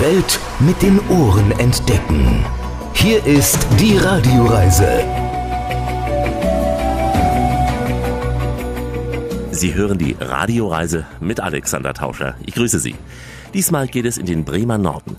Welt 0.00 0.38
mit 0.60 0.80
den 0.80 1.00
Ohren 1.08 1.50
entdecken. 1.58 2.44
Hier 2.94 3.24
ist 3.26 3.66
die 3.80 3.96
Radioreise. 3.96 5.02
Sie 9.50 9.74
hören 9.74 9.98
die 9.98 10.14
Radioreise 10.20 11.04
mit 11.18 11.40
Alexander 11.40 11.94
Tauscher. 11.94 12.36
Ich 12.46 12.54
grüße 12.54 12.78
Sie. 12.78 12.94
Diesmal 13.54 13.88
geht 13.88 14.06
es 14.06 14.18
in 14.18 14.26
den 14.26 14.44
Bremer 14.44 14.78
Norden. 14.78 15.16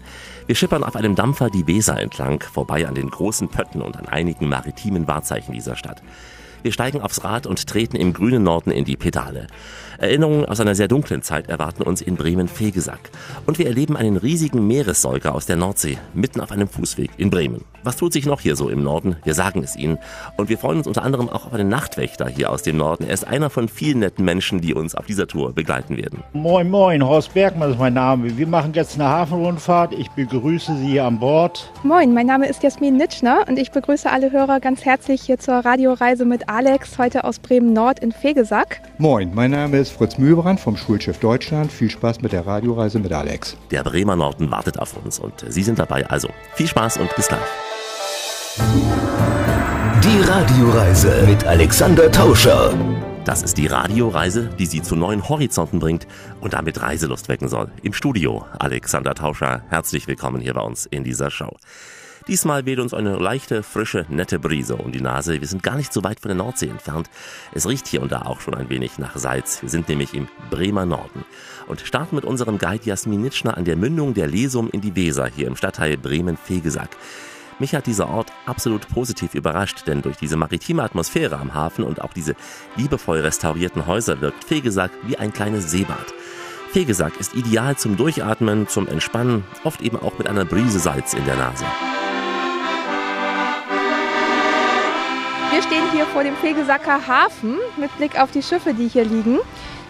Wir 0.47 0.55
schippern 0.55 0.85
auf 0.85 0.95
einem 0.95 1.15
Dampfer 1.15 1.49
die 1.49 1.67
Weser 1.67 1.99
entlang, 1.99 2.41
vorbei 2.41 2.87
an 2.87 2.95
den 2.95 3.09
großen 3.09 3.49
Pötten 3.49 3.81
und 3.81 3.97
an 3.97 4.05
einigen 4.05 4.47
maritimen 4.47 5.09
Wahrzeichen 5.09 5.51
dieser 5.51 5.75
Stadt. 5.75 6.01
Wir 6.61 6.71
steigen 6.71 7.01
aufs 7.01 7.23
Rad 7.23 7.47
und 7.47 7.67
treten 7.67 7.97
im 7.97 8.13
grünen 8.13 8.43
Norden 8.43 8.71
in 8.71 8.85
die 8.85 8.97
Pedale. 8.97 9.47
Erinnerungen 9.99 10.45
aus 10.45 10.59
einer 10.59 10.75
sehr 10.75 10.87
dunklen 10.87 11.21
Zeit 11.21 11.49
erwarten 11.49 11.83
uns 11.83 12.01
in 12.01 12.15
Bremen-Fegesack. 12.15 13.11
Und 13.45 13.59
wir 13.59 13.67
erleben 13.67 13.97
einen 13.97 14.17
riesigen 14.17 14.65
Meeressäuger 14.67 15.35
aus 15.35 15.45
der 15.45 15.57
Nordsee, 15.57 15.97
mitten 16.13 16.41
auf 16.41 16.51
einem 16.51 16.67
Fußweg 16.67 17.11
in 17.17 17.29
Bremen. 17.29 17.65
Was 17.83 17.95
tut 17.95 18.11
sich 18.11 18.25
noch 18.25 18.41
hier 18.41 18.55
so 18.55 18.69
im 18.69 18.83
Norden? 18.83 19.15
Wir 19.23 19.33
sagen 19.33 19.63
es 19.63 19.75
Ihnen. 19.75 19.97
Und 20.37 20.49
wir 20.49 20.57
freuen 20.57 20.79
uns 20.79 20.87
unter 20.87 21.03
anderem 21.03 21.29
auch 21.29 21.45
auf 21.45 21.53
einen 21.53 21.69
Nachtwächter 21.69 22.27
hier 22.27 22.51
aus 22.51 22.61
dem 22.61 22.77
Norden. 22.77 23.05
Er 23.05 23.13
ist 23.13 23.25
einer 23.25 23.49
von 23.49 23.69
vielen 23.69 23.99
netten 23.99 24.25
Menschen, 24.25 24.59
die 24.61 24.73
uns 24.73 24.95
auf 24.95 25.05
dieser 25.05 25.27
Tour 25.27 25.53
begleiten 25.53 25.97
werden. 25.97 26.23
Moin, 26.33 26.69
moin, 26.69 27.05
Horst 27.05 27.33
Bergmann 27.33 27.71
ist 27.71 27.79
mein 27.79 27.93
Name. 27.93 28.37
Wir 28.37 28.47
machen 28.47 28.73
jetzt 28.73 28.95
eine 28.95 29.07
Hafenrundfahrt. 29.09 29.93
Ich 29.93 30.09
begrüße 30.09 30.75
Sie 30.77 30.87
hier 30.87 31.05
an 31.05 31.19
Bord. 31.19 31.71
Moin, 31.83 32.13
mein 32.13 32.27
Name 32.27 32.47
ist 32.47 32.63
Jasmin 32.63 32.97
Nitschner 32.97 33.45
und 33.47 33.57
ich 33.57 33.71
begrüße 33.71 34.09
alle 34.09 34.31
Hörer 34.31 34.59
ganz 34.59 34.83
herzlich 34.83 35.21
hier 35.21 35.39
zur 35.39 35.55
Radioreise 35.55 36.25
mit 36.25 36.49
Alex, 36.49 36.97
heute 36.97 37.23
aus 37.23 37.39
Bremen 37.39 37.73
Nord 37.73 37.99
in 37.99 38.11
Fegesack. 38.11 38.81
Moin, 38.97 39.31
mein 39.33 39.51
Name 39.51 39.77
ist 39.77 39.88
Fritz 39.89 40.17
Mühlbrand 40.17 40.59
vom 40.59 40.77
Schulschiff 40.77 41.19
Deutschland. 41.19 41.71
Viel 41.71 41.89
Spaß 41.89 42.21
mit 42.21 42.31
der 42.31 42.45
Radioreise 42.45 42.99
mit 42.99 43.11
Alex. 43.11 43.57
Der 43.71 43.83
Bremer 43.83 44.15
Norden 44.15 44.51
wartet 44.51 44.79
auf 44.79 44.95
uns 45.03 45.19
und 45.19 45.45
Sie 45.47 45.63
sind 45.63 45.79
dabei. 45.79 46.05
Also 46.07 46.29
viel 46.55 46.67
Spaß 46.67 46.97
und 46.97 47.15
bis 47.15 47.27
gleich. 47.27 47.39
Die 50.03 50.21
Radioreise 50.21 51.25
mit 51.27 51.45
Alexander 51.45 52.11
Tauscher. 52.11 52.73
Das 53.25 53.43
ist 53.43 53.57
die 53.57 53.67
Radioreise, 53.67 54.49
die 54.57 54.65
Sie 54.65 54.81
zu 54.81 54.95
neuen 54.95 55.27
Horizonten 55.27 55.79
bringt 55.79 56.07
und 56.41 56.53
damit 56.53 56.81
Reiselust 56.81 57.29
wecken 57.29 57.47
soll. 57.47 57.69
Im 57.83 57.93
Studio 57.93 58.45
Alexander 58.57 59.13
Tauscher. 59.13 59.61
Herzlich 59.69 60.07
willkommen 60.07 60.41
hier 60.41 60.53
bei 60.53 60.61
uns 60.61 60.85
in 60.85 61.03
dieser 61.03 61.29
Show. 61.29 61.55
Diesmal 62.29 62.67
weht 62.67 62.77
uns 62.77 62.93
eine 62.93 63.17
leichte, 63.17 63.63
frische, 63.63 64.05
nette 64.07 64.37
Brise 64.37 64.75
um 64.75 64.91
die 64.91 65.01
Nase. 65.01 65.41
Wir 65.41 65.47
sind 65.47 65.63
gar 65.63 65.75
nicht 65.75 65.91
so 65.91 66.03
weit 66.03 66.19
von 66.19 66.29
der 66.29 66.37
Nordsee 66.37 66.67
entfernt. 66.67 67.09
Es 67.53 67.67
riecht 67.67 67.87
hier 67.87 68.03
und 68.03 68.11
da 68.11 68.21
auch 68.21 68.39
schon 68.39 68.53
ein 68.53 68.69
wenig 68.69 68.99
nach 68.99 69.17
Salz. 69.17 69.63
Wir 69.63 69.69
sind 69.69 69.89
nämlich 69.89 70.13
im 70.13 70.27
Bremer 70.51 70.85
Norden 70.85 71.25
und 71.65 71.81
starten 71.81 72.15
mit 72.15 72.25
unserem 72.25 72.59
Guide 72.59 72.85
Jasmin 72.85 73.23
Nitschner 73.23 73.57
an 73.57 73.65
der 73.65 73.75
Mündung 73.75 74.13
der 74.13 74.27
Lesum 74.27 74.69
in 74.69 74.79
die 74.79 74.95
Weser 74.95 75.25
hier 75.25 75.47
im 75.47 75.55
Stadtteil 75.55 75.97
Bremen-Fegesack. 75.97 76.91
Mich 77.57 77.73
hat 77.73 77.87
dieser 77.87 78.07
Ort 78.07 78.31
absolut 78.45 78.87
positiv 78.89 79.33
überrascht, 79.33 79.87
denn 79.87 80.03
durch 80.03 80.17
diese 80.17 80.37
maritime 80.37 80.83
Atmosphäre 80.83 81.39
am 81.39 81.55
Hafen 81.55 81.83
und 81.83 82.03
auch 82.03 82.13
diese 82.13 82.35
liebevoll 82.75 83.21
restaurierten 83.21 83.87
Häuser 83.87 84.21
wirkt 84.21 84.43
Fegesack 84.43 84.91
wie 85.07 85.17
ein 85.17 85.33
kleines 85.33 85.71
Seebad. 85.71 86.13
Fegesack 86.73 87.19
ist 87.19 87.33
ideal 87.33 87.75
zum 87.75 87.97
Durchatmen, 87.97 88.67
zum 88.67 88.87
Entspannen, 88.87 89.45
oft 89.63 89.81
eben 89.81 89.97
auch 89.97 90.19
mit 90.19 90.27
einer 90.27 90.45
Brise 90.45 90.77
Salz 90.77 91.15
in 91.15 91.25
der 91.25 91.35
Nase. 91.35 91.65
Wir 95.59 95.63
stehen 95.63 95.91
hier 95.91 96.05
vor 96.05 96.23
dem 96.23 96.37
Fegesacker 96.37 97.05
Hafen 97.05 97.57
mit 97.75 97.93
Blick 97.97 98.17
auf 98.17 98.31
die 98.31 98.41
Schiffe, 98.41 98.73
die 98.73 98.87
hier 98.87 99.03
liegen. 99.03 99.39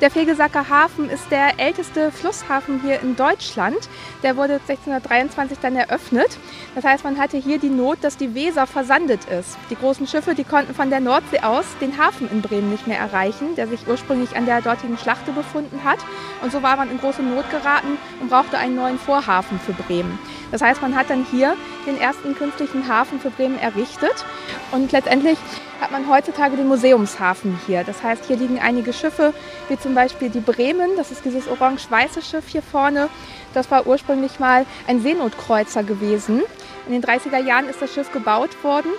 Der 0.01 0.09
Fegesacker 0.09 0.67
Hafen 0.67 1.11
ist 1.11 1.29
der 1.29 1.59
älteste 1.59 2.11
Flusshafen 2.11 2.81
hier 2.81 2.99
in 3.01 3.15
Deutschland. 3.15 3.77
Der 4.23 4.35
wurde 4.35 4.53
1623 4.53 5.59
dann 5.59 5.75
eröffnet. 5.75 6.39
Das 6.73 6.83
heißt, 6.83 7.03
man 7.03 7.19
hatte 7.19 7.37
hier 7.37 7.59
die 7.59 7.69
Not, 7.69 7.99
dass 8.01 8.17
die 8.17 8.33
Weser 8.33 8.65
versandet 8.65 9.25
ist. 9.25 9.59
Die 9.69 9.75
großen 9.75 10.07
Schiffe, 10.07 10.33
die 10.33 10.43
konnten 10.43 10.73
von 10.73 10.89
der 10.89 11.01
Nordsee 11.01 11.41
aus 11.41 11.65
den 11.79 11.99
Hafen 11.99 12.31
in 12.31 12.41
Bremen 12.41 12.71
nicht 12.71 12.87
mehr 12.87 12.97
erreichen, 12.97 13.53
der 13.55 13.67
sich 13.67 13.87
ursprünglich 13.87 14.35
an 14.35 14.47
der 14.47 14.61
dortigen 14.61 14.97
Schlachte 14.97 15.31
befunden 15.33 15.81
hat. 15.83 15.99
Und 16.41 16.51
so 16.51 16.63
war 16.63 16.77
man 16.77 16.89
in 16.89 16.97
große 16.97 17.21
Not 17.21 17.47
geraten 17.51 17.99
und 18.21 18.31
brauchte 18.31 18.57
einen 18.57 18.75
neuen 18.75 18.97
Vorhafen 18.97 19.59
für 19.59 19.73
Bremen. 19.73 20.17
Das 20.51 20.61
heißt, 20.61 20.81
man 20.81 20.95
hat 20.95 21.09
dann 21.09 21.25
hier 21.29 21.55
den 21.85 21.99
ersten 21.99 22.35
künstlichen 22.35 22.87
Hafen 22.87 23.19
für 23.19 23.29
Bremen 23.29 23.59
errichtet. 23.59 24.25
Und 24.71 24.91
letztendlich 24.91 25.37
hat 25.81 25.91
man 25.91 26.09
heutzutage 26.09 26.57
den 26.57 26.67
Museumshafen 26.67 27.59
hier. 27.65 27.83
Das 27.83 28.03
heißt, 28.03 28.25
hier 28.25 28.37
liegen 28.37 28.59
einige 28.59 28.93
Schiffe, 28.93 29.33
wie 29.69 29.77
zum 29.77 29.95
Beispiel 29.95 30.29
die 30.29 30.41
Bremen. 30.41 30.91
Das 30.97 31.11
ist 31.11 31.23
dieses 31.25 31.47
orange-weiße 31.47 32.21
Schiff 32.21 32.47
hier 32.47 32.61
vorne. 32.61 33.09
Das 33.53 33.71
war 33.71 33.87
ursprünglich 33.87 34.39
mal 34.39 34.65
ein 34.87 35.01
Seenotkreuzer 35.01 35.83
gewesen. 35.83 36.41
In 36.85 36.93
den 36.93 37.03
30er 37.03 37.43
Jahren 37.43 37.69
ist 37.69 37.81
das 37.81 37.93
Schiff 37.93 38.11
gebaut 38.11 38.63
worden 38.63 38.89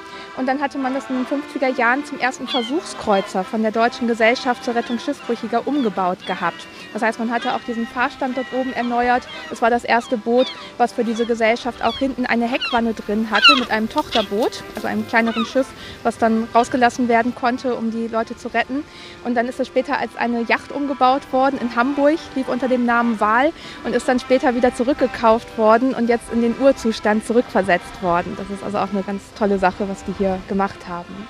und 0.41 0.47
dann 0.47 0.63
hatte 0.63 0.79
man 0.79 0.95
das 0.95 1.05
in 1.11 1.17
den 1.17 1.27
50er 1.27 1.77
Jahren 1.77 2.03
zum 2.07 2.19
ersten 2.19 2.49
Versuchskreuzer 2.49 3.45
von 3.45 3.61
der 3.61 3.73
Deutschen 3.73 4.09
Gesellschaft 4.09 4.65
zur 4.65 4.75
Rettung 4.75 4.99
Schiffbrüchiger 4.99 5.69
umgebaut 5.69 6.25
gehabt. 6.27 6.67
Das 6.95 7.03
heißt, 7.03 7.19
man 7.19 7.31
hatte 7.31 7.55
auch 7.55 7.61
diesen 7.67 7.87
Fahrstand 7.87 8.39
dort 8.39 8.47
oben 8.55 8.73
erneuert. 8.73 9.29
Es 9.53 9.61
war 9.61 9.69
das 9.69 9.85
erste 9.85 10.17
Boot, 10.17 10.47
was 10.79 10.95
für 10.95 11.05
diese 11.05 11.27
Gesellschaft 11.27 11.85
auch 11.85 11.99
hinten 11.99 12.25
eine 12.25 12.47
Heckwanne 12.47 12.95
drin 12.95 13.31
hatte 13.31 13.55
mit 13.57 13.71
einem 13.71 13.91
Tochterboot, 13.91 14.65
also 14.75 14.89
einem 14.89 15.07
kleineren 15.07 15.45
Schiff, 15.45 15.67
was 16.05 16.17
dann 16.17 16.49
rausgelassen 16.55 17.09
werden 17.09 17.35
konnte, 17.35 17.75
um 17.75 17.91
die 17.91 18.09
Leute 18.09 18.35
zu 18.35 18.49
retten. 18.49 18.83
Und 19.25 19.35
dann 19.35 19.47
ist 19.47 19.61
es 19.61 19.67
später 19.67 19.99
als 19.99 20.17
eine 20.17 20.41
Yacht 20.41 20.73
umgebaut 20.73 21.31
worden 21.35 21.61
in 21.61 21.77
Hamburg, 21.77 22.19
lief 22.35 22.49
unter 22.49 22.69
dem 22.69 22.87
Namen 22.87 23.21
Wahl 23.21 23.53
und 23.85 23.95
ist 23.95 24.09
dann 24.09 24.19
später 24.19 24.55
wieder 24.55 24.75
zurückgekauft 24.75 25.59
worden 25.59 25.93
und 25.93 26.09
jetzt 26.09 26.33
in 26.33 26.41
den 26.41 26.59
Urzustand 26.59 27.27
zurückversetzt 27.27 28.03
worden. 28.03 28.35
Das 28.39 28.49
ist 28.49 28.65
also 28.65 28.79
auch 28.79 28.91
eine 28.91 29.03
ganz 29.03 29.23
tolle 29.39 29.59
Sache, 29.59 29.87
was 29.87 30.03
die 30.05 30.15
hier 30.17 30.30
gemacht 30.49 30.89
haben. 30.89 31.29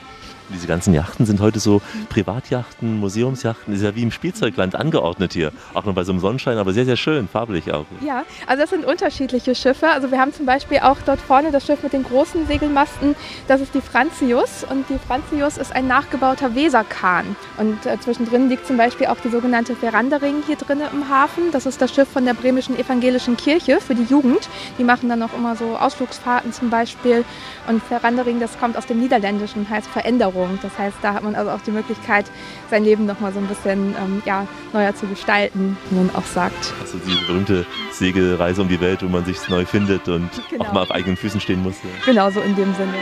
Diese 0.53 0.67
ganzen 0.67 0.95
Yachten 0.95 1.27
sind 1.27 1.41
heute 1.41 1.61
so 1.61 1.81
Privatjachten, 2.09 2.99
Museumsjachten, 2.99 3.73
ist 3.73 3.83
ja 3.83 3.95
wie 3.95 4.03
im 4.03 4.11
Spielzeugland 4.11 4.75
angeordnet 4.75 5.33
hier. 5.33 5.53
Auch 5.75 5.85
noch 5.85 5.95
bei 5.95 6.05
so 6.05 6.13
einem 6.13 6.21
Sonnenschein, 6.21 6.59
aber 6.59 6.73
sehr, 6.73 6.85
sehr 6.85 6.97
schön, 6.97 7.29
farblich 7.29 7.73
auch. 7.73 7.87
Ja, 8.05 8.25
also 8.47 8.63
das 8.63 8.71
sind 8.71 8.85
unterschiedliche 8.85 9.55
Schiffe. 9.55 9.89
Also 9.89 10.11
wir 10.11 10.19
haben 10.19 10.33
zum 10.33 10.47
Beispiel 10.47 10.79
auch 10.79 10.99
dort 11.07 11.21
vorne 11.21 11.53
das 11.53 11.67
Schiff 11.67 11.83
mit 11.83 11.93
den 11.93 12.03
großen 12.03 12.47
Segelmasten, 12.47 13.15
das 13.47 13.61
ist 13.61 13.75
die 13.75 13.81
Franzius. 13.81 14.65
Und 14.69 14.89
die 14.89 14.99
Franzius 14.99 15.57
ist 15.57 15.73
ein 15.73 15.87
nachgebauter 15.87 16.55
Weserkahn. 16.55 17.37
Und 17.57 17.87
äh, 17.87 17.99
zwischendrin 18.01 18.49
liegt 18.49 18.67
zum 18.67 18.77
Beispiel 18.77 19.07
auch 19.07 19.19
die 19.21 19.31
sogenannte 19.31 19.77
Verandering 19.77 20.43
hier 20.47 20.57
drin 20.57 20.81
im 20.93 21.09
Hafen. 21.09 21.53
Das 21.53 21.67
ist 21.67 21.81
das 21.81 21.95
Schiff 21.95 22.09
von 22.09 22.25
der 22.25 22.35
bremischen 22.35 22.79
evangelischen 22.79 23.37
Kirche 23.37 23.81
für 23.81 23.95
die 23.95 24.05
Jugend. 24.05 24.49
Die 24.79 24.85
machen 24.85 25.09
dann 25.09 25.23
auch 25.23 25.35
immer 25.35 25.55
so 25.55 25.77
Ausflugsfahrten 25.77 26.53
zum 26.53 26.71
Beispiel. 26.71 27.25
Und 27.69 27.83
Verandering, 27.83 28.41
das 28.41 28.59
kommt 28.59 28.77
aus 28.77 28.87
dem 28.87 29.01
Niederländischen 29.01 29.69
heißt 29.69 29.89
Veränderung. 29.89 30.40
Veränderung. 30.41 30.59
Das 30.63 30.79
heißt, 30.79 30.97
da 31.03 31.15
hat 31.15 31.23
man 31.23 31.35
also 31.35 31.51
auch 31.51 31.61
die 31.61 31.71
Möglichkeit, 31.71 32.27
sein 32.71 32.85
Leben 32.85 33.07
nochmal 33.07 33.33
so 33.33 33.39
ein 33.39 33.47
bisschen 33.47 33.95
ähm, 33.97 34.23
ja, 34.25 34.47
neuer 34.73 34.95
zu 34.95 35.07
gestalten, 35.07 35.77
wie 35.91 35.97
man 35.97 36.11
auch 36.15 36.25
sagt. 36.25 36.73
Also 36.81 36.99
diese 36.99 37.27
berühmte 37.27 37.67
Segelreise 37.93 38.63
um 38.63 38.69
die 38.69 38.81
Welt, 38.81 39.03
wo 39.03 39.09
man 39.09 39.25
sich 39.25 39.49
neu 39.49 39.65
findet 39.65 40.09
und 40.09 40.31
genau. 40.51 40.65
auch 40.65 40.73
mal 40.73 40.83
auf 40.83 40.91
eigenen 40.91 41.17
Füßen 41.17 41.41
stehen 41.41 41.63
muss. 41.63 41.77
Ja. 41.83 41.91
Genau 42.05 42.31
so 42.31 42.41
in 42.41 42.55
dem 42.57 42.75
Sinne. 42.75 42.95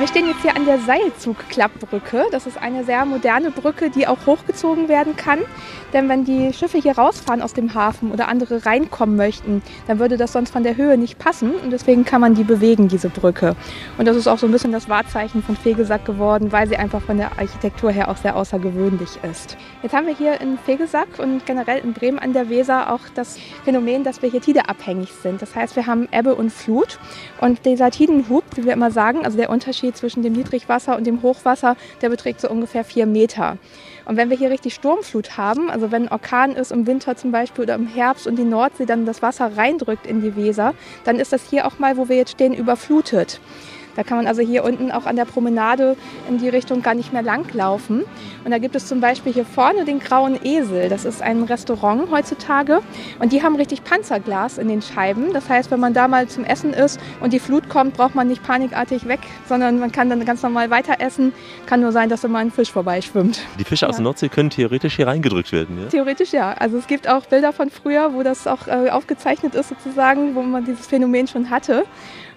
Wir 0.00 0.06
stehen 0.06 0.28
jetzt 0.28 0.40
hier 0.40 0.56
an 0.56 0.64
der 0.64 0.78
Seilzugklappbrücke. 0.78 2.24
Das 2.32 2.46
ist 2.46 2.56
eine 2.56 2.84
sehr 2.84 3.04
moderne 3.04 3.50
Brücke, 3.50 3.90
die 3.90 4.08
auch 4.08 4.16
hochgezogen 4.24 4.88
werden 4.88 5.14
kann. 5.14 5.40
Denn 5.92 6.08
wenn 6.08 6.24
die 6.24 6.54
Schiffe 6.54 6.78
hier 6.78 6.96
rausfahren 6.96 7.42
aus 7.42 7.52
dem 7.52 7.74
Hafen 7.74 8.10
oder 8.10 8.26
andere 8.28 8.64
reinkommen 8.64 9.16
möchten, 9.16 9.60
dann 9.86 9.98
würde 9.98 10.16
das 10.16 10.32
sonst 10.32 10.52
von 10.52 10.62
der 10.62 10.78
Höhe 10.78 10.96
nicht 10.96 11.18
passen. 11.18 11.50
Und 11.54 11.70
deswegen 11.70 12.06
kann 12.06 12.22
man 12.22 12.34
die 12.34 12.44
bewegen, 12.44 12.88
diese 12.88 13.10
Brücke. 13.10 13.56
Und 13.98 14.08
das 14.08 14.16
ist 14.16 14.26
auch 14.26 14.38
so 14.38 14.46
ein 14.46 14.52
bisschen 14.52 14.72
das 14.72 14.88
Wahrzeichen 14.88 15.42
von 15.42 15.54
Fegesack 15.54 16.06
geworden, 16.06 16.50
weil 16.50 16.66
sie 16.66 16.78
einfach 16.78 17.02
von 17.02 17.18
der 17.18 17.38
Architektur 17.38 17.90
her 17.90 18.08
auch 18.08 18.16
sehr 18.16 18.36
außergewöhnlich 18.36 19.18
ist. 19.30 19.58
Jetzt 19.82 19.94
haben 19.94 20.06
wir 20.06 20.16
hier 20.16 20.40
in 20.40 20.56
Fegesack 20.56 21.08
und 21.18 21.44
generell 21.44 21.82
in 21.84 21.92
Bremen 21.92 22.18
an 22.18 22.32
der 22.32 22.48
Weser 22.48 22.90
auch 22.90 23.02
das 23.14 23.36
Phänomen, 23.66 24.02
dass 24.02 24.22
wir 24.22 24.30
hier 24.30 24.40
tideabhängig 24.40 25.12
sind. 25.12 25.42
Das 25.42 25.54
heißt, 25.54 25.76
wir 25.76 25.86
haben 25.86 26.08
Ebbe 26.10 26.34
und 26.34 26.50
Flut. 26.50 26.98
Und 27.38 27.66
dieser 27.66 27.90
Tidenhub, 27.90 28.44
wie 28.54 28.64
wir 28.64 28.72
immer 28.72 28.90
sagen, 28.90 29.26
also 29.26 29.36
der 29.36 29.50
Unterschied 29.50 29.89
Unterschied 29.90 29.96
zwischen 29.96 30.22
dem 30.22 30.32
Niedrigwasser 30.32 30.96
und 30.96 31.06
dem 31.06 31.22
Hochwasser, 31.22 31.76
der 32.00 32.10
beträgt 32.10 32.40
so 32.40 32.48
ungefähr 32.48 32.84
vier 32.84 33.06
Meter. 33.06 33.58
Und 34.06 34.16
wenn 34.16 34.30
wir 34.30 34.36
hier 34.36 34.50
richtig 34.50 34.74
Sturmflut 34.74 35.36
haben, 35.36 35.70
also 35.70 35.90
wenn 35.90 36.08
Orkan 36.08 36.52
ist 36.52 36.72
im 36.72 36.86
Winter 36.86 37.16
zum 37.16 37.32
Beispiel 37.32 37.64
oder 37.64 37.74
im 37.74 37.86
Herbst 37.86 38.26
und 38.26 38.36
die 38.36 38.44
Nordsee 38.44 38.86
dann 38.86 39.06
das 39.06 39.22
Wasser 39.22 39.56
reindrückt 39.56 40.06
in 40.06 40.22
die 40.22 40.36
Weser, 40.36 40.74
dann 41.04 41.18
ist 41.18 41.32
das 41.32 41.48
hier 41.48 41.66
auch 41.66 41.78
mal, 41.78 41.96
wo 41.96 42.08
wir 42.08 42.16
jetzt 42.16 42.32
stehen, 42.32 42.54
überflutet. 42.54 43.40
Da 43.96 44.02
kann 44.02 44.16
man 44.16 44.26
also 44.26 44.42
hier 44.42 44.64
unten 44.64 44.90
auch 44.90 45.06
an 45.06 45.16
der 45.16 45.24
Promenade 45.24 45.96
in 46.28 46.38
die 46.38 46.48
Richtung 46.48 46.82
gar 46.82 46.94
nicht 46.94 47.12
mehr 47.12 47.22
langlaufen. 47.22 48.04
Und 48.44 48.50
da 48.50 48.58
gibt 48.58 48.76
es 48.76 48.86
zum 48.86 49.00
Beispiel 49.00 49.32
hier 49.32 49.44
vorne 49.44 49.84
den 49.84 50.00
Grauen 50.00 50.38
Esel. 50.44 50.88
Das 50.88 51.04
ist 51.04 51.22
ein 51.22 51.42
Restaurant 51.42 52.10
heutzutage. 52.10 52.80
Und 53.18 53.32
die 53.32 53.42
haben 53.42 53.56
richtig 53.56 53.84
Panzerglas 53.84 54.58
in 54.58 54.68
den 54.68 54.82
Scheiben. 54.82 55.32
Das 55.32 55.48
heißt, 55.48 55.70
wenn 55.70 55.80
man 55.80 55.94
da 55.94 56.08
mal 56.08 56.28
zum 56.28 56.44
Essen 56.44 56.72
ist 56.72 57.00
und 57.20 57.32
die 57.32 57.38
Flut 57.38 57.68
kommt, 57.68 57.94
braucht 57.94 58.14
man 58.14 58.28
nicht 58.28 58.42
panikartig 58.42 59.06
weg, 59.08 59.20
sondern 59.48 59.78
man 59.78 59.92
kann 59.92 60.08
dann 60.08 60.24
ganz 60.24 60.42
normal 60.42 60.70
weiter 60.70 61.00
essen. 61.00 61.32
Kann 61.66 61.80
nur 61.80 61.92
sein, 61.92 62.08
dass 62.08 62.24
immer 62.24 62.38
ein 62.38 62.50
Fisch 62.50 62.70
vorbeischwimmt. 62.70 63.40
Die 63.58 63.64
Fische 63.64 63.88
aus 63.88 63.96
der 63.96 64.04
Nordsee 64.04 64.28
können 64.28 64.50
theoretisch 64.50 64.96
hier 64.96 65.06
reingedrückt 65.06 65.52
werden, 65.52 65.78
ja? 65.80 65.88
Theoretisch 65.88 66.32
ja. 66.32 66.52
Also 66.52 66.78
es 66.78 66.86
gibt 66.86 67.08
auch 67.08 67.26
Bilder 67.26 67.52
von 67.52 67.70
früher, 67.70 68.14
wo 68.14 68.22
das 68.22 68.46
auch 68.46 68.66
äh, 68.66 68.90
aufgezeichnet 68.90 69.54
ist 69.54 69.68
sozusagen, 69.68 70.34
wo 70.34 70.42
man 70.42 70.64
dieses 70.64 70.86
Phänomen 70.86 71.26
schon 71.26 71.50
hatte. 71.50 71.84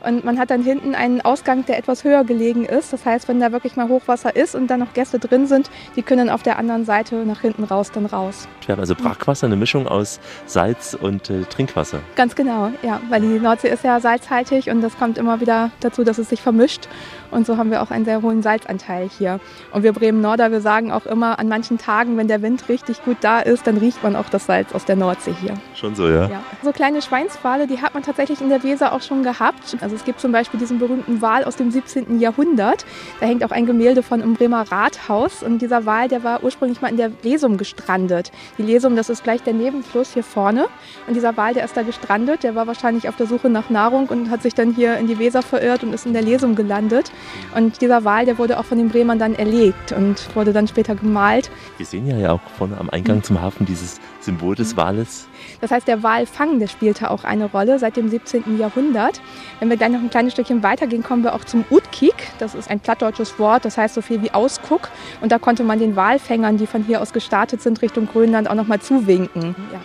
Und 0.03 0.23
man 0.23 0.37
hat 0.39 0.49
dann 0.49 0.61
hinten 0.61 0.95
einen 0.95 1.21
Ausgang, 1.21 1.65
der 1.65 1.77
etwas 1.77 2.03
höher 2.03 2.23
gelegen 2.23 2.65
ist. 2.65 2.93
Das 2.93 3.05
heißt, 3.05 3.27
wenn 3.27 3.39
da 3.39 3.51
wirklich 3.51 3.75
mal 3.75 3.87
Hochwasser 3.87 4.35
ist 4.35 4.55
und 4.55 4.67
dann 4.67 4.79
noch 4.79 4.93
Gäste 4.93 5.19
drin 5.19 5.47
sind, 5.47 5.69
die 5.95 6.01
können 6.01 6.29
auf 6.29 6.43
der 6.43 6.57
anderen 6.57 6.85
Seite 6.85 7.15
nach 7.25 7.41
hinten 7.41 7.63
raus 7.63 7.91
dann 7.91 8.05
raus. 8.05 8.47
Wir 8.65 8.73
haben 8.73 8.79
also 8.79 8.95
Brackwasser, 8.95 9.47
eine 9.47 9.55
Mischung 9.55 9.87
aus 9.87 10.19
Salz 10.45 10.93
und 10.99 11.29
äh, 11.29 11.43
Trinkwasser. 11.43 11.99
Ganz 12.15 12.35
genau, 12.35 12.71
ja, 12.81 13.01
weil 13.09 13.21
die 13.21 13.39
Nordsee 13.39 13.69
ist 13.69 13.83
ja 13.83 13.99
salzhaltig 13.99 14.69
und 14.69 14.81
das 14.81 14.97
kommt 14.97 15.17
immer 15.17 15.41
wieder 15.41 15.71
dazu, 15.79 16.03
dass 16.03 16.17
es 16.17 16.29
sich 16.29 16.41
vermischt. 16.41 16.87
Und 17.31 17.47
so 17.47 17.57
haben 17.57 17.71
wir 17.71 17.81
auch 17.81 17.89
einen 17.89 18.05
sehr 18.05 18.21
hohen 18.21 18.43
Salzanteil 18.43 19.09
hier. 19.09 19.39
Und 19.71 19.83
wir 19.83 19.91
Bremen-Norder, 19.91 20.51
wir 20.51 20.61
sagen 20.61 20.91
auch 20.91 21.05
immer, 21.07 21.39
an 21.39 21.47
manchen 21.47 21.79
Tagen, 21.79 22.15
wenn 22.15 22.27
der 22.27 22.41
Wind 22.41 22.69
richtig 22.69 23.03
gut 23.03 23.17
da 23.21 23.39
ist, 23.39 23.65
dann 23.65 23.77
riecht 23.77 24.03
man 24.03 24.15
auch 24.15 24.29
das 24.29 24.45
Salz 24.45 24.73
aus 24.73 24.85
der 24.85 24.95
Nordsee 24.95 25.33
hier. 25.41 25.55
Schon 25.73 25.95
so, 25.95 26.07
ja? 26.07 26.27
ja. 26.27 26.43
So 26.61 26.71
kleine 26.71 27.01
Schweinswale, 27.01 27.65
die 27.65 27.81
hat 27.81 27.95
man 27.95 28.03
tatsächlich 28.03 28.39
in 28.39 28.49
der 28.49 28.61
Weser 28.63 28.93
auch 28.93 29.01
schon 29.01 29.23
gehabt. 29.23 29.77
Also 29.81 29.92
es 29.93 30.03
gibt 30.03 30.19
zum 30.19 30.31
Beispiel 30.31 30.59
diesen 30.59 30.79
berühmten 30.79 31.21
Wal 31.21 31.43
aus 31.43 31.55
dem 31.55 31.71
17. 31.71 32.19
Jahrhundert. 32.19 32.85
Da 33.19 33.25
hängt 33.25 33.43
auch 33.43 33.51
ein 33.51 33.65
Gemälde 33.65 34.03
von 34.03 34.21
im 34.21 34.33
Bremer 34.33 34.71
Rathaus. 34.71 35.43
Und 35.43 35.61
dieser 35.61 35.85
Wal, 35.85 36.07
der 36.07 36.23
war 36.23 36.43
ursprünglich 36.43 36.81
mal 36.81 36.89
in 36.89 36.97
der 36.97 37.11
Lesum 37.23 37.57
gestrandet. 37.57 38.31
Die 38.57 38.63
Lesum, 38.63 38.95
das 38.95 39.09
ist 39.09 39.23
gleich 39.23 39.41
der 39.43 39.53
Nebenfluss 39.53 40.13
hier 40.13 40.23
vorne. 40.23 40.67
Und 41.07 41.15
dieser 41.15 41.35
Wal, 41.37 41.53
der 41.53 41.65
ist 41.65 41.77
da 41.77 41.83
gestrandet, 41.83 42.43
der 42.43 42.55
war 42.55 42.67
wahrscheinlich 42.67 43.09
auf 43.09 43.15
der 43.15 43.27
Suche 43.27 43.49
nach 43.49 43.69
Nahrung 43.69 44.07
und 44.07 44.29
hat 44.29 44.41
sich 44.41 44.53
dann 44.53 44.73
hier 44.73 44.97
in 44.97 45.07
die 45.07 45.19
Weser 45.19 45.41
verirrt 45.41 45.83
und 45.83 45.93
ist 45.93 46.05
in 46.05 46.13
der 46.13 46.21
Lesum 46.21 46.55
gelandet. 46.55 47.11
Und 47.55 47.81
dieser 47.81 48.03
Wal, 48.03 48.25
der 48.25 48.37
wurde 48.37 48.59
auch 48.59 48.65
von 48.65 48.77
den 48.77 48.89
Bremern 48.89 49.19
dann 49.19 49.35
erlegt 49.35 49.91
und 49.91 50.35
wurde 50.35 50.53
dann 50.53 50.67
später 50.67 50.95
gemalt. 50.95 51.49
Wir 51.77 51.85
sehen 51.85 52.07
ja 52.07 52.31
auch 52.31 52.41
vorne 52.57 52.77
am 52.77 52.89
Eingang 52.89 53.23
zum 53.23 53.41
Hafen 53.41 53.65
dieses 53.65 53.99
Symbol 54.19 54.55
des 54.55 54.77
Wales. 54.77 55.27
Das 55.61 55.71
heißt, 55.71 55.87
der 55.87 56.03
Walfang, 56.03 56.59
der 56.59 56.67
spielte 56.67 57.11
auch 57.11 57.23
eine 57.23 57.45
Rolle 57.45 57.79
seit 57.79 57.97
dem 57.97 58.09
17. 58.09 58.57
Jahrhundert. 58.57 59.21
Wenn 59.59 59.69
wir 59.69 59.77
gleich 59.77 59.89
noch 59.89 59.99
ein 59.99 60.09
kleines 60.09 60.33
Stückchen 60.33 60.63
weitergehen, 60.63 61.03
kommen 61.03 61.23
wir 61.23 61.33
auch 61.33 61.43
zum 61.43 61.65
Utkik. 61.69 62.15
Das 62.39 62.55
ist 62.55 62.69
ein 62.69 62.79
plattdeutsches 62.79 63.39
Wort, 63.39 63.65
das 63.65 63.77
heißt 63.77 63.95
so 63.95 64.01
viel 64.01 64.21
wie 64.21 64.31
Ausguck. 64.31 64.89
Und 65.21 65.31
da 65.31 65.39
konnte 65.39 65.63
man 65.63 65.79
den 65.79 65.95
Walfängern, 65.95 66.57
die 66.57 66.67
von 66.67 66.83
hier 66.83 67.01
aus 67.01 67.13
gestartet 67.13 67.61
sind, 67.61 67.81
Richtung 67.81 68.07
Grönland 68.07 68.49
auch 68.49 68.55
nochmal 68.55 68.81
zuwinken. 68.81 69.55
Ja. 69.71 69.79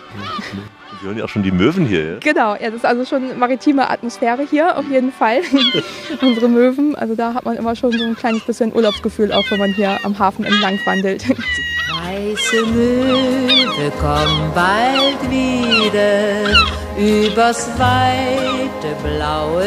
Wir 1.01 1.07
hören 1.07 1.17
ja 1.17 1.23
auch 1.23 1.29
schon 1.29 1.43
die 1.43 1.51
Möwen 1.51 1.85
hier. 1.85 2.13
Ja? 2.13 2.19
Genau, 2.19 2.55
ja, 2.55 2.65
das 2.65 2.75
ist 2.75 2.85
also 2.85 3.05
schon 3.05 3.39
maritime 3.39 3.89
Atmosphäre 3.89 4.45
hier, 4.49 4.77
auf 4.77 4.85
jeden 4.89 5.13
Fall. 5.13 5.41
Unsere 6.21 6.49
Möwen, 6.49 6.95
also 6.95 7.15
da 7.15 7.33
hat 7.33 7.45
man 7.45 7.55
immer 7.55 7.73
schon 7.75 7.93
so 7.93 8.03
ein 8.03 8.15
kleines 8.17 8.43
bisschen 8.43 8.73
Urlaubsgefühl, 8.73 9.31
auch 9.31 9.49
wenn 9.49 9.59
man 9.59 9.73
hier 9.73 9.97
am 10.03 10.19
Hafen 10.19 10.43
entlang 10.43 10.77
wandelt. 10.85 11.23
Weiße 11.29 12.65
Möwe, 12.65 13.91
komm 13.99 14.51
bald 14.53 15.31
wieder 15.31 16.49
übers 16.97 17.69
weite 17.77 18.95
blaue 19.01 19.65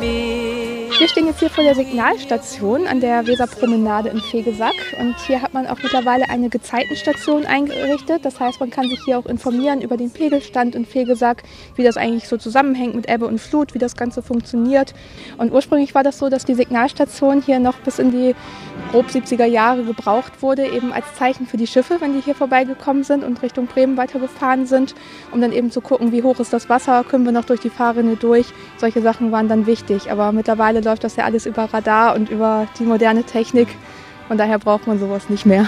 Meer. 0.00 0.31
Wir 1.02 1.08
stehen 1.08 1.26
jetzt 1.26 1.40
hier 1.40 1.50
vor 1.50 1.64
der 1.64 1.74
Signalstation 1.74 2.86
an 2.86 3.00
der 3.00 3.26
Weserpromenade 3.26 4.10
in 4.10 4.20
Fegesack 4.20 4.76
und 5.00 5.16
hier 5.26 5.42
hat 5.42 5.52
man 5.52 5.66
auch 5.66 5.82
mittlerweile 5.82 6.30
eine 6.30 6.48
Gezeitenstation 6.48 7.44
eingerichtet. 7.44 8.24
Das 8.24 8.38
heißt, 8.38 8.60
man 8.60 8.70
kann 8.70 8.88
sich 8.88 9.00
hier 9.04 9.18
auch 9.18 9.26
informieren 9.26 9.80
über 9.80 9.96
den 9.96 10.12
Pegelstand 10.12 10.76
in 10.76 10.86
Fegesack, 10.86 11.42
wie 11.74 11.82
das 11.82 11.96
eigentlich 11.96 12.28
so 12.28 12.36
zusammenhängt 12.36 12.94
mit 12.94 13.10
Ebbe 13.10 13.26
und 13.26 13.40
Flut, 13.40 13.74
wie 13.74 13.80
das 13.80 13.96
Ganze 13.96 14.22
funktioniert. 14.22 14.94
Und 15.38 15.52
ursprünglich 15.52 15.92
war 15.96 16.04
das 16.04 16.20
so, 16.20 16.28
dass 16.28 16.44
die 16.44 16.54
Signalstation 16.54 17.42
hier 17.42 17.58
noch 17.58 17.80
bis 17.80 17.98
in 17.98 18.12
die 18.12 18.36
grob 18.92 19.06
70er 19.06 19.46
Jahre 19.46 19.82
gebraucht 19.82 20.40
wurde, 20.40 20.68
eben 20.68 20.92
als 20.92 21.12
Zeichen 21.18 21.46
für 21.48 21.56
die 21.56 21.66
Schiffe, 21.66 22.00
wenn 22.00 22.12
die 22.12 22.20
hier 22.20 22.36
vorbeigekommen 22.36 23.02
sind 23.02 23.24
und 23.24 23.42
Richtung 23.42 23.66
Bremen 23.66 23.96
weitergefahren 23.96 24.66
sind, 24.66 24.94
um 25.32 25.40
dann 25.40 25.50
eben 25.50 25.72
zu 25.72 25.80
gucken, 25.80 26.12
wie 26.12 26.22
hoch 26.22 26.38
ist 26.38 26.52
das 26.52 26.68
Wasser, 26.68 27.02
können 27.02 27.24
wir 27.24 27.32
noch 27.32 27.44
durch 27.44 27.58
die 27.58 27.70
Fahrrinne 27.70 28.14
durch. 28.14 28.46
Solche 28.76 29.02
Sachen 29.02 29.32
waren 29.32 29.48
dann 29.48 29.66
wichtig. 29.66 30.12
Aber 30.12 30.30
mittlerweile 30.30 30.80
läuft 30.92 31.04
das 31.04 31.16
ja 31.16 31.24
alles 31.24 31.46
über 31.46 31.64
Radar 31.72 32.14
und 32.14 32.28
über 32.28 32.68
die 32.78 32.82
moderne 32.82 33.24
Technik. 33.24 33.68
Von 34.28 34.36
daher 34.36 34.58
braucht 34.58 34.86
man 34.86 34.98
sowas 34.98 35.30
nicht 35.30 35.46
mehr. 35.46 35.66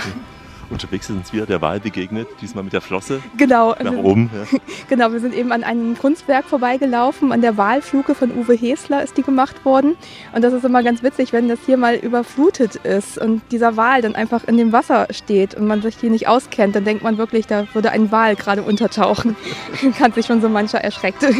Unterwegs 0.69 1.07
sind 1.07 1.17
uns 1.17 1.33
wieder 1.33 1.47
der 1.47 1.63
Wahl 1.63 1.81
begegnet, 1.81 2.29
diesmal 2.43 2.63
mit 2.63 2.75
der 2.75 2.83
Flosse. 2.83 3.23
Genau. 3.39 3.75
Nach 3.83 3.93
oben. 3.93 4.31
Ja. 4.35 4.59
Genau, 4.89 5.13
wir 5.13 5.21
sind 5.21 5.35
eben 5.35 5.51
an 5.51 5.65
einem 5.65 5.97
Kunstwerk 5.97 6.45
vorbeigelaufen. 6.45 7.33
An 7.33 7.41
der 7.41 7.57
Walfluke 7.57 8.15
von 8.15 8.31
Uwe 8.33 8.55
Hesler 8.55 9.03
ist 9.03 9.17
die 9.17 9.23
gemacht 9.23 9.65
worden. 9.65 9.97
Und 10.35 10.45
das 10.45 10.53
ist 10.53 10.65
immer 10.65 10.83
ganz 10.83 11.03
witzig, 11.03 11.33
wenn 11.33 11.49
das 11.49 11.61
hier 11.65 11.79
mal 11.79 11.95
überflutet 11.95 12.77
ist 12.77 13.17
und 13.17 13.41
dieser 13.51 13.79
Wal 13.79 14.03
dann 14.03 14.15
einfach 14.15 14.45
in 14.45 14.59
dem 14.59 14.73
Wasser 14.73 15.07
steht 15.11 15.55
und 15.55 15.67
man 15.67 15.81
sich 15.81 15.97
hier 15.97 16.11
nicht 16.11 16.29
auskennt, 16.29 16.77
dann 16.77 16.85
denkt 16.85 17.03
man 17.03 17.17
wirklich, 17.17 17.47
da 17.47 17.67
würde 17.73 17.93
ein 17.93 18.13
Wal 18.13 18.37
gerade 18.37 18.63
untertauchen. 18.63 19.37
Kann 19.99 20.13
sich 20.13 20.27
schon 20.27 20.43
so 20.43 20.51
mancher 20.51 20.83
erschreckt. 20.83 21.25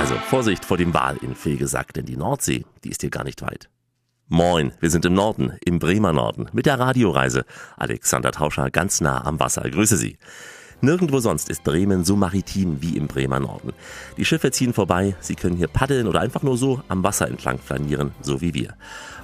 Also 0.00 0.14
Vorsicht 0.14 0.64
vor 0.64 0.78
dem 0.78 0.94
Wal 0.94 1.18
in 1.18 1.34
Fegesack, 1.34 1.92
denn 1.92 2.06
die 2.06 2.16
Nordsee, 2.16 2.64
die 2.84 2.88
ist 2.88 3.02
hier 3.02 3.10
gar 3.10 3.22
nicht 3.22 3.42
weit. 3.42 3.68
Moin, 4.28 4.72
wir 4.80 4.88
sind 4.88 5.04
im 5.04 5.12
Norden, 5.12 5.58
im 5.62 5.78
Bremer 5.78 6.14
Norden, 6.14 6.48
mit 6.54 6.64
der 6.64 6.80
Radioreise. 6.80 7.44
Alexander 7.76 8.32
Tauscher 8.32 8.70
ganz 8.70 9.02
nah 9.02 9.22
am 9.26 9.38
Wasser. 9.38 9.60
Grüße 9.68 9.98
Sie. 9.98 10.16
Nirgendwo 10.80 11.20
sonst 11.20 11.50
ist 11.50 11.64
Bremen 11.64 12.02
so 12.06 12.16
maritim 12.16 12.80
wie 12.80 12.96
im 12.96 13.08
Bremer 13.08 13.40
Norden. 13.40 13.74
Die 14.16 14.24
Schiffe 14.24 14.50
ziehen 14.50 14.72
vorbei, 14.72 15.16
Sie 15.20 15.34
können 15.34 15.58
hier 15.58 15.68
paddeln 15.68 16.06
oder 16.06 16.22
einfach 16.22 16.42
nur 16.42 16.56
so 16.56 16.82
am 16.88 17.04
Wasser 17.04 17.28
entlang 17.28 17.58
flanieren, 17.58 18.12
so 18.22 18.40
wie 18.40 18.54
wir. 18.54 18.76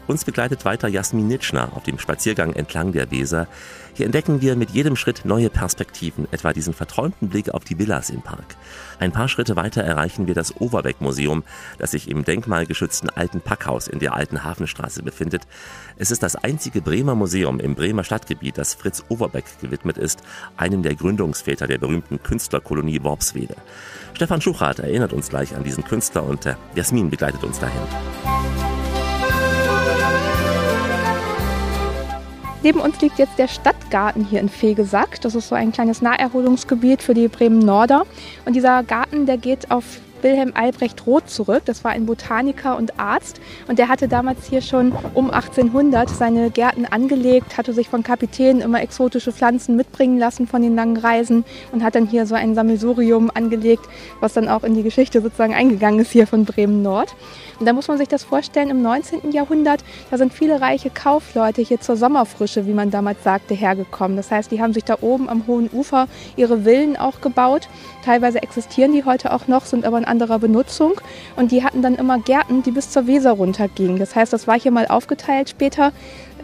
Uns 0.06 0.24
begleitet 0.24 0.64
weiter 0.64 0.86
Jasmin 0.86 1.26
Nitschner 1.26 1.70
auf 1.74 1.82
dem 1.82 1.98
Spaziergang 1.98 2.52
entlang 2.52 2.92
der 2.92 3.10
Weser. 3.10 3.48
Hier 3.94 4.06
entdecken 4.06 4.40
wir 4.40 4.54
mit 4.54 4.70
jedem 4.70 4.94
Schritt 4.94 5.24
neue 5.24 5.50
Perspektiven, 5.50 6.28
etwa 6.30 6.52
diesen 6.52 6.74
verträumten 6.74 7.28
Blick 7.28 7.50
auf 7.50 7.64
die 7.64 7.78
Villas 7.78 8.10
im 8.10 8.22
Park. 8.22 8.56
Ein 9.00 9.10
paar 9.10 9.28
Schritte 9.28 9.56
weiter 9.56 9.82
erreichen 9.82 10.28
wir 10.28 10.34
das 10.34 10.60
Overbeck 10.60 11.00
Museum, 11.00 11.42
das 11.78 11.90
sich 11.90 12.08
im 12.08 12.24
denkmalgeschützten 12.24 13.10
alten 13.10 13.40
Packhaus 13.40 13.88
in 13.88 13.98
der 13.98 14.14
alten 14.14 14.44
Hafenstraße 14.44 15.02
befindet. 15.02 15.42
Es 15.96 16.10
ist 16.10 16.22
das 16.22 16.36
einzige 16.36 16.82
Bremer 16.82 17.14
Museum 17.14 17.58
im 17.58 17.74
Bremer 17.74 18.04
Stadtgebiet, 18.04 18.58
das 18.58 18.74
Fritz 18.74 19.02
Overbeck 19.08 19.46
gewidmet 19.60 19.98
ist, 19.98 20.22
einem 20.56 20.82
der 20.82 20.94
Gründungsväter 20.94 21.66
der 21.66 21.78
berühmten 21.78 22.22
Künstlerkolonie 22.22 23.02
Worpswede. 23.02 23.56
Stefan 24.14 24.40
Schuchat 24.40 24.78
erinnert 24.78 25.12
uns 25.12 25.30
gleich 25.30 25.56
an 25.56 25.64
diesen 25.64 25.84
Künstler 25.84 26.22
und 26.22 26.46
äh, 26.46 26.54
Jasmin 26.74 27.10
begleitet 27.10 27.42
uns 27.42 27.58
dahin. 27.58 28.65
Neben 32.66 32.80
uns 32.80 33.00
liegt 33.00 33.20
jetzt 33.20 33.38
der 33.38 33.46
Stadtgarten 33.46 34.24
hier 34.24 34.40
in 34.40 34.48
Fegesack. 34.48 35.20
Das 35.20 35.36
ist 35.36 35.46
so 35.46 35.54
ein 35.54 35.70
kleines 35.70 36.02
Naherholungsgebiet 36.02 37.00
für 37.00 37.14
die 37.14 37.28
Bremen-Norder. 37.28 38.04
Und 38.44 38.56
dieser 38.56 38.82
Garten, 38.82 39.24
der 39.24 39.36
geht 39.36 39.70
auf 39.70 39.84
Wilhelm 40.22 40.52
Albrecht 40.54 41.06
Roth 41.06 41.28
zurück. 41.28 41.62
Das 41.64 41.84
war 41.84 41.92
ein 41.92 42.06
Botaniker 42.06 42.76
und 42.76 42.98
Arzt 42.98 43.40
und 43.68 43.78
der 43.78 43.88
hatte 43.88 44.08
damals 44.08 44.46
hier 44.46 44.62
schon 44.62 44.92
um 45.14 45.30
1800 45.30 46.08
seine 46.08 46.50
Gärten 46.50 46.86
angelegt, 46.86 47.56
hatte 47.56 47.72
sich 47.72 47.88
von 47.88 48.02
Kapitänen 48.02 48.62
immer 48.62 48.82
exotische 48.82 49.32
Pflanzen 49.32 49.76
mitbringen 49.76 50.18
lassen 50.18 50.46
von 50.46 50.62
den 50.62 50.74
langen 50.74 50.96
Reisen 50.96 51.44
und 51.72 51.82
hat 51.82 51.94
dann 51.94 52.06
hier 52.06 52.26
so 52.26 52.34
ein 52.34 52.54
Sammelsurium 52.54 53.30
angelegt, 53.34 53.84
was 54.20 54.32
dann 54.32 54.48
auch 54.48 54.64
in 54.64 54.74
die 54.74 54.82
Geschichte 54.82 55.20
sozusagen 55.20 55.54
eingegangen 55.54 56.00
ist 56.00 56.12
hier 56.12 56.26
von 56.26 56.44
Bremen 56.44 56.82
Nord. 56.82 57.14
Und 57.58 57.66
da 57.66 57.72
muss 57.72 57.88
man 57.88 57.98
sich 57.98 58.08
das 58.08 58.24
vorstellen, 58.24 58.68
im 58.68 58.82
19. 58.82 59.32
Jahrhundert, 59.32 59.82
da 60.10 60.18
sind 60.18 60.32
viele 60.32 60.60
reiche 60.60 60.90
Kaufleute 60.90 61.62
hier 61.62 61.80
zur 61.80 61.96
Sommerfrische, 61.96 62.66
wie 62.66 62.74
man 62.74 62.90
damals 62.90 63.24
sagte, 63.24 63.54
hergekommen. 63.54 64.16
Das 64.16 64.30
heißt, 64.30 64.50
die 64.50 64.60
haben 64.60 64.74
sich 64.74 64.84
da 64.84 64.98
oben 65.00 65.28
am 65.28 65.46
hohen 65.46 65.70
Ufer 65.72 66.08
ihre 66.36 66.64
Villen 66.64 66.96
auch 66.96 67.20
gebaut. 67.20 67.68
Teilweise 68.06 68.40
existieren 68.40 68.92
die 68.92 69.04
heute 69.04 69.32
auch 69.32 69.48
noch, 69.48 69.64
sind 69.64 69.84
aber 69.84 69.98
in 69.98 70.04
anderer 70.04 70.38
Benutzung. 70.38 70.92
Und 71.34 71.50
die 71.50 71.64
hatten 71.64 71.82
dann 71.82 71.96
immer 71.96 72.20
Gärten, 72.20 72.62
die 72.62 72.70
bis 72.70 72.88
zur 72.88 73.08
Weser 73.08 73.32
runtergingen. 73.32 73.98
Das 73.98 74.14
heißt, 74.14 74.32
das 74.32 74.46
war 74.46 74.56
hier 74.56 74.70
mal 74.70 74.86
aufgeteilt 74.86 75.50
später 75.50 75.90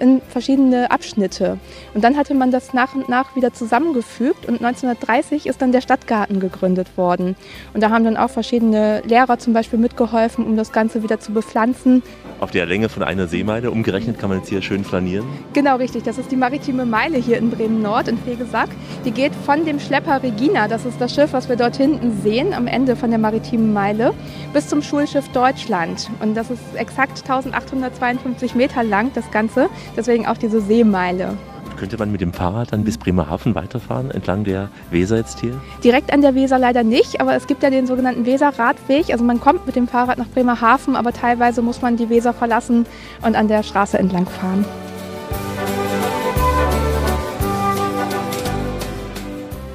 in 0.03 0.21
verschiedene 0.29 0.91
Abschnitte. 0.91 1.59
Und 1.95 2.03
dann 2.03 2.17
hatte 2.17 2.35
man 2.35 2.51
das 2.51 2.75
nach 2.75 2.95
und 2.95 3.09
nach 3.09 3.37
wieder 3.37 3.53
zusammengefügt 3.53 4.47
und 4.47 4.57
1930 4.57 5.47
ist 5.47 5.63
dann 5.63 5.71
der 5.71 5.81
Stadtgarten 5.81 6.41
gegründet 6.41 6.97
worden. 6.97 7.37
Und 7.73 7.83
da 7.83 7.91
haben 7.91 8.05
dann 8.05 8.17
auch 8.17 8.31
verschiedene 8.31 9.03
Lehrer 9.07 9.39
zum 9.39 9.53
Beispiel 9.53 9.79
mitgeholfen, 9.79 10.45
um 10.45 10.57
das 10.57 10.73
Ganze 10.73 11.05
wieder 11.05 11.21
zu 11.21 11.33
bepflanzen. 11.33 12.03
Auf 12.41 12.51
der 12.51 12.67
Länge 12.67 12.89
von 12.89 13.05
einer 13.05 13.29
Seemeile, 13.29 13.71
umgerechnet 13.71 14.19
kann 14.19 14.29
man 14.29 14.39
jetzt 14.39 14.49
hier 14.49 14.61
schön 14.61 14.83
flanieren. 14.83 15.25
Genau, 15.53 15.77
richtig. 15.77 16.03
Das 16.03 16.19
ist 16.19 16.33
die 16.33 16.37
maritime 16.37 16.85
Meile 16.85 17.19
hier 17.19 17.39
in 17.39 17.51
Bremen-Nord, 17.51 18.09
in 18.09 18.19
Fegesack. 18.19 18.71
Die 19.05 19.13
geht 19.13 19.33
von 19.47 19.65
dem 19.65 19.79
Schlepper 19.79 20.21
Regina, 20.21 20.67
das 20.67 20.85
ist 20.85 21.01
das 21.01 21.15
Schiff, 21.15 21.33
was 21.33 21.49
wir 21.49 21.55
dort 21.55 21.77
hinten 21.77 22.21
sehen, 22.23 22.53
am 22.55 22.67
Ende 22.67 22.97
von 22.97 23.11
der 23.11 23.21
maritimen 23.21 23.73
Meile, 23.73 24.13
bis 24.53 24.67
zum 24.67 24.83
Schulschiff 24.83 25.29
Deutschland. 25.29 26.11
Und 26.21 26.35
das 26.35 26.51
ist 26.51 26.63
exakt 26.75 27.19
1852 27.19 28.57
Meter 28.57 28.83
lang, 28.83 29.13
das 29.15 29.31
Ganze. 29.31 29.69
Deswegen 29.97 30.27
auch 30.27 30.37
diese 30.37 30.61
Seemeile. 30.61 31.37
Könnte 31.77 31.99
man 31.99 32.13
mit 32.13 32.21
dem 32.21 32.33
Fahrrad 32.33 32.73
dann 32.73 32.85
bis 32.85 32.97
Bremerhaven 32.97 33.55
weiterfahren, 33.55 34.11
entlang 34.11 34.45
der 34.45 34.69
Weser 34.91 35.17
jetzt 35.17 35.41
hier? 35.41 35.61
Direkt 35.83 36.13
an 36.13 36.23
der 36.23 36.35
Weser 36.35 36.59
leider 36.59 36.85
nicht, 36.85 37.21
aber 37.21 37.35
es 37.35 37.47
gibt 37.47 37.63
ja 37.63 37.71
den 37.71 37.87
sogenannten 37.87 38.25
Weserradweg. 38.25 39.11
Also 39.11 39.25
man 39.25 39.41
kommt 39.41 39.67
mit 39.67 39.75
dem 39.75 39.89
Fahrrad 39.89 40.19
nach 40.19 40.29
Bremerhaven, 40.29 40.95
aber 40.97 41.13
teilweise 41.13 41.63
muss 41.63 41.83
man 41.83 41.97
die 41.97 42.09
Weser 42.09 42.33
verlassen 42.33 42.87
und 43.23 43.35
an 43.35 43.49
der 43.49 43.63
Straße 43.63 43.99
entlang 43.99 44.27
fahren. 44.27 44.65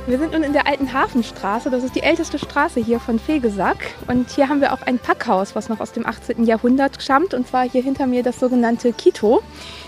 Wir 0.08 0.20
sind 0.20 0.32
nun 0.32 0.44
in 0.44 0.54
der 0.54 0.68
alten 0.68 0.94
Hafenstraße. 0.94 1.70
Das 1.70 1.84
ist 1.84 1.94
die 1.94 2.02
älteste 2.02 2.40
Straße 2.40 2.80
hier 2.80 3.02
von 3.02 3.20
Fegesack. 3.20 3.94
Und 4.08 4.30
hier 4.30 4.48
haben 4.48 4.62
wir 4.62 4.72
auch 4.72 4.82
ein 4.84 5.00
Packhaus, 5.00 5.54
was 5.54 5.68
noch 5.68 5.82
aus 5.82 5.92
dem 5.92 6.06
18. 6.06 6.46
Jahrhundert 6.46 7.04
stammt. 7.04 7.34
Und 7.34 7.46
zwar 7.46 7.70
hier 7.70 7.84
hinter 7.84 8.08
mir 8.08 8.24
das 8.24 8.40
sogenannte 8.40 8.94
Kito. 8.94 9.44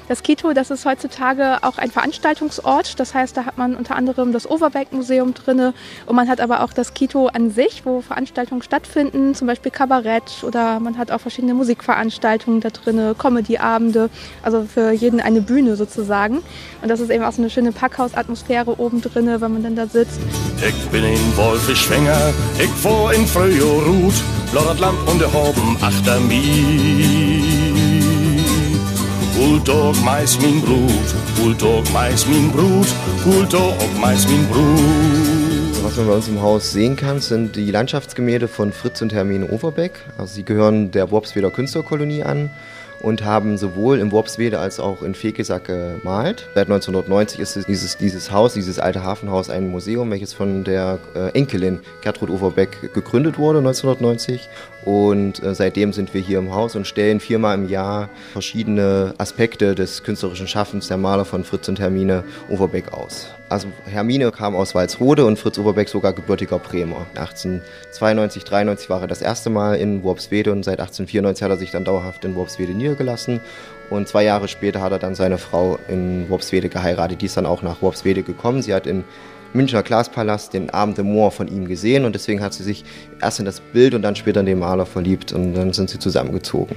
Das 0.09 0.23
Kito, 0.23 0.53
das 0.53 0.71
ist 0.71 0.85
heutzutage 0.85 1.59
auch 1.61 1.77
ein 1.77 1.91
Veranstaltungsort. 1.91 2.99
Das 2.99 3.13
heißt, 3.13 3.37
da 3.37 3.45
hat 3.45 3.59
man 3.59 3.75
unter 3.75 3.95
anderem 3.95 4.33
das 4.33 4.49
Overbeck-Museum 4.49 5.35
drin 5.35 5.71
und 6.07 6.15
man 6.15 6.27
hat 6.27 6.41
aber 6.41 6.63
auch 6.63 6.73
das 6.73 6.95
Kito 6.95 7.27
an 7.27 7.51
sich, 7.51 7.85
wo 7.85 8.01
Veranstaltungen 8.01 8.63
stattfinden, 8.63 9.35
zum 9.35 9.45
Beispiel 9.45 9.71
Kabarett 9.71 10.43
oder 10.43 10.79
man 10.79 10.97
hat 10.97 11.11
auch 11.11 11.21
verschiedene 11.21 11.53
Musikveranstaltungen 11.53 12.59
da 12.59 12.71
drin, 12.71 13.13
Comedy-Abende, 13.19 14.09
also 14.41 14.63
für 14.63 14.91
jeden 14.91 15.21
eine 15.21 15.41
Bühne 15.41 15.75
sozusagen. 15.75 16.39
Und 16.81 16.89
das 16.89 17.01
ist 17.01 17.11
eben 17.11 17.23
auch 17.23 17.31
so 17.31 17.43
eine 17.43 17.51
schöne 17.51 17.71
Packhausatmosphäre 17.71 18.79
oben 18.79 19.01
drin, 19.01 19.27
wenn 19.27 19.53
man 19.53 19.61
dann 19.61 19.75
da 19.75 19.85
sitzt. 19.85 20.19
Ich 20.67 20.89
bin 20.89 21.03
in 21.03 21.37
Wolfischfänger, 21.37 22.33
ich 22.57 22.69
fahr 22.69 23.13
in 23.13 23.27
Frühjahr 23.27 23.83
bladdert 24.51 24.79
Lamp 24.79 25.07
und 25.07 25.21
der 25.21 25.31
Hoben 25.31 25.77
achter 25.79 26.19
mir. 26.19 27.48
Bulldog, 29.49 29.95
mais 30.05 30.39
min 30.39 30.61
Brut, 30.61 31.15
Bulldog, 31.35 31.83
mais 31.91 32.27
min 32.27 32.51
Brut, 32.51 32.87
Bulldog, 33.23 33.73
mais 33.99 34.27
min 34.27 34.45
Brut. 34.47 35.83
Was 35.83 35.97
man 35.97 36.05
bei 36.05 36.13
uns 36.13 36.27
im 36.27 36.39
Haus 36.39 36.71
sehen 36.71 36.95
kann, 36.95 37.19
sind 37.19 37.55
die 37.55 37.71
Landschaftsgemälde 37.71 38.47
von 38.47 38.71
Fritz 38.71 39.01
und 39.01 39.11
Hermine 39.11 39.47
Overbeck. 39.49 39.93
Also 40.19 40.35
sie 40.35 40.45
gehören 40.45 40.91
der 40.91 41.09
Worpsweder 41.09 41.49
Künstlerkolonie 41.49 42.21
an 42.21 42.51
und 43.01 43.23
haben 43.23 43.57
sowohl 43.57 43.99
in 43.99 44.11
Worpswede 44.11 44.59
als 44.59 44.79
auch 44.79 45.01
in 45.01 45.15
Fegesack 45.15 45.65
gemalt. 45.65 46.47
Seit 46.55 46.67
1990 46.67 47.39
ist 47.39 47.67
dieses, 47.67 47.97
dieses 47.97 48.31
Haus, 48.31 48.53
dieses 48.53 48.79
alte 48.79 49.03
Hafenhaus, 49.03 49.49
ein 49.49 49.69
Museum, 49.69 50.11
welches 50.11 50.33
von 50.33 50.63
der 50.63 50.99
äh, 51.15 51.29
Enkelin 51.37 51.79
Gertrud 52.01 52.29
Overbeck 52.29 52.93
gegründet 52.93 53.37
wurde 53.37 53.59
1990. 53.59 54.49
Und 54.85 55.43
äh, 55.43 55.55
seitdem 55.55 55.93
sind 55.93 56.13
wir 56.13 56.21
hier 56.21 56.39
im 56.39 56.53
Haus 56.53 56.75
und 56.75 56.87
stellen 56.87 57.19
viermal 57.19 57.55
im 57.55 57.69
Jahr 57.69 58.09
verschiedene 58.33 59.13
Aspekte 59.17 59.75
des 59.75 60.03
künstlerischen 60.03 60.47
Schaffens 60.47 60.87
der 60.87 60.97
Maler 60.97 61.25
von 61.25 61.43
Fritz 61.43 61.67
und 61.67 61.79
Hermine 61.79 62.23
Overbeck 62.49 62.93
aus. 62.93 63.27
Also 63.49 63.67
Hermine 63.85 64.31
kam 64.31 64.55
aus 64.55 64.75
Walsrode 64.75 65.25
und 65.25 65.39
Fritz 65.39 65.57
Oberbeck 65.57 65.89
sogar 65.89 66.13
gebürtiger 66.13 66.59
Bremer. 66.59 67.07
1892, 67.15 68.43
93 68.43 68.89
war 68.91 69.01
er 69.01 69.07
das 69.07 69.23
erste 69.23 69.49
Mal 69.49 69.75
in 69.75 70.03
Worpswede 70.03 70.51
und 70.51 70.63
seit 70.63 70.79
1894 70.79 71.43
hat 71.43 71.49
er 71.49 71.57
sich 71.57 71.71
dann 71.71 71.83
dauerhaft 71.83 72.23
in 72.25 72.35
Worpswede 72.35 72.73
niedergelassen. 72.73 73.39
Und 73.89 74.07
zwei 74.07 74.23
Jahre 74.23 74.47
später 74.47 74.81
hat 74.81 74.91
er 74.91 74.99
dann 74.99 75.15
seine 75.15 75.39
Frau 75.39 75.79
in 75.87 76.29
Worpswede 76.29 76.69
geheiratet. 76.69 77.23
Die 77.23 77.25
ist 77.25 77.37
dann 77.37 77.47
auch 77.47 77.63
nach 77.63 77.81
Worpswede 77.81 78.21
gekommen. 78.21 78.61
Sie 78.61 78.71
hat 78.71 78.85
in 78.85 79.03
Münchner 79.53 79.81
Glaspalast 79.81 80.53
den 80.53 80.69
Abend 80.69 80.99
im 80.99 81.07
Moor 81.07 81.31
von 81.31 81.47
ihm 81.47 81.67
gesehen 81.67 82.05
und 82.05 82.13
deswegen 82.13 82.41
hat 82.41 82.53
sie 82.53 82.61
sich 82.61 82.85
erst 83.19 83.39
in 83.39 83.45
das 83.45 83.61
Bild 83.61 83.95
und 83.95 84.03
dann 84.03 84.15
später 84.15 84.41
in 84.41 84.45
den 84.45 84.59
Maler 84.59 84.85
verliebt 84.85 85.33
und 85.33 85.55
dann 85.55 85.73
sind 85.73 85.89
sie 85.89 85.97
zusammengezogen. 85.97 86.75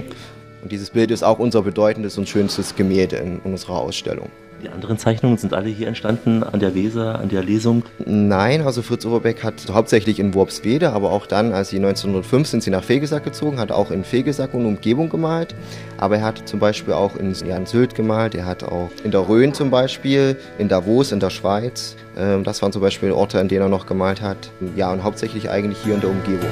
Und 0.63 0.71
dieses 0.71 0.89
Bild 0.89 1.11
ist 1.11 1.21
auch 1.21 1.37
unser 1.37 1.61
bedeutendes 1.61 2.17
und 2.17 2.27
schönstes 2.27 2.75
Gemälde 2.75 3.17
in 3.17 3.39
unserer 3.41 3.75
Ausstellung. 3.75 4.31
Die 4.63 4.69
anderen 4.69 4.97
Zeichnungen 4.97 5.37
sind 5.37 5.53
alle 5.53 5.67
hier 5.67 5.89
entstanden 5.89 6.41
an 6.41 6.61
der 6.61 6.73
Weser, 6.73 7.19
an 7.19 7.27
der 7.27 7.43
Lesung? 7.43 7.83
Nein, 8.05 8.61
also 8.61 8.81
Fritz 8.81 9.05
Oberbeck 9.05 9.43
hat 9.43 9.55
hauptsächlich 9.69 10.21
in 10.21 10.33
Worpswede, 10.33 10.93
aber 10.93 11.11
auch 11.11 11.25
dann, 11.25 11.51
als 11.51 11.69
sie 11.69 11.75
1905 11.75 12.47
sind 12.47 12.63
sie 12.63 12.69
nach 12.69 12.83
Fegesack 12.83 13.25
gezogen, 13.25 13.59
hat 13.59 13.73
auch 13.73 13.91
in 13.91 14.05
Fegesack 14.05 14.53
und 14.53 14.65
Umgebung 14.65 15.09
gemalt. 15.09 15.53
Aber 15.97 16.15
er 16.15 16.23
hat 16.23 16.47
zum 16.47 16.61
Beispiel 16.61 16.93
auch 16.93 17.17
in 17.17 17.33
Jan 17.33 17.65
Sylt 17.65 17.93
gemalt, 17.93 18.35
er 18.35 18.45
hat 18.45 18.63
auch 18.63 18.89
in 19.03 19.11
der 19.11 19.27
Rhön 19.27 19.53
zum 19.53 19.69
Beispiel, 19.69 20.37
in 20.57 20.69
Davos 20.69 21.11
in 21.11 21.19
der 21.19 21.29
Schweiz. 21.29 21.97
Ähm, 22.15 22.45
das 22.45 22.61
waren 22.61 22.71
zum 22.71 22.81
Beispiel 22.81 23.11
Orte, 23.11 23.41
an 23.41 23.49
denen 23.49 23.63
er 23.63 23.69
noch 23.69 23.85
gemalt 23.85 24.21
hat. 24.21 24.49
Ja, 24.77 24.93
und 24.93 25.03
hauptsächlich 25.03 25.49
eigentlich 25.49 25.79
hier 25.83 25.95
in 25.95 25.99
der 25.99 26.09
Umgebung. 26.09 26.49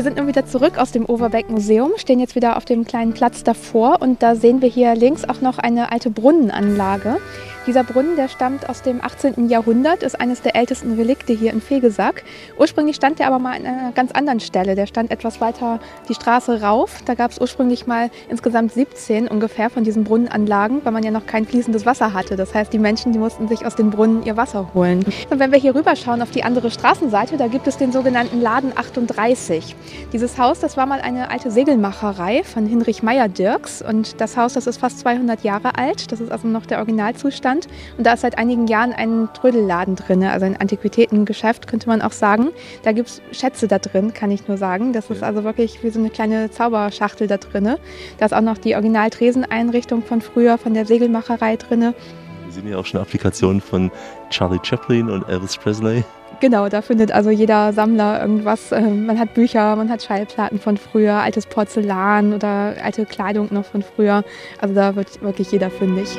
Wir 0.00 0.04
sind 0.04 0.16
nun 0.16 0.28
wieder 0.28 0.46
zurück 0.46 0.78
aus 0.78 0.92
dem 0.92 1.04
Overbeck 1.04 1.50
Museum, 1.50 1.90
stehen 1.96 2.20
jetzt 2.20 2.34
wieder 2.34 2.56
auf 2.56 2.64
dem 2.64 2.86
kleinen 2.86 3.12
Platz 3.12 3.44
davor 3.44 4.00
und 4.00 4.22
da 4.22 4.34
sehen 4.34 4.62
wir 4.62 4.68
hier 4.70 4.94
links 4.94 5.26
auch 5.26 5.42
noch 5.42 5.58
eine 5.58 5.92
alte 5.92 6.08
Brunnenanlage. 6.08 7.18
Dieser 7.66 7.84
Brunnen, 7.84 8.16
der 8.16 8.28
stammt 8.28 8.70
aus 8.70 8.80
dem 8.80 9.04
18. 9.04 9.50
Jahrhundert, 9.50 10.02
ist 10.02 10.18
eines 10.18 10.40
der 10.40 10.56
ältesten 10.56 10.94
Relikte 10.94 11.34
hier 11.34 11.52
in 11.52 11.60
Fegesack. 11.60 12.24
Ursprünglich 12.58 12.96
stand 12.96 13.18
der 13.18 13.26
aber 13.26 13.38
mal 13.38 13.54
an 13.54 13.66
einer 13.66 13.92
ganz 13.92 14.12
anderen 14.12 14.40
Stelle. 14.40 14.74
Der 14.74 14.86
stand 14.86 15.10
etwas 15.10 15.42
weiter 15.42 15.78
die 16.08 16.14
Straße 16.14 16.62
rauf. 16.62 17.00
Da 17.04 17.12
gab 17.14 17.32
es 17.32 17.38
ursprünglich 17.38 17.86
mal 17.86 18.10
insgesamt 18.30 18.72
17 18.72 19.28
ungefähr 19.28 19.68
von 19.68 19.84
diesen 19.84 20.04
Brunnenanlagen, 20.04 20.80
weil 20.84 20.92
man 20.92 21.02
ja 21.02 21.10
noch 21.10 21.26
kein 21.26 21.44
fließendes 21.44 21.84
Wasser 21.84 22.14
hatte. 22.14 22.36
Das 22.36 22.54
heißt, 22.54 22.72
die 22.72 22.78
Menschen, 22.78 23.12
die 23.12 23.18
mussten 23.18 23.46
sich 23.46 23.66
aus 23.66 23.76
den 23.76 23.90
Brunnen 23.90 24.24
ihr 24.24 24.38
Wasser 24.38 24.70
holen. 24.72 25.04
Und 25.28 25.38
wenn 25.38 25.52
wir 25.52 25.58
hier 25.58 25.74
rüberschauen 25.74 26.22
auf 26.22 26.30
die 26.30 26.42
andere 26.42 26.70
Straßenseite, 26.70 27.36
da 27.36 27.48
gibt 27.48 27.66
es 27.66 27.76
den 27.76 27.92
sogenannten 27.92 28.40
Laden 28.40 28.72
38. 28.74 29.76
Dieses 30.14 30.38
Haus, 30.38 30.60
das 30.60 30.78
war 30.78 30.86
mal 30.86 31.02
eine 31.02 31.30
alte 31.30 31.50
Segelmacherei 31.50 32.42
von 32.42 32.64
Hinrich 32.64 33.02
Meyer-Dirks. 33.02 33.82
Und 33.82 34.18
das 34.18 34.38
Haus, 34.38 34.54
das 34.54 34.66
ist 34.66 34.80
fast 34.80 34.98
200 35.00 35.44
Jahre 35.44 35.76
alt. 35.76 36.10
Das 36.10 36.20
ist 36.20 36.32
also 36.32 36.48
noch 36.48 36.64
der 36.64 36.78
Originalzustand. 36.78 37.49
Deutschland. 37.50 37.68
Und 37.96 38.06
da 38.06 38.14
ist 38.14 38.20
seit 38.20 38.38
einigen 38.38 38.66
Jahren 38.66 38.92
ein 38.92 39.28
Trödelladen 39.34 39.96
drin, 39.96 40.22
also 40.24 40.46
ein 40.46 40.56
Antiquitätengeschäft, 40.56 41.66
könnte 41.66 41.88
man 41.88 42.02
auch 42.02 42.12
sagen. 42.12 42.48
Da 42.82 42.92
gibt 42.92 43.08
es 43.08 43.22
Schätze 43.32 43.68
da 43.68 43.78
drin, 43.78 44.14
kann 44.14 44.30
ich 44.30 44.48
nur 44.48 44.56
sagen. 44.56 44.92
Das 44.92 45.10
ist 45.10 45.22
also 45.22 45.44
wirklich 45.44 45.82
wie 45.82 45.90
so 45.90 45.98
eine 45.98 46.10
kleine 46.10 46.50
Zauberschachtel 46.50 47.26
da 47.26 47.36
drin. 47.36 47.76
Da 48.18 48.26
ist 48.26 48.32
auch 48.32 48.40
noch 48.40 48.58
die 48.58 48.74
Original-Treseneinrichtung 48.74 50.02
von 50.02 50.20
früher, 50.20 50.58
von 50.58 50.74
der 50.74 50.86
Segelmacherei 50.86 51.56
drin. 51.56 51.80
Wir 51.80 52.52
sehen 52.52 52.68
ja 52.68 52.78
auch 52.78 52.86
schon 52.86 53.00
Applikationen 53.00 53.60
von 53.60 53.90
Charlie 54.30 54.58
Chaplin 54.62 55.08
und 55.08 55.28
Elvis 55.28 55.56
Presley. 55.56 56.04
Genau, 56.40 56.70
da 56.70 56.80
findet 56.80 57.12
also 57.12 57.28
jeder 57.28 57.74
Sammler 57.74 58.22
irgendwas. 58.22 58.72
Ähm, 58.72 59.04
man 59.04 59.18
hat 59.18 59.34
Bücher, 59.34 59.76
man 59.76 59.90
hat 59.90 60.02
Schallplatten 60.02 60.58
von 60.58 60.78
früher, 60.78 61.14
altes 61.16 61.44
Porzellan 61.44 62.32
oder 62.32 62.74
alte 62.82 63.04
Kleidung 63.04 63.48
noch 63.50 63.66
von 63.66 63.82
früher. 63.82 64.24
Also 64.58 64.74
da 64.74 64.96
wird 64.96 65.20
wirklich 65.20 65.52
jeder 65.52 65.70
fündig. 65.70 66.18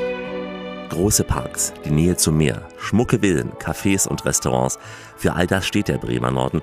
Große 0.91 1.23
Parks, 1.23 1.73
die 1.85 1.89
Nähe 1.89 2.17
zum 2.17 2.37
Meer, 2.37 2.67
schmucke 2.77 3.19
Villen, 3.19 3.53
Cafés 3.53 4.09
und 4.09 4.25
Restaurants. 4.25 4.77
Für 5.15 5.35
all 5.35 5.47
das 5.47 5.65
steht 5.65 5.87
der 5.87 5.97
Bremer 5.97 6.31
Norden. 6.31 6.61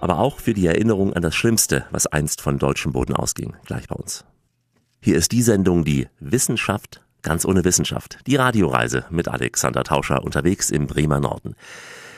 Aber 0.00 0.18
auch 0.18 0.40
für 0.40 0.54
die 0.54 0.66
Erinnerung 0.66 1.12
an 1.12 1.20
das 1.20 1.34
Schlimmste, 1.34 1.84
was 1.90 2.06
einst 2.06 2.40
von 2.40 2.58
deutschem 2.58 2.92
Boden 2.92 3.14
ausging, 3.14 3.54
gleich 3.66 3.86
bei 3.86 3.94
uns. 3.94 4.24
Hier 5.02 5.16
ist 5.16 5.30
die 5.32 5.42
Sendung, 5.42 5.84
die 5.84 6.08
Wissenschaft 6.20 7.02
ganz 7.26 7.44
ohne 7.44 7.64
Wissenschaft. 7.64 8.18
Die 8.26 8.36
Radioreise 8.36 9.04
mit 9.10 9.26
Alexander 9.26 9.82
Tauscher 9.82 10.22
unterwegs 10.22 10.70
im 10.70 10.86
Bremer 10.86 11.18
Norden. 11.18 11.56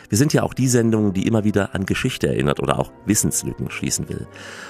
Wir 0.08 0.16
sind 0.16 0.32
ja 0.32 0.42
auch 0.42 0.54
die 0.54 0.68
Sendung, 0.68 1.12
die 1.12 1.26
immer 1.26 1.44
wieder 1.44 1.74
an 1.74 1.84
Geschichte 1.84 2.28
erinnert 2.28 2.60
oder 2.60 2.78
auch 2.78 2.90
Wissenslücken 3.04 3.70
schließen 3.70 4.08
will. 4.08 4.26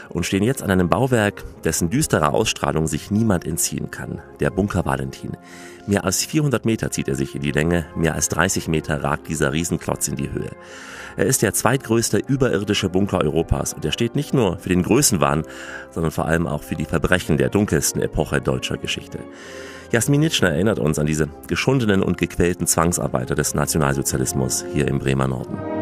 Und 0.09 0.27
stehen 0.27 0.43
jetzt 0.43 0.63
an 0.63 0.71
einem 0.71 0.89
Bauwerk, 0.89 1.45
dessen 1.63 1.91
düsterer 1.91 2.35
Ausstrahlung 2.35 2.89
sich 2.89 3.11
niemand 3.11 3.47
entziehen 3.47 3.91
kann. 3.91 4.21
Der 4.41 4.51
Bunker 4.51 4.85
Valentin. 4.85 5.37
Mehr 5.87 6.05
als 6.05 6.25
400 6.25 6.65
Meter 6.65 6.91
zieht 6.91 7.09
er 7.09 7.15
sich 7.15 7.35
in 7.35 7.43
die 7.43 7.53
Länge, 7.53 7.87
mehr 7.97 8.15
als 8.15 8.29
30 8.29 8.69
Meter 8.69 9.03
ragt 9.03 9.29
dieser 9.29 9.53
Riesenklotz 9.53 10.09
in 10.09 10.17
die 10.17 10.31
Höhe. 10.31 10.51
Er 11.17 11.27
ist 11.27 11.43
der 11.43 11.55
zweitgrößte 11.55 12.19
überirdische 12.19 12.89
Bunker 12.89 13.21
Europas 13.21 13.73
und 13.73 13.85
er 13.85 13.93
steht 13.93 14.15
nicht 14.15 14.35
nur 14.35 14.59
für 14.59 14.69
den 14.69 14.83
Größenwahn, 14.83 15.45
sondern 15.91 16.13
vor 16.13 16.27
allem 16.27 16.47
auch 16.47 16.63
für 16.63 16.77
die 16.77 16.85
Verbrechen 16.85 17.39
der 17.39 17.49
dunkelsten 17.49 18.03
Epoche 18.03 18.41
deutscher 18.41 18.77
Geschichte. 18.77 19.19
Jasmin 19.91 20.21
Nitschner 20.21 20.51
erinnert 20.51 20.79
uns 20.79 20.99
an 20.99 21.07
diese 21.07 21.29
geschundenen 21.47 22.03
und 22.03 22.19
gequälten 22.19 22.67
Zwangsarbeiter 22.67 23.35
des 23.35 23.55
Nationalsozialismus 23.55 24.65
hier 24.75 24.87
im 24.87 24.99
Bremer 24.99 25.29
Norden. 25.29 25.78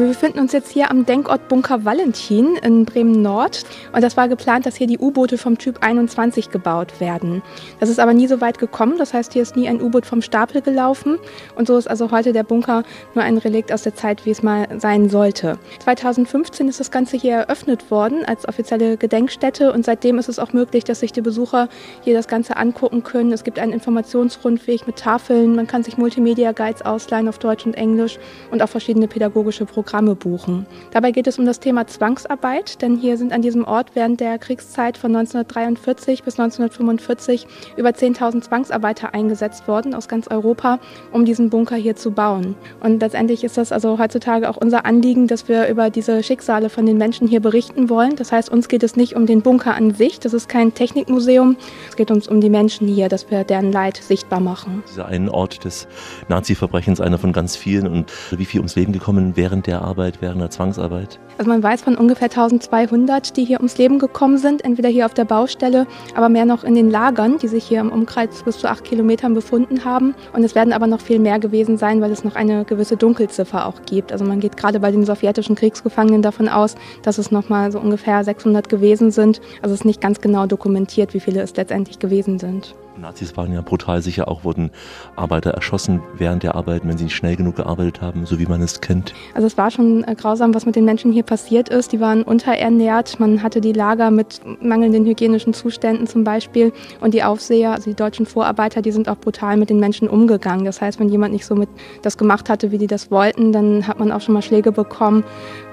Wir 0.00 0.06
befinden 0.06 0.38
uns 0.38 0.52
jetzt 0.52 0.70
hier 0.70 0.90
am 0.90 1.04
Denkort 1.04 1.48
Bunker 1.48 1.84
Valentin 1.84 2.56
in 2.56 2.86
Bremen-Nord. 2.86 3.66
Und 3.92 4.02
das 4.02 4.16
war 4.16 4.28
geplant, 4.28 4.64
dass 4.64 4.76
hier 4.76 4.86
die 4.86 4.96
U-Boote 4.96 5.36
vom 5.36 5.58
Typ 5.58 5.82
21 5.82 6.48
gebaut 6.48 7.00
werden. 7.00 7.42
Das 7.80 7.90
ist 7.90 8.00
aber 8.00 8.14
nie 8.14 8.26
so 8.26 8.40
weit 8.40 8.58
gekommen. 8.58 8.96
Das 8.96 9.12
heißt, 9.12 9.34
hier 9.34 9.42
ist 9.42 9.56
nie 9.56 9.68
ein 9.68 9.78
U-Boot 9.78 10.06
vom 10.06 10.22
Stapel 10.22 10.62
gelaufen. 10.62 11.18
Und 11.54 11.66
so 11.66 11.76
ist 11.76 11.86
also 11.86 12.10
heute 12.12 12.32
der 12.32 12.44
Bunker 12.44 12.82
nur 13.14 13.24
ein 13.24 13.36
Relikt 13.36 13.74
aus 13.74 13.82
der 13.82 13.94
Zeit, 13.94 14.24
wie 14.24 14.30
es 14.30 14.42
mal 14.42 14.68
sein 14.78 15.10
sollte. 15.10 15.58
2015 15.80 16.68
ist 16.68 16.80
das 16.80 16.90
Ganze 16.90 17.18
hier 17.18 17.34
eröffnet 17.34 17.90
worden 17.90 18.24
als 18.24 18.48
offizielle 18.48 18.96
Gedenkstätte. 18.96 19.70
Und 19.70 19.84
seitdem 19.84 20.18
ist 20.18 20.30
es 20.30 20.38
auch 20.38 20.54
möglich, 20.54 20.84
dass 20.84 21.00
sich 21.00 21.12
die 21.12 21.20
Besucher 21.20 21.68
hier 22.00 22.14
das 22.14 22.26
Ganze 22.26 22.56
angucken 22.56 23.02
können. 23.02 23.32
Es 23.32 23.44
gibt 23.44 23.58
einen 23.58 23.74
Informationsrundweg 23.74 24.86
mit 24.86 24.96
Tafeln. 24.96 25.54
Man 25.54 25.66
kann 25.66 25.82
sich 25.82 25.98
Multimedia-Guides 25.98 26.86
ausleihen 26.86 27.28
auf 27.28 27.38
Deutsch 27.38 27.66
und 27.66 27.74
Englisch 27.74 28.18
und 28.50 28.62
auch 28.62 28.70
verschiedene 28.70 29.06
pädagogische 29.06 29.66
Programme 29.66 29.89
Programme 29.90 30.14
buchen. 30.14 30.66
Dabei 30.92 31.10
geht 31.10 31.26
es 31.26 31.40
um 31.40 31.46
das 31.46 31.58
Thema 31.58 31.84
Zwangsarbeit, 31.84 32.80
denn 32.80 32.96
hier 32.96 33.16
sind 33.16 33.32
an 33.32 33.42
diesem 33.42 33.64
Ort 33.64 33.88
während 33.94 34.20
der 34.20 34.38
Kriegszeit 34.38 34.96
von 34.96 35.16
1943 35.16 36.22
bis 36.22 36.38
1945 36.38 37.48
über 37.76 37.88
10.000 37.88 38.42
Zwangsarbeiter 38.42 39.14
eingesetzt 39.14 39.66
worden 39.66 39.92
aus 39.92 40.06
ganz 40.06 40.28
Europa, 40.28 40.78
um 41.10 41.24
diesen 41.24 41.50
Bunker 41.50 41.74
hier 41.74 41.96
zu 41.96 42.12
bauen. 42.12 42.54
Und 42.78 43.00
letztendlich 43.00 43.42
ist 43.42 43.58
das 43.58 43.72
also 43.72 43.98
heutzutage 43.98 44.48
auch 44.48 44.56
unser 44.56 44.86
Anliegen, 44.86 45.26
dass 45.26 45.48
wir 45.48 45.66
über 45.66 45.90
diese 45.90 46.22
Schicksale 46.22 46.70
von 46.70 46.86
den 46.86 46.96
Menschen 46.96 47.26
hier 47.26 47.40
berichten 47.40 47.90
wollen. 47.90 48.14
Das 48.14 48.30
heißt, 48.30 48.48
uns 48.48 48.68
geht 48.68 48.84
es 48.84 48.94
nicht 48.94 49.16
um 49.16 49.26
den 49.26 49.42
Bunker 49.42 49.74
an 49.74 49.92
sich, 49.92 50.20
das 50.20 50.34
ist 50.34 50.48
kein 50.48 50.72
Technikmuseum, 50.72 51.56
es 51.88 51.96
geht 51.96 52.12
uns 52.12 52.28
um 52.28 52.40
die 52.40 52.50
Menschen 52.50 52.86
hier, 52.86 53.08
dass 53.08 53.28
wir 53.28 53.42
deren 53.42 53.72
Leid 53.72 53.96
sichtbar 53.96 54.38
machen. 54.38 54.84
Dieser 54.88 55.06
ein 55.06 55.28
Ort 55.28 55.64
des 55.64 55.88
Nazi-Verbrechens, 56.28 57.00
einer 57.00 57.18
von 57.18 57.32
ganz 57.32 57.56
vielen 57.56 57.88
und 57.88 58.12
wie 58.30 58.44
viel 58.44 58.60
ums 58.60 58.76
Leben 58.76 58.92
gekommen 58.92 59.32
während 59.34 59.66
der 59.66 59.79
Arbeit, 59.80 60.20
während 60.20 60.40
der 60.40 60.50
Zwangsarbeit? 60.50 61.18
Also 61.38 61.50
man 61.50 61.62
weiß 61.62 61.82
von 61.82 61.96
ungefähr 61.96 62.28
1200, 62.28 63.36
die 63.36 63.44
hier 63.44 63.58
ums 63.58 63.78
Leben 63.78 63.98
gekommen 63.98 64.36
sind, 64.36 64.64
entweder 64.64 64.88
hier 64.88 65.06
auf 65.06 65.14
der 65.14 65.24
Baustelle, 65.24 65.86
aber 66.14 66.28
mehr 66.28 66.44
noch 66.44 66.64
in 66.64 66.74
den 66.74 66.90
Lagern, 66.90 67.38
die 67.38 67.48
sich 67.48 67.64
hier 67.64 67.80
im 67.80 67.90
Umkreis 67.90 68.42
bis 68.42 68.58
zu 68.58 68.68
acht 68.68 68.84
Kilometern 68.84 69.32
befunden 69.32 69.84
haben. 69.84 70.14
Und 70.34 70.44
es 70.44 70.54
werden 70.54 70.72
aber 70.72 70.86
noch 70.86 71.00
viel 71.00 71.18
mehr 71.18 71.38
gewesen 71.38 71.78
sein, 71.78 72.00
weil 72.00 72.12
es 72.12 72.24
noch 72.24 72.36
eine 72.36 72.64
gewisse 72.64 72.96
Dunkelziffer 72.96 73.66
auch 73.66 73.82
gibt. 73.86 74.12
Also 74.12 74.24
man 74.24 74.40
geht 74.40 74.56
gerade 74.56 74.80
bei 74.80 74.90
den 74.90 75.04
sowjetischen 75.04 75.56
Kriegsgefangenen 75.56 76.22
davon 76.22 76.48
aus, 76.48 76.74
dass 77.02 77.18
es 77.18 77.30
noch 77.30 77.48
mal 77.48 77.72
so 77.72 77.80
ungefähr 77.80 78.22
600 78.22 78.68
gewesen 78.68 79.10
sind. 79.10 79.40
Also 79.62 79.74
es 79.74 79.80
ist 79.80 79.86
nicht 79.86 80.00
ganz 80.00 80.20
genau 80.20 80.46
dokumentiert, 80.46 81.14
wie 81.14 81.20
viele 81.20 81.40
es 81.40 81.56
letztendlich 81.56 81.98
gewesen 81.98 82.38
sind. 82.38 82.74
Nazis 83.00 83.36
waren 83.36 83.52
ja 83.52 83.62
brutal 83.62 84.02
sicher, 84.02 84.28
auch 84.28 84.44
wurden 84.44 84.70
Arbeiter 85.16 85.50
erschossen 85.50 86.02
während 86.16 86.42
der 86.42 86.54
Arbeit, 86.54 86.82
wenn 86.84 86.98
sie 86.98 87.04
nicht 87.04 87.16
schnell 87.16 87.36
genug 87.36 87.56
gearbeitet 87.56 88.02
haben, 88.02 88.26
so 88.26 88.38
wie 88.38 88.46
man 88.46 88.60
es 88.60 88.80
kennt. 88.80 89.14
Also 89.34 89.46
es 89.46 89.56
war 89.56 89.70
schon 89.70 90.04
äh, 90.04 90.14
grausam, 90.14 90.54
was 90.54 90.66
mit 90.66 90.76
den 90.76 90.84
Menschen 90.84 91.10
hier 91.12 91.22
passiert 91.22 91.68
ist. 91.68 91.92
Die 91.92 92.00
waren 92.00 92.22
unterernährt, 92.22 93.18
man 93.18 93.42
hatte 93.42 93.60
die 93.60 93.72
Lager 93.72 94.10
mit 94.10 94.40
mangelnden 94.62 95.06
hygienischen 95.06 95.54
Zuständen 95.54 96.06
zum 96.06 96.24
Beispiel 96.24 96.72
und 97.00 97.14
die 97.14 97.24
Aufseher, 97.24 97.72
also 97.72 97.90
die 97.90 97.96
deutschen 97.96 98.26
Vorarbeiter, 98.26 98.82
die 98.82 98.92
sind 98.92 99.08
auch 99.08 99.16
brutal 99.16 99.56
mit 99.56 99.70
den 99.70 99.80
Menschen 99.80 100.08
umgegangen. 100.08 100.64
Das 100.64 100.80
heißt, 100.80 101.00
wenn 101.00 101.08
jemand 101.08 101.32
nicht 101.32 101.46
so 101.46 101.54
mit 101.54 101.68
das 102.02 102.18
gemacht 102.18 102.50
hatte, 102.50 102.70
wie 102.70 102.78
die 102.78 102.86
das 102.86 103.10
wollten, 103.10 103.52
dann 103.52 103.86
hat 103.86 103.98
man 103.98 104.12
auch 104.12 104.20
schon 104.20 104.34
mal 104.34 104.42
Schläge 104.42 104.72
bekommen 104.72 105.24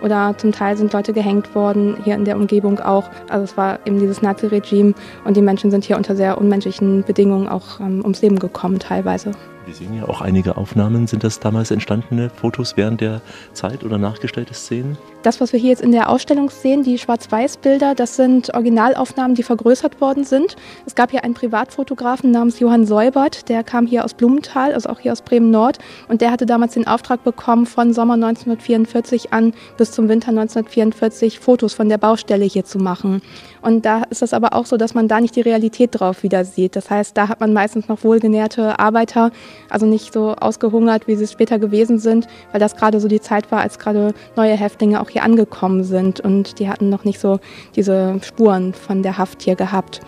oder 0.01 0.35
zum 0.37 0.51
Teil 0.51 0.77
sind 0.77 0.93
Leute 0.93 1.11
gehängt 1.11 1.53
worden, 1.55 1.97
hier 2.03 2.15
in 2.15 2.25
der 2.25 2.37
Umgebung 2.37 2.79
auch. 2.79 3.09
Also 3.29 3.43
es 3.43 3.57
war 3.57 3.79
eben 3.85 3.99
dieses 3.99 4.21
Nazi-Regime 4.21 4.93
und 5.25 5.35
die 5.35 5.41
Menschen 5.41 5.71
sind 5.71 5.83
hier 5.83 5.97
unter 5.97 6.15
sehr 6.15 6.37
unmenschlichen 6.37 7.03
Bedingungen 7.03 7.16
auch 7.49 7.79
ähm, 7.79 8.01
ums 8.01 8.21
Leben 8.21 8.39
gekommen 8.39 8.79
teilweise. 8.79 9.31
Wir 9.67 9.73
sehen 9.73 9.93
ja 9.93 10.07
auch 10.07 10.21
einige 10.21 10.55
Aufnahmen. 10.55 11.07
Sind 11.07 11.25
das 11.25 11.41
damals 11.41 11.71
entstandene 11.71 12.29
Fotos 12.29 12.77
während 12.77 13.01
der 13.01 13.19
Zeit 13.51 13.83
oder 13.83 13.97
nachgestellte 13.97 14.53
Szenen? 14.53 14.97
Das, 15.23 15.41
was 15.41 15.51
wir 15.51 15.59
hier 15.59 15.71
jetzt 15.71 15.81
in 15.81 15.91
der 15.91 16.09
Ausstellung 16.09 16.49
sehen, 16.49 16.83
die 16.83 16.97
Schwarz-Weiß-Bilder, 16.97 17.93
das 17.93 18.15
sind 18.15 18.53
Originalaufnahmen, 18.53 19.35
die 19.35 19.43
vergrößert 19.43 19.99
worden 19.99 20.23
sind. 20.23 20.55
Es 20.85 20.95
gab 20.95 21.11
hier 21.11 21.25
einen 21.25 21.33
Privatfotografen 21.33 22.31
namens 22.31 22.61
Johann 22.61 22.85
Seubert, 22.85 23.49
der 23.49 23.61
kam 23.65 23.85
hier 23.87 24.05
aus 24.05 24.13
Blumenthal, 24.13 24.73
also 24.73 24.87
auch 24.87 24.99
hier 24.99 25.11
aus 25.11 25.21
Bremen-Nord. 25.21 25.79
Und 26.07 26.21
der 26.21 26.31
hatte 26.31 26.45
damals 26.45 26.75
den 26.75 26.87
Auftrag 26.87 27.25
bekommen, 27.25 27.65
von 27.65 27.91
Sommer 27.91 28.13
1944 28.13 29.33
an 29.33 29.53
bis 29.75 29.91
zum 29.91 30.07
Winter 30.07 30.29
1944 30.29 31.39
Fotos 31.39 31.73
von 31.73 31.89
der 31.89 31.97
Baustelle 31.97 32.45
hier 32.45 32.63
zu 32.63 32.77
machen. 32.77 33.21
Und 33.61 33.85
da 33.85 34.03
ist 34.09 34.21
es 34.21 34.33
aber 34.33 34.53
auch 34.53 34.65
so, 34.65 34.77
dass 34.77 34.93
man 34.93 35.09
da 35.09 35.19
nicht 35.19 35.35
die 35.35 35.41
Realität 35.41 35.89
drauf 35.91 36.23
wieder 36.23 36.45
sieht. 36.45 36.77
Das 36.77 36.89
heißt, 36.89 37.17
da 37.17 37.27
hat 37.27 37.41
man 37.41 37.51
meistens 37.51 37.89
noch 37.89 38.05
wohlgenährte 38.05 38.79
Arbeiter, 38.79 39.31
also 39.69 39.85
nicht 39.85 40.13
so 40.13 40.33
ausgehungert, 40.33 41.07
wie 41.07 41.15
sie 41.15 41.27
später 41.27 41.59
gewesen 41.59 41.99
sind, 41.99 42.27
weil 42.51 42.59
das 42.59 42.75
gerade 42.75 42.99
so 42.99 43.07
die 43.07 43.21
Zeit 43.21 43.51
war, 43.51 43.61
als 43.61 43.79
gerade 43.79 44.13
neue 44.35 44.55
Häftlinge 44.55 45.01
auch 45.01 45.09
hier 45.09 45.23
angekommen 45.23 45.83
sind 45.83 46.19
und 46.19 46.59
die 46.59 46.69
hatten 46.69 46.89
noch 46.89 47.03
nicht 47.03 47.19
so 47.19 47.39
diese 47.75 48.19
Spuren 48.23 48.73
von 48.73 49.03
der 49.03 49.17
Haft 49.17 49.41
hier 49.41 49.55
gehabt. 49.55 50.01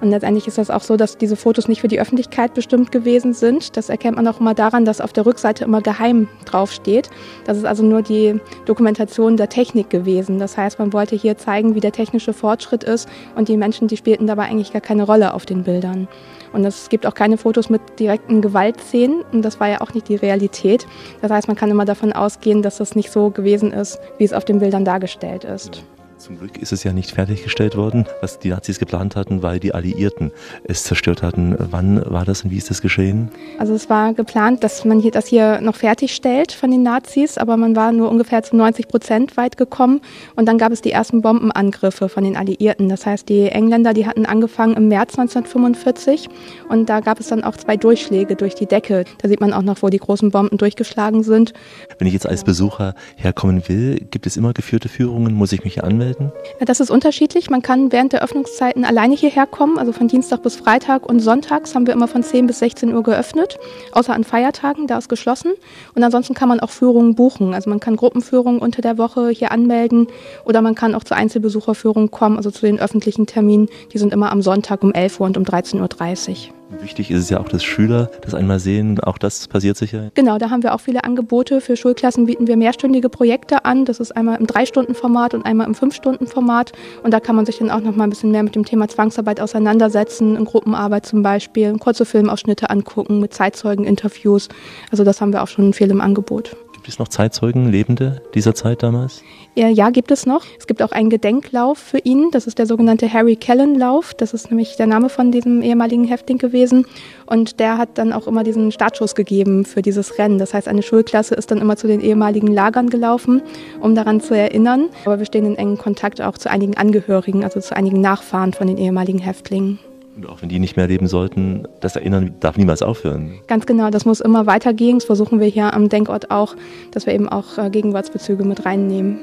Und 0.00 0.10
letztendlich 0.10 0.46
ist 0.46 0.58
das 0.58 0.70
auch 0.70 0.82
so, 0.82 0.96
dass 0.96 1.18
diese 1.18 1.36
Fotos 1.36 1.68
nicht 1.68 1.82
für 1.82 1.88
die 1.88 2.00
Öffentlichkeit 2.00 2.54
bestimmt 2.54 2.90
gewesen 2.90 3.34
sind. 3.34 3.76
Das 3.76 3.88
erkennt 3.88 4.16
man 4.16 4.26
auch 4.28 4.40
immer 4.40 4.54
daran, 4.54 4.84
dass 4.84 5.00
auf 5.00 5.12
der 5.12 5.26
Rückseite 5.26 5.64
immer 5.64 5.82
geheim 5.82 6.28
draufsteht. 6.46 7.10
Das 7.44 7.58
ist 7.58 7.64
also 7.64 7.82
nur 7.82 8.02
die 8.02 8.40
Dokumentation 8.64 9.36
der 9.36 9.50
Technik 9.50 9.90
gewesen. 9.90 10.38
Das 10.38 10.56
heißt, 10.56 10.78
man 10.78 10.92
wollte 10.92 11.16
hier 11.16 11.36
zeigen, 11.36 11.74
wie 11.74 11.80
der 11.80 11.92
technische 11.92 12.32
Fortschritt 12.32 12.82
ist 12.82 13.08
und 13.36 13.48
die 13.48 13.56
Menschen, 13.56 13.88
die 13.88 13.96
spielten 13.96 14.26
dabei 14.26 14.44
eigentlich 14.44 14.72
gar 14.72 14.80
keine 14.80 15.02
Rolle 15.02 15.34
auf 15.34 15.44
den 15.44 15.64
Bildern. 15.64 16.08
Und 16.52 16.64
es 16.64 16.88
gibt 16.88 17.06
auch 17.06 17.14
keine 17.14 17.36
Fotos 17.36 17.70
mit 17.70 17.80
direkten 17.98 18.40
Gewaltszenen 18.40 19.22
und 19.32 19.42
das 19.42 19.60
war 19.60 19.68
ja 19.68 19.80
auch 19.80 19.94
nicht 19.94 20.08
die 20.08 20.16
Realität. 20.16 20.86
Das 21.22 21.30
heißt, 21.30 21.48
man 21.48 21.56
kann 21.56 21.70
immer 21.70 21.84
davon 21.84 22.12
ausgehen, 22.12 22.62
dass 22.62 22.78
das 22.78 22.96
nicht 22.96 23.10
so 23.10 23.30
gewesen 23.30 23.72
ist, 23.72 23.98
wie 24.18 24.24
es 24.24 24.32
auf 24.32 24.44
den 24.44 24.58
Bildern 24.58 24.84
dargestellt 24.84 25.44
ist. 25.44 25.84
Zum 26.20 26.38
Glück 26.38 26.58
ist 26.58 26.70
es 26.70 26.84
ja 26.84 26.92
nicht 26.92 27.12
fertiggestellt 27.12 27.78
worden, 27.78 28.04
was 28.20 28.38
die 28.38 28.50
Nazis 28.50 28.78
geplant 28.78 29.16
hatten, 29.16 29.42
weil 29.42 29.58
die 29.58 29.72
Alliierten 29.72 30.32
es 30.64 30.84
zerstört 30.84 31.22
hatten. 31.22 31.56
Wann 31.58 32.04
war 32.04 32.26
das 32.26 32.44
und 32.44 32.50
wie 32.50 32.58
ist 32.58 32.68
das 32.68 32.82
geschehen? 32.82 33.30
Also 33.58 33.72
es 33.72 33.88
war 33.88 34.12
geplant, 34.12 34.62
dass 34.62 34.84
man 34.84 35.00
hier 35.00 35.12
das 35.12 35.28
hier 35.28 35.62
noch 35.62 35.76
fertigstellt 35.76 36.52
von 36.52 36.70
den 36.70 36.82
Nazis, 36.82 37.38
aber 37.38 37.56
man 37.56 37.74
war 37.74 37.92
nur 37.92 38.10
ungefähr 38.10 38.42
zu 38.42 38.54
90 38.54 38.88
Prozent 38.88 39.38
weit 39.38 39.56
gekommen 39.56 40.02
und 40.36 40.44
dann 40.44 40.58
gab 40.58 40.72
es 40.72 40.82
die 40.82 40.90
ersten 40.90 41.22
Bombenangriffe 41.22 42.10
von 42.10 42.22
den 42.22 42.36
Alliierten. 42.36 42.90
Das 42.90 43.06
heißt, 43.06 43.26
die 43.30 43.48
Engländer, 43.48 43.94
die 43.94 44.06
hatten 44.06 44.26
angefangen 44.26 44.74
im 44.74 44.88
März 44.88 45.18
1945 45.18 46.28
und 46.68 46.90
da 46.90 47.00
gab 47.00 47.18
es 47.18 47.28
dann 47.28 47.44
auch 47.44 47.56
zwei 47.56 47.78
Durchschläge 47.78 48.36
durch 48.36 48.54
die 48.54 48.66
Decke. 48.66 49.06
Da 49.22 49.28
sieht 49.30 49.40
man 49.40 49.54
auch 49.54 49.62
noch, 49.62 49.80
wo 49.80 49.88
die 49.88 49.96
großen 49.96 50.30
Bomben 50.30 50.58
durchgeschlagen 50.58 51.22
sind. 51.22 51.54
Wenn 51.98 52.06
ich 52.06 52.12
jetzt 52.12 52.28
als 52.28 52.44
Besucher 52.44 52.94
herkommen 53.16 53.62
will, 53.68 54.06
gibt 54.10 54.26
es 54.26 54.36
immer 54.36 54.52
geführte 54.52 54.90
Führungen? 54.90 55.32
Muss 55.32 55.52
ich 55.52 55.64
mich 55.64 55.74
hier 55.74 55.84
anmelden? 55.84 56.09
Anmelden? 56.10 56.32
Das 56.64 56.80
ist 56.80 56.90
unterschiedlich. 56.90 57.50
Man 57.50 57.62
kann 57.62 57.92
während 57.92 58.12
der 58.12 58.22
Öffnungszeiten 58.22 58.84
alleine 58.84 59.14
hierher 59.14 59.46
kommen. 59.46 59.78
Also 59.78 59.92
von 59.92 60.08
Dienstag 60.08 60.42
bis 60.42 60.56
Freitag 60.56 61.06
und 61.08 61.20
Sonntags 61.20 61.74
haben 61.74 61.86
wir 61.86 61.94
immer 61.94 62.08
von 62.08 62.22
10 62.22 62.46
bis 62.46 62.58
16 62.60 62.94
Uhr 62.94 63.02
geöffnet. 63.02 63.58
Außer 63.92 64.14
an 64.14 64.24
Feiertagen, 64.24 64.86
da 64.86 64.98
ist 64.98 65.08
geschlossen. 65.08 65.52
Und 65.94 66.02
ansonsten 66.02 66.34
kann 66.34 66.48
man 66.48 66.60
auch 66.60 66.70
Führungen 66.70 67.14
buchen. 67.14 67.54
Also 67.54 67.70
man 67.70 67.80
kann 67.80 67.96
Gruppenführungen 67.96 68.60
unter 68.60 68.82
der 68.82 68.98
Woche 68.98 69.30
hier 69.30 69.52
anmelden 69.52 70.06
oder 70.44 70.62
man 70.62 70.74
kann 70.74 70.94
auch 70.94 71.04
zu 71.04 71.14
Einzelbesucherführungen 71.14 72.10
kommen, 72.10 72.36
also 72.36 72.50
zu 72.50 72.66
den 72.66 72.80
öffentlichen 72.80 73.26
Terminen. 73.26 73.68
Die 73.92 73.98
sind 73.98 74.12
immer 74.12 74.32
am 74.32 74.42
Sonntag 74.42 74.82
um 74.82 74.92
11 74.92 75.20
Uhr 75.20 75.26
und 75.26 75.36
um 75.36 75.44
13.30 75.44 76.48
Uhr. 76.48 76.59
Wichtig 76.78 77.10
ist 77.10 77.24
es 77.24 77.30
ja 77.30 77.40
auch, 77.40 77.48
dass 77.48 77.64
Schüler 77.64 78.10
das 78.20 78.34
einmal 78.34 78.60
sehen. 78.60 79.00
Auch 79.00 79.18
das 79.18 79.48
passiert 79.48 79.76
sicher. 79.76 80.10
Genau, 80.14 80.38
da 80.38 80.50
haben 80.50 80.62
wir 80.62 80.74
auch 80.74 80.80
viele 80.80 81.02
Angebote. 81.04 81.60
Für 81.60 81.76
Schulklassen 81.76 82.26
bieten 82.26 82.46
wir 82.46 82.56
mehrstündige 82.56 83.08
Projekte 83.08 83.64
an. 83.64 83.84
Das 83.84 83.98
ist 83.98 84.16
einmal 84.16 84.38
im 84.38 84.46
Drei-Stunden-Format 84.46 85.34
und 85.34 85.44
einmal 85.44 85.66
im 85.66 85.74
Fünf-Stunden-Format. 85.74 86.72
Und 87.02 87.12
da 87.12 87.18
kann 87.18 87.34
man 87.34 87.44
sich 87.44 87.58
dann 87.58 87.70
auch 87.70 87.80
noch 87.80 87.96
mal 87.96 88.04
ein 88.04 88.10
bisschen 88.10 88.30
mehr 88.30 88.44
mit 88.44 88.54
dem 88.54 88.64
Thema 88.64 88.88
Zwangsarbeit 88.88 89.40
auseinandersetzen, 89.40 90.36
in 90.36 90.44
Gruppenarbeit 90.44 91.06
zum 91.06 91.22
Beispiel, 91.22 91.76
kurze 91.78 92.04
Filmausschnitte 92.04 92.70
angucken 92.70 93.20
mit 93.20 93.34
Zeitzeugen-Interviews. 93.34 94.48
Also 94.90 95.02
das 95.02 95.20
haben 95.20 95.32
wir 95.32 95.42
auch 95.42 95.48
schon 95.48 95.72
viel 95.72 95.90
im 95.90 96.00
Angebot. 96.00 96.56
Gibt 96.80 96.94
es 96.94 96.98
noch 96.98 97.08
Zeitzeugen, 97.08 97.70
Lebende 97.70 98.22
dieser 98.32 98.54
Zeit 98.54 98.82
damals? 98.82 99.22
Ja, 99.54 99.90
gibt 99.90 100.10
es 100.10 100.24
noch. 100.24 100.46
Es 100.58 100.66
gibt 100.66 100.82
auch 100.82 100.92
einen 100.92 101.10
Gedenklauf 101.10 101.76
für 101.76 101.98
ihn. 101.98 102.30
Das 102.30 102.46
ist 102.46 102.58
der 102.58 102.64
sogenannte 102.64 103.12
Harry 103.12 103.36
Kellen 103.36 103.78
Lauf. 103.78 104.14
Das 104.14 104.32
ist 104.32 104.48
nämlich 104.48 104.76
der 104.76 104.86
Name 104.86 105.10
von 105.10 105.30
diesem 105.30 105.60
ehemaligen 105.60 106.04
Häftling 106.04 106.38
gewesen. 106.38 106.86
Und 107.26 107.60
der 107.60 107.76
hat 107.76 107.98
dann 107.98 108.14
auch 108.14 108.26
immer 108.26 108.44
diesen 108.44 108.72
Startschuss 108.72 109.14
gegeben 109.14 109.66
für 109.66 109.82
dieses 109.82 110.16
Rennen. 110.16 110.38
Das 110.38 110.54
heißt, 110.54 110.68
eine 110.68 110.82
Schulklasse 110.82 111.34
ist 111.34 111.50
dann 111.50 111.58
immer 111.58 111.76
zu 111.76 111.86
den 111.86 112.00
ehemaligen 112.00 112.46
Lagern 112.46 112.88
gelaufen, 112.88 113.42
um 113.80 113.94
daran 113.94 114.22
zu 114.22 114.34
erinnern. 114.34 114.88
Aber 115.04 115.18
wir 115.18 115.26
stehen 115.26 115.44
in 115.44 115.56
engen 115.56 115.76
Kontakt 115.76 116.22
auch 116.22 116.38
zu 116.38 116.50
einigen 116.50 116.78
Angehörigen, 116.78 117.44
also 117.44 117.60
zu 117.60 117.76
einigen 117.76 118.00
Nachfahren 118.00 118.54
von 118.54 118.68
den 118.68 118.78
ehemaligen 118.78 119.18
Häftlingen. 119.18 119.80
Und 120.20 120.28
auch 120.28 120.42
wenn 120.42 120.50
die 120.50 120.58
nicht 120.58 120.76
mehr 120.76 120.86
leben 120.86 121.06
sollten, 121.06 121.66
das 121.80 121.96
Erinnern 121.96 122.34
darf 122.40 122.58
niemals 122.58 122.82
aufhören. 122.82 123.40
Ganz 123.46 123.64
genau, 123.64 123.88
das 123.88 124.04
muss 124.04 124.20
immer 124.20 124.44
weitergehen. 124.44 124.98
Das 124.98 125.06
versuchen 125.06 125.40
wir 125.40 125.46
hier 125.46 125.72
am 125.72 125.88
Denkort 125.88 126.30
auch, 126.30 126.56
dass 126.90 127.06
wir 127.06 127.14
eben 127.14 127.26
auch 127.26 127.56
äh, 127.56 127.70
Gegenwartsbezüge 127.70 128.44
mit 128.44 128.66
reinnehmen. 128.66 129.20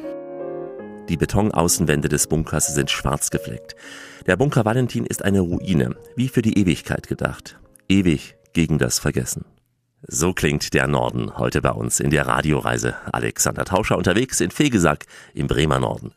Die 1.08 1.16
Betonaußenwände 1.16 2.10
des 2.10 2.26
Bunkers 2.26 2.74
sind 2.74 2.90
schwarz 2.90 3.30
gefleckt. 3.30 3.76
Der 4.26 4.38
Bunker 4.38 4.66
Valentin 4.66 5.06
ist 5.06 5.24
eine 5.24 5.42
Ruine, 5.42 5.96
wie 6.16 6.30
für 6.30 6.42
die 6.42 6.58
Ewigkeit 6.58 7.08
gedacht. 7.08 7.60
Ewig 7.88 8.36
gegen 8.54 8.80
das 8.80 8.98
Vergessen. 8.98 9.46
So 10.08 10.34
klingt 10.34 10.74
der 10.74 10.88
Norden 10.88 11.38
heute 11.38 11.62
bei 11.62 11.72
uns 11.72 12.00
in 12.00 12.10
der 12.10 12.26
Radioreise. 12.26 12.96
Alexander 13.12 13.66
Tauscher 13.66 13.98
unterwegs 13.98 14.42
in 14.42 14.50
Fegesack 14.50 15.06
im 15.36 15.46
Bremer 15.46 15.80
Norden. 15.80 16.14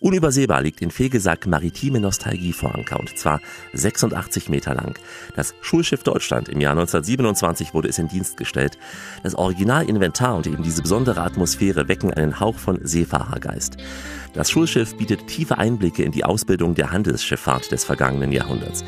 Unübersehbar 0.00 0.62
liegt 0.62 0.80
in 0.80 0.90
Fegesack 0.90 1.46
maritime 1.46 2.00
Nostalgie 2.00 2.54
vor 2.54 2.74
Anker 2.74 2.98
und 2.98 3.18
zwar 3.18 3.38
86 3.74 4.48
Meter 4.48 4.74
lang. 4.74 4.98
Das 5.36 5.54
Schulschiff 5.60 6.02
Deutschland 6.02 6.48
im 6.48 6.62
Jahr 6.62 6.72
1927 6.72 7.74
wurde 7.74 7.88
es 7.88 7.98
in 7.98 8.08
Dienst 8.08 8.38
gestellt. 8.38 8.78
Das 9.22 9.34
Originalinventar 9.34 10.36
und 10.36 10.46
eben 10.46 10.62
diese 10.62 10.80
besondere 10.80 11.20
Atmosphäre 11.20 11.86
wecken 11.88 12.14
einen 12.14 12.40
Hauch 12.40 12.56
von 12.56 12.78
Seefahrergeist. 12.82 13.76
Das 14.32 14.50
Schulschiff 14.50 14.96
bietet 14.96 15.26
tiefe 15.26 15.58
Einblicke 15.58 16.02
in 16.02 16.12
die 16.12 16.24
Ausbildung 16.24 16.74
der 16.74 16.92
Handelsschifffahrt 16.92 17.70
des 17.70 17.84
vergangenen 17.84 18.32
Jahrhunderts. 18.32 18.82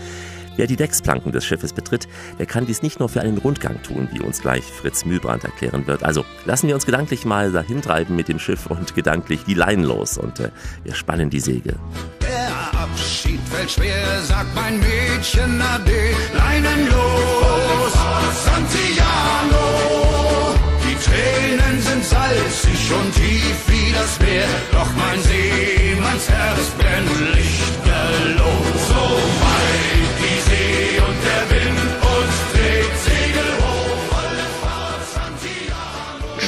Wer 0.57 0.67
die 0.67 0.77
Decksplanken 0.77 1.33
des 1.33 1.45
Schiffes 1.45 1.73
betritt, 1.73 2.07
der 2.39 2.47
kann 2.47 2.67
dies 2.67 2.83
nicht 2.83 3.01
nur 3.01 3.09
für 3.09 3.23
einen 3.23 3.39
Rundgang 3.39 3.83
tun, 3.83 4.09
wie 4.13 4.21
uns 4.21 4.43
gleich 4.43 4.65
Fritz 4.65 5.05
Mühlbrand 5.05 5.45
erklären 5.45 5.87
wird. 5.87 6.03
Also 6.03 6.25
lassen 6.45 6.69
wir 6.69 6.75
uns 6.75 6.85
gedanklich 6.85 7.25
mal 7.25 7.53
dahin 7.53 7.81
treiben 7.81 8.17
mit 8.17 8.29
dem 8.29 8.39
Schiff 8.39 8.67
und 8.67 8.95
gedanklich 8.95 9.45
die 9.45 9.55
Leinen 9.55 9.85
los 9.85 10.19
und 10.19 10.41
äh, 10.41 10.51
wir 10.85 10.95
spannen 10.95 11.31
die 11.31 11.41
Segel. 11.41 11.77
Der 12.21 12.81
Abschied 12.81 13.41
fällt 13.51 13.71
schwer, 13.71 14.23
sagt 14.23 14.55
mein 14.55 14.79
Mädchen 14.79 15.61
Ade, 15.63 16.15
Leinen 16.37 16.87
los, 16.87 17.93
Santiano. 18.45 19.65
Die 20.85 20.97
Tränen 21.03 21.81
sind 21.81 22.05
salzig 22.05 22.93
und 22.93 23.15
tief 23.15 23.57
wie 23.69 23.93
das 23.93 24.21
Meer, 24.21 24.49
doch 24.73 24.89
mein 24.97 25.21
Seemannsherz 25.23 26.71
brennt 26.79 27.35
lichterloh. 27.35 28.82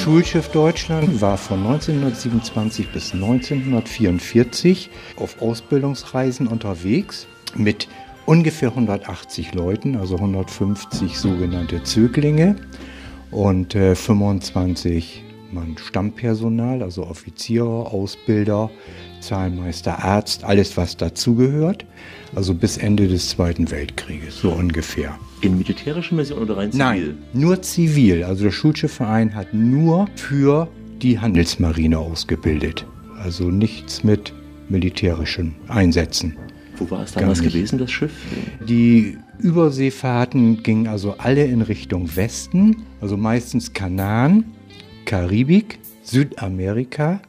Schulschiff 0.05 0.51
Deutschland 0.51 1.23
war 1.23 1.39
von 1.39 1.61
1927 1.61 2.93
bis 2.93 3.15
1944 3.15 4.91
auf 5.17 5.41
Ausbildungsreisen 5.41 6.47
unterwegs 6.47 7.27
mit 7.57 7.89
ungefähr 8.27 8.69
180 8.69 9.55
Leuten, 9.55 9.97
also 9.97 10.17
150 10.17 11.19
sogenannte 11.19 11.83
Zöglinge 11.85 12.57
und 13.31 13.75
äh, 13.75 13.95
25 13.95 15.25
Mann 15.53 15.79
Stammpersonal, 15.79 16.83
also 16.83 17.07
Offiziere, 17.07 17.87
Ausbilder, 17.87 18.71
Zahlmeister, 19.27 20.05
Arzt, 20.05 20.45
alles 20.45 20.77
was 20.77 20.97
dazugehört. 20.97 21.85
Also 22.35 22.55
bis 22.55 22.77
Ende 22.77 23.07
des 23.07 23.29
Zweiten 23.29 23.71
Weltkrieges, 23.71 24.41
so 24.41 24.51
ungefähr. 24.51 25.17
In 25.41 25.57
militärischer 25.57 26.15
Mission 26.15 26.39
oder 26.41 26.57
rein 26.57 26.73
zivil? 26.73 26.85
Nein, 26.85 27.19
nur 27.33 27.63
zivil. 27.63 28.25
Also 28.25 28.45
der 28.45 28.51
Schulschiffverein 28.51 29.35
hat 29.35 29.55
nur 29.55 30.09
für 30.17 30.69
die 31.01 31.19
Handelsmarine 31.19 31.99
ausgebildet. 31.99 32.87
Also 33.23 33.51
nichts 33.51 34.03
mit 34.03 34.33
militärischen 34.69 35.55
Einsätzen. 35.69 36.37
Wo 36.77 36.91
war 36.91 37.05
es 37.05 37.13
damals 37.13 37.41
gewesen, 37.41 37.79
das 37.79 37.93
Schiff? 37.93 38.13
Die 38.67 39.17
Überseefahrten 39.39 40.63
gingen 40.63 40.89
also 40.89 41.15
alle 41.19 41.45
in 41.45 41.63
Richtung 41.63 42.17
Westen, 42.17 42.83
also 43.01 43.17
meistens 43.17 43.73
Kanaren, 43.73 44.45
Karibik, 45.05 45.79
Südamerika 46.03 47.21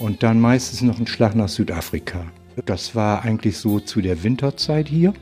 und 0.00 0.22
dann 0.22 0.40
meistens 0.40 0.82
noch 0.82 0.98
ein 0.98 1.06
Schlag 1.06 1.36
nach 1.36 1.48
Südafrika. 1.48 2.24
Das 2.66 2.96
war 2.96 3.22
eigentlich 3.22 3.58
so 3.58 3.78
zu 3.78 4.00
der 4.00 4.24
Winterzeit 4.24 4.88
hier. 4.88 5.12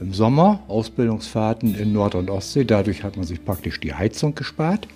Im 0.00 0.12
Sommer 0.12 0.62
Ausbildungsfahrten 0.68 1.74
in 1.74 1.92
Nord- 1.92 2.16
und 2.16 2.28
Ostsee, 2.28 2.64
dadurch 2.64 3.02
hat 3.02 3.16
man 3.16 3.24
sich 3.24 3.42
praktisch 3.42 3.80
die 3.80 3.94
Heizung 3.94 4.34
gespart. 4.34 4.88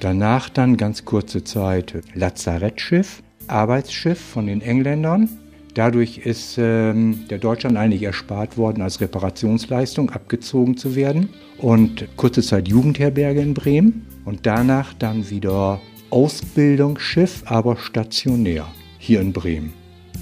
Danach 0.00 0.48
dann 0.48 0.76
ganz 0.76 1.04
kurze 1.04 1.44
Zeit 1.44 2.02
Lazarettschiff, 2.14 3.22
Arbeitsschiff 3.46 4.18
von 4.18 4.46
den 4.46 4.62
Engländern. 4.62 5.28
Dadurch 5.74 6.18
ist 6.18 6.56
ähm, 6.58 7.24
der 7.28 7.38
Deutschland 7.38 7.76
eigentlich 7.76 8.02
erspart 8.02 8.56
worden, 8.56 8.82
als 8.82 9.00
Reparationsleistung 9.00 10.10
abgezogen 10.10 10.76
zu 10.76 10.96
werden. 10.96 11.28
Und 11.58 12.08
kurze 12.16 12.42
Zeit 12.42 12.66
Jugendherberge 12.68 13.40
in 13.40 13.54
Bremen. 13.54 14.06
Und 14.24 14.46
danach 14.46 14.94
dann 14.94 15.30
wieder 15.30 15.80
Ausbildungsschiff, 16.10 17.42
aber 17.46 17.76
stationär 17.76 18.66
hier 18.98 19.20
in 19.20 19.32
Bremen. 19.32 19.72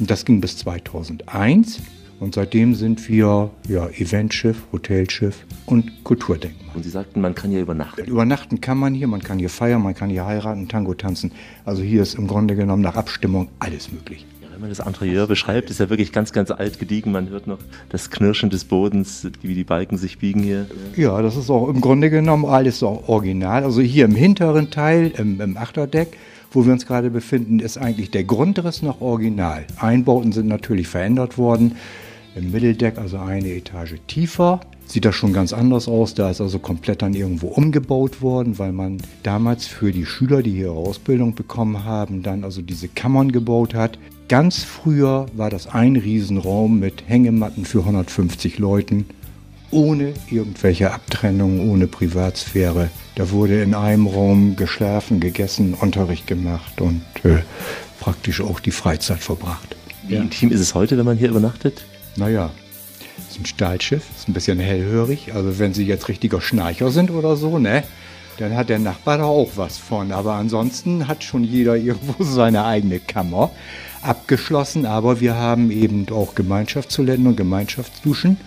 Und 0.00 0.10
das 0.10 0.24
ging 0.24 0.40
bis 0.40 0.56
2001. 0.58 1.80
Und 2.20 2.34
seitdem 2.34 2.74
sind 2.74 3.08
wir 3.08 3.50
ja, 3.68 3.88
Eventschiff, 3.88 4.62
Hotelschiff 4.72 5.44
und 5.66 6.04
Kulturdenkmal. 6.04 6.76
Und 6.76 6.82
Sie 6.82 6.90
sagten, 6.90 7.20
man 7.20 7.34
kann 7.34 7.52
ja 7.52 7.60
übernachten. 7.60 8.04
Übernachten 8.04 8.60
kann 8.60 8.78
man 8.78 8.94
hier, 8.94 9.08
man 9.08 9.22
kann 9.22 9.38
hier 9.38 9.50
feiern, 9.50 9.82
man 9.82 9.94
kann 9.94 10.10
hier 10.10 10.24
heiraten, 10.24 10.68
Tango 10.68 10.94
tanzen. 10.94 11.32
Also 11.64 11.82
hier 11.82 12.02
ist 12.02 12.14
im 12.14 12.26
Grunde 12.26 12.54
genommen 12.54 12.82
nach 12.82 12.96
Abstimmung 12.96 13.48
alles 13.58 13.92
möglich. 13.92 14.26
Wenn 14.54 14.60
man 14.60 14.70
das 14.70 14.86
Interieur 14.86 15.26
beschreibt, 15.26 15.68
ist 15.70 15.80
ja 15.80 15.90
wirklich 15.90 16.12
ganz, 16.12 16.32
ganz 16.32 16.52
alt 16.52 16.78
gediegen. 16.78 17.10
Man 17.10 17.28
hört 17.28 17.48
noch 17.48 17.58
das 17.88 18.08
Knirschen 18.10 18.50
des 18.50 18.64
Bodens, 18.64 19.26
wie 19.42 19.52
die 19.52 19.64
Balken 19.64 19.98
sich 19.98 20.18
biegen 20.18 20.44
hier. 20.44 20.66
Ja, 20.94 21.20
das 21.22 21.36
ist 21.36 21.50
auch 21.50 21.68
im 21.68 21.80
Grunde 21.80 22.08
genommen 22.08 22.44
alles 22.44 22.80
auch 22.84 23.08
original. 23.08 23.64
Also 23.64 23.80
hier 23.80 24.04
im 24.04 24.14
hinteren 24.14 24.70
Teil, 24.70 25.10
im, 25.18 25.40
im 25.40 25.56
Achterdeck, 25.56 26.16
wo 26.52 26.64
wir 26.64 26.72
uns 26.72 26.86
gerade 26.86 27.10
befinden, 27.10 27.58
ist 27.58 27.78
eigentlich 27.78 28.12
der 28.12 28.22
Grundriss 28.22 28.80
noch 28.80 29.00
original. 29.00 29.64
Einbauten 29.76 30.30
sind 30.30 30.46
natürlich 30.46 30.86
verändert 30.86 31.36
worden. 31.36 31.74
Im 32.36 32.52
Mitteldeck, 32.52 32.96
also 32.96 33.18
eine 33.18 33.48
Etage 33.48 33.96
tiefer, 34.06 34.60
sieht 34.86 35.04
das 35.04 35.16
schon 35.16 35.32
ganz 35.32 35.52
anders 35.52 35.88
aus. 35.88 36.14
Da 36.14 36.30
ist 36.30 36.40
also 36.40 36.60
komplett 36.60 37.02
dann 37.02 37.14
irgendwo 37.14 37.48
umgebaut 37.48 38.22
worden, 38.22 38.56
weil 38.60 38.70
man 38.70 38.98
damals 39.24 39.66
für 39.66 39.90
die 39.90 40.06
Schüler, 40.06 40.42
die 40.42 40.52
hier 40.52 40.70
Ausbildung 40.70 41.34
bekommen 41.34 41.84
haben, 41.84 42.22
dann 42.22 42.44
also 42.44 42.62
diese 42.62 42.86
Kammern 42.86 43.32
gebaut 43.32 43.74
hat. 43.74 43.98
Ganz 44.28 44.64
früher 44.64 45.26
war 45.34 45.50
das 45.50 45.66
ein 45.66 45.96
Riesenraum 45.96 46.78
mit 46.78 47.04
Hängematten 47.06 47.66
für 47.66 47.80
150 47.80 48.58
Leuten 48.58 49.06
ohne 49.70 50.14
irgendwelche 50.30 50.92
Abtrennung, 50.92 51.68
ohne 51.68 51.87
Privatsphäre. 51.87 52.90
Da 53.16 53.30
wurde 53.30 53.62
in 53.62 53.74
einem 53.74 54.06
Raum 54.06 54.56
geschlafen, 54.56 55.20
gegessen, 55.20 55.74
Unterricht 55.74 56.26
gemacht 56.26 56.80
und 56.80 57.02
äh, 57.24 57.38
praktisch 58.00 58.40
auch 58.40 58.60
die 58.60 58.70
Freizeit 58.70 59.18
verbracht. 59.18 59.76
Wie 60.06 60.14
intim 60.14 60.50
ist 60.50 60.60
es 60.60 60.74
heute, 60.74 60.96
wenn 60.96 61.04
man 61.04 61.18
hier 61.18 61.30
übernachtet? 61.30 61.84
Naja, 62.16 62.50
ist 63.28 63.40
ein 63.40 63.46
Stahlschiff, 63.46 64.04
ist 64.16 64.28
ein 64.28 64.32
bisschen 64.32 64.60
hellhörig. 64.60 65.34
Also 65.34 65.58
wenn 65.58 65.74
Sie 65.74 65.84
jetzt 65.84 66.08
richtiger 66.08 66.40
Schnarcher 66.40 66.90
sind 66.90 67.10
oder 67.10 67.37
so, 67.37 67.58
ne? 67.58 67.82
Dann 68.38 68.56
hat 68.56 68.68
der 68.68 68.78
Nachbar 68.78 69.18
da 69.18 69.24
auch 69.24 69.52
was 69.56 69.78
von. 69.78 70.12
Aber 70.12 70.34
ansonsten 70.34 71.06
hat 71.06 71.22
schon 71.22 71.44
jeder 71.44 71.76
irgendwo 71.76 72.14
seine 72.24 72.64
eigene 72.64 73.00
Kammer 73.00 73.50
abgeschlossen. 74.02 74.86
Aber 74.86 75.20
wir 75.20 75.36
haben 75.36 75.70
eben 75.70 76.06
auch 76.10 76.34
Gemeinschaftstoiletten 76.34 77.26
und 77.26 77.36
Gemeinschaftsduschen. 77.36 78.38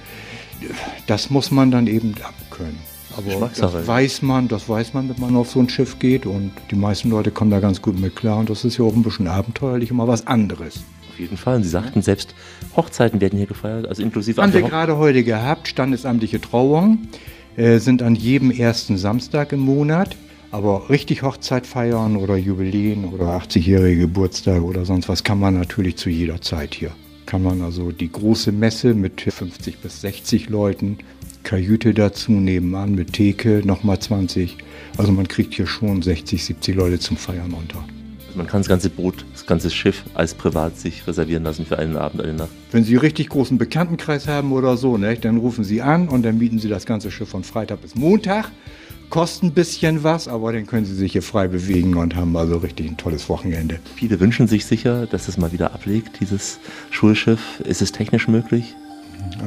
Das 1.05 1.29
muss 1.29 1.51
man 1.51 1.71
dann 1.71 1.87
eben 1.87 2.15
abkönnen. 2.21 2.79
Aber 3.15 3.49
das 3.55 3.87
weiß 3.87 4.21
man, 4.21 4.47
das 4.47 4.69
weiß 4.69 4.93
man, 4.93 5.09
wenn 5.09 5.19
man 5.19 5.35
auf 5.35 5.49
so 5.49 5.59
ein 5.59 5.69
Schiff 5.69 5.97
geht. 5.97 6.25
Und 6.25 6.51
die 6.69 6.75
meisten 6.75 7.09
Leute 7.09 7.31
kommen 7.31 7.51
da 7.51 7.59
ganz 7.59 7.81
gut 7.81 7.99
mit 7.99 8.15
klar. 8.15 8.37
Und 8.37 8.49
das 8.49 8.65
ist 8.65 8.77
ja 8.77 8.85
auch 8.85 8.93
ein 8.93 9.03
bisschen 9.03 9.27
abenteuerlich 9.27 9.91
und 9.91 9.97
mal 9.97 10.07
was 10.07 10.27
anderes. 10.27 10.83
Auf 11.09 11.19
jeden 11.19 11.37
Fall. 11.37 11.55
Und 11.55 11.63
Sie 11.63 11.69
sagten 11.69 12.01
selbst, 12.03 12.35
Hochzeiten 12.75 13.21
werden 13.21 13.37
hier 13.37 13.47
gefeiert, 13.47 13.87
also 13.87 14.03
inklusive 14.03 14.39
Haben 14.39 14.53
wir 14.53 14.61
gerade 14.61 14.97
heute 14.97 15.23
gehabt, 15.23 15.67
standesamtliche 15.67 16.39
Trauungen 16.39 17.09
äh, 17.11 17.36
sind 17.57 18.01
an 18.03 18.15
jedem 18.15 18.51
ersten 18.51 18.97
Samstag 18.97 19.51
im 19.51 19.59
Monat. 19.59 20.15
Aber 20.49 20.89
richtig 20.89 21.23
Hochzeit 21.23 21.67
feiern 21.67 22.15
oder 22.15 22.37
Jubiläen 22.37 23.05
oder 23.05 23.37
80-jährige 23.37 24.01
Geburtstage 24.01 24.63
oder 24.63 24.85
sonst 24.85 25.09
was 25.09 25.25
kann 25.25 25.39
man 25.39 25.59
natürlich 25.59 25.97
zu 25.97 26.09
jeder 26.09 26.41
Zeit 26.41 26.73
hier. 26.73 26.91
Kann 27.25 27.43
man 27.43 27.61
also 27.61 27.91
die 27.91 28.09
große 28.09 28.53
Messe 28.53 28.93
mit 28.93 29.19
50 29.19 29.79
bis 29.79 29.99
60 30.01 30.47
Leuten, 30.47 30.99
Kajüte 31.43 31.93
dazu 31.93 32.31
nebenan 32.31 32.95
mit 32.95 33.11
Theke, 33.13 33.61
nochmal 33.65 33.99
20. 33.99 34.57
Also 34.97 35.11
man 35.11 35.27
kriegt 35.27 35.53
hier 35.53 35.67
schon 35.67 36.01
60, 36.01 36.45
70 36.45 36.75
Leute 36.75 36.99
zum 36.99 37.17
Feiern 37.17 37.51
unter. 37.51 37.83
Man 38.37 38.45
kann 38.45 38.59
das 38.59 38.67
ganze 38.67 38.91
Boot, 38.91 39.25
das 39.33 39.47
ganze 39.47 39.71
Schiff 39.71 40.03
als 40.13 40.35
privat 40.35 40.77
sich 40.77 41.07
reservieren 41.07 41.43
lassen 41.43 41.65
für 41.65 41.79
einen 41.79 41.97
Abend, 41.97 42.21
eine 42.21 42.33
Nacht. 42.33 42.49
Wenn 42.71 42.83
Sie 42.83 42.93
einen 42.93 42.99
richtig 42.99 43.29
großen 43.29 43.57
Bekanntenkreis 43.57 44.27
haben 44.27 44.51
oder 44.51 44.77
so, 44.77 44.95
ne, 44.97 45.17
dann 45.17 45.37
rufen 45.37 45.63
Sie 45.63 45.81
an 45.81 46.07
und 46.07 46.23
dann 46.23 46.37
mieten 46.37 46.59
Sie 46.59 46.69
das 46.69 46.85
ganze 46.85 47.09
Schiff 47.09 47.29
von 47.29 47.43
Freitag 47.43 47.81
bis 47.81 47.95
Montag. 47.95 48.51
Kostet 49.09 49.43
ein 49.43 49.51
bisschen 49.53 50.03
was, 50.03 50.27
aber 50.27 50.53
dann 50.53 50.67
können 50.67 50.85
Sie 50.85 50.93
sich 50.93 51.13
hier 51.13 51.23
frei 51.23 51.47
bewegen 51.47 51.95
und 51.95 52.15
haben 52.15 52.37
also 52.37 52.57
richtig 52.57 52.87
ein 52.87 52.97
tolles 52.97 53.27
Wochenende. 53.27 53.79
Viele 53.95 54.19
wünschen 54.19 54.47
sich 54.47 54.67
sicher, 54.67 55.07
dass 55.07 55.27
es 55.27 55.37
mal 55.37 55.51
wieder 55.51 55.73
ablegt, 55.73 56.19
dieses 56.19 56.59
Schulschiff. 56.91 57.59
Ist 57.61 57.81
es 57.81 57.91
technisch 57.91 58.27
möglich? 58.27 58.75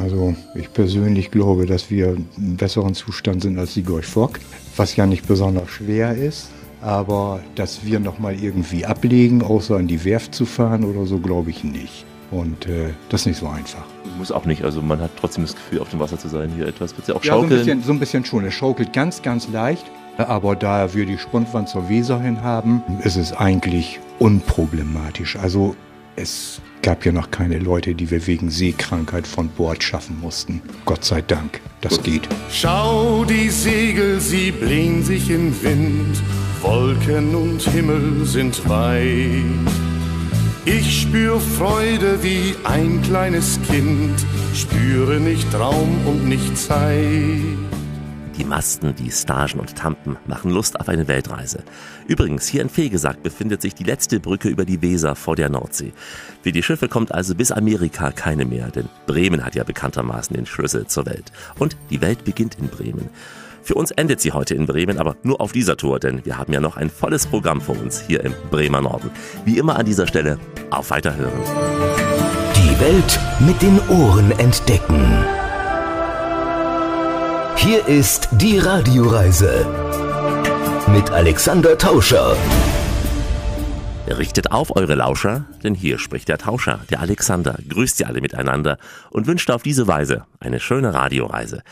Also 0.03 0.35
ich 0.57 0.73
persönlich 0.73 1.31
glaube, 1.31 1.67
dass 1.67 1.91
wir 1.91 2.17
im 2.37 2.57
besseren 2.57 2.95
Zustand 2.95 3.43
sind 3.43 3.57
als 3.57 3.75
die 3.75 3.85
Gorch 3.85 4.07
Fock, 4.07 4.41
was 4.77 4.97
ja 4.97 5.07
nicht 5.07 5.29
besonders 5.29 5.71
schwer 5.71 6.17
ist. 6.17 6.49
Aber 6.83 7.41
dass 7.57 7.85
wir 7.85 8.01
nochmal 8.01 8.35
irgendwie 8.43 8.87
ablegen, 8.87 9.43
außer 9.43 9.79
in 9.79 9.87
die 9.87 10.05
Werft 10.05 10.35
zu 10.35 10.47
fahren 10.47 10.85
oder 10.85 11.07
so, 11.07 11.19
glaube 11.19 11.51
ich 11.51 11.63
nicht. 11.65 12.05
Und 12.31 12.67
äh, 12.67 12.91
das 13.09 13.23
ist 13.23 13.27
nicht 13.27 13.39
so 13.39 13.49
einfach. 13.49 13.83
Muss 14.17 14.31
auch 14.31 14.45
nicht. 14.47 14.63
Also 14.65 14.81
man 14.81 15.01
hat 15.01 15.11
trotzdem 15.19 15.45
das 15.45 15.55
Gefühl, 15.55 15.81
auf 15.81 15.91
dem 15.91 15.99
Wasser 16.01 16.19
zu 16.19 16.29
sein 16.29 16.51
hier 16.57 16.67
etwas. 16.69 16.97
Wird 16.97 17.09
ja 17.09 17.15
auch 17.17 17.25
Ja, 17.25 17.33
so 17.35 17.41
ein, 17.41 17.43
schaukeln. 17.45 17.59
bisschen, 17.59 17.83
so 17.83 17.93
ein 17.93 17.99
bisschen 17.99 18.25
schon. 18.25 18.45
Es 18.45 18.55
schaukelt 18.55 18.93
ganz, 18.93 19.21
ganz 19.23 19.49
leicht. 19.49 19.85
Aber 20.17 20.55
da 20.55 20.93
wir 20.95 21.07
die 21.07 21.19
Spundwand 21.19 21.69
zur 21.69 21.89
Weser 21.89 22.21
hin 22.21 22.43
haben, 22.43 22.83
ist 23.03 23.17
es 23.17 23.33
eigentlich 23.33 23.99
unproblematisch. 24.19 25.37
Also 25.37 25.75
es 26.17 26.61
gab 26.83 27.05
ja 27.07 27.13
noch 27.13 27.31
keine 27.31 27.59
Leute, 27.59 27.95
die 27.95 28.11
wir 28.11 28.27
wegen 28.27 28.51
Seekrankheit 28.51 29.27
von 29.27 29.49
Bord 29.49 29.83
schaffen 29.83 30.19
mussten. 30.21 30.61
Gott 30.85 31.05
sei 31.05 31.23
Dank, 31.23 31.61
das 31.81 32.03
geht. 32.03 32.29
Schau, 32.51 33.25
die 33.25 33.49
Segel, 33.49 34.21
sie 34.21 34.51
blähen 34.51 35.03
sich 35.03 35.31
im 35.31 35.55
Wind, 35.63 36.21
Wolken 36.63 37.35
und 37.35 37.63
Himmel 37.63 38.27
sind 38.27 38.69
weit. 38.69 39.43
Ich 40.67 41.03
spür 41.03 41.41
Freude 41.41 42.23
wie 42.23 42.55
ein 42.65 43.01
kleines 43.03 43.59
Kind, 43.67 44.15
spüre 44.55 45.21
nicht 45.21 45.55
Raum 45.55 46.07
und 46.07 46.29
nicht 46.29 46.57
Zeit. 46.59 47.01
Die 48.37 48.45
Masten, 48.45 48.95
die 48.95 49.11
Stagen 49.11 49.59
und 49.59 49.75
Tampen 49.77 50.17
machen 50.27 50.51
Lust 50.51 50.79
auf 50.79 50.89
eine 50.89 51.09
Weltreise. 51.09 51.63
Übrigens, 52.07 52.47
hier 52.47 52.63
in 52.63 52.69
Fegesack 52.69 53.23
befindet 53.23 53.61
sich 53.63 53.75
die 53.75 53.85
letzte 53.85 54.21
Brücke 54.21 54.49
über 54.49 54.65
die 54.65 54.81
Weser 54.81 55.15
vor 55.15 55.37
der 55.37 55.49
Nordsee. 55.49 55.93
Für 56.43 56.53
die 56.53 56.63
Schiffe 56.63 56.89
kommt 56.89 57.13
also 57.13 57.35
bis 57.35 57.53
Amerika 57.53 58.13
keine 58.13 58.45
mehr, 58.45 58.71
denn 58.71 58.89
Bremen 59.07 59.45
hat 59.45 59.55
ja 59.55 59.65
bekanntermaßen 59.65 60.37
den 60.37 60.47
Schlüssel 60.47 60.87
zur 60.87 61.07
Welt. 61.07 61.33
Und 61.59 61.77
die 61.91 62.01
Welt 62.01 62.25
beginnt 62.25 62.57
in 62.57 62.69
Bremen. 62.69 63.11
Für 63.63 63.75
uns 63.75 63.91
endet 63.91 64.21
sie 64.21 64.33
heute 64.33 64.55
in 64.55 64.67
Bremen, 64.67 64.99
aber 64.99 65.17
nur 65.23 65.41
auf 65.41 65.53
dieser 65.53 65.77
Tour, 65.77 66.01
denn 66.01 66.25
wir 66.25 66.39
haben 66.39 66.53
ja 66.53 66.61
noch 66.61 66.77
ein 66.77 66.91
volles 66.91 67.27
Programm 67.27 67.61
vor 67.61 67.79
uns 67.79 68.01
hier 68.01 68.25
im 68.25 68.35
Bremer 68.51 68.81
Norden. 68.81 69.11
Wie 69.45 69.59
immer 69.59 69.77
an 69.77 69.87
dieser 69.87 70.07
Stelle, 70.07 70.39
auf 70.71 70.91
Weiterhören. 70.91 71.33
Die 72.57 72.81
Welt 72.81 73.21
mit 73.41 73.61
den 73.63 73.81
Ohren 73.89 74.33
entdecken. 74.39 75.25
Hier 77.57 77.87
ist 77.87 78.29
die 78.33 78.59
Radioreise 78.59 79.67
mit 80.89 81.11
Alexander 81.11 81.77
Tauscher. 81.77 82.37
Richtet 84.19 84.51
auf 84.51 84.75
eure 84.77 84.97
Lauscher, 84.97 85.45
denn 85.63 85.75
hier 85.75 85.99
spricht 85.99 86.29
der 86.29 86.37
Tauscher, 86.37 86.81
der 86.91 87.01
Alexander, 87.01 87.57
grüßt 87.69 87.97
sie 87.97 88.05
alle 88.05 88.21
miteinander 88.21 88.77
und 89.11 89.27
wünscht 89.27 89.51
auf 89.51 89.63
diese 89.63 89.87
Weise 89.87 90.27
eine 90.41 90.59
schöne 90.59 90.93
Radioreise. 90.93 91.63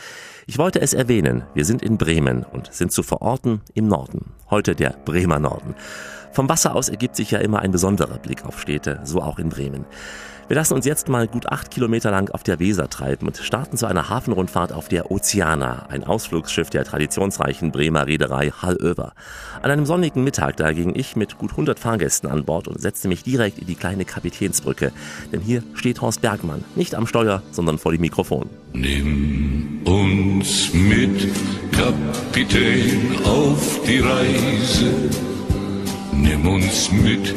Ich 0.47 0.57
wollte 0.57 0.81
es 0.81 0.93
erwähnen, 0.93 1.43
wir 1.53 1.65
sind 1.65 1.83
in 1.83 1.97
Bremen 1.97 2.43
und 2.43 2.73
sind 2.73 2.91
zu 2.91 3.03
verorten 3.03 3.61
im 3.73 3.87
Norden. 3.87 4.31
Heute 4.49 4.73
der 4.73 4.95
Bremer 5.05 5.37
Norden. 5.37 5.75
Vom 6.31 6.49
Wasser 6.49 6.75
aus 6.75 6.89
ergibt 6.89 7.15
sich 7.15 7.31
ja 7.31 7.39
immer 7.39 7.59
ein 7.59 7.71
besonderer 7.71 8.17
Blick 8.17 8.45
auf 8.45 8.59
Städte, 8.59 8.99
so 9.03 9.21
auch 9.21 9.39
in 9.39 9.49
Bremen. 9.49 9.85
Wir 10.49 10.55
lassen 10.55 10.73
uns 10.73 10.85
jetzt 10.85 11.09
mal 11.09 11.27
gut 11.27 11.45
acht 11.45 11.69
Kilometer 11.69 12.09
lang 12.09 12.31
auf 12.31 12.41
der 12.41 12.59
Weser 12.59 12.89
treiben 12.89 13.27
und 13.27 13.37
starten 13.37 13.77
zu 13.77 13.85
einer 13.85 14.09
Hafenrundfahrt 14.09 14.73
auf 14.73 14.87
der 14.87 15.11
Oceana, 15.11 15.85
ein 15.89 16.03
Ausflugsschiff 16.03 16.71
der 16.71 16.85
traditionsreichen 16.85 17.71
Bremer 17.71 18.07
Reederei 18.07 18.49
Hallöver. 18.49 19.13
An 19.61 19.69
einem 19.69 19.85
sonnigen 19.85 20.23
Mittag, 20.23 20.57
da 20.57 20.71
ging 20.71 20.95
ich 20.95 21.15
mit 21.15 21.37
gut 21.37 21.51
100 21.51 21.77
Fahrgästen 21.77 22.27
an 22.31 22.45
Bord 22.45 22.67
und 22.67 22.81
setzte 22.81 23.07
mich 23.07 23.21
direkt 23.21 23.59
in 23.59 23.67
die 23.67 23.75
kleine 23.75 24.05
Kapitänsbrücke. 24.05 24.91
Denn 25.31 25.41
hier 25.41 25.61
steht 25.75 26.01
Horst 26.01 26.21
Bergmann, 26.21 26.63
nicht 26.75 26.95
am 26.95 27.05
Steuer, 27.05 27.43
sondern 27.51 27.77
vor 27.77 27.91
dem 27.91 28.01
Mikrofon. 28.01 28.49
Nimm 28.73 29.81
uns 29.85 30.73
mit, 30.73 31.27
Kapitän, 31.71 33.19
auf 33.23 33.81
die 33.85 33.99
Reise. 33.99 35.38
Nimm 36.21 36.47
uns 36.47 36.91
mit 36.91 37.33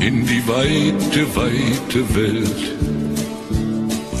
in 0.00 0.26
die 0.26 0.46
weite, 0.46 1.26
weite 1.34 2.14
Welt. 2.14 2.76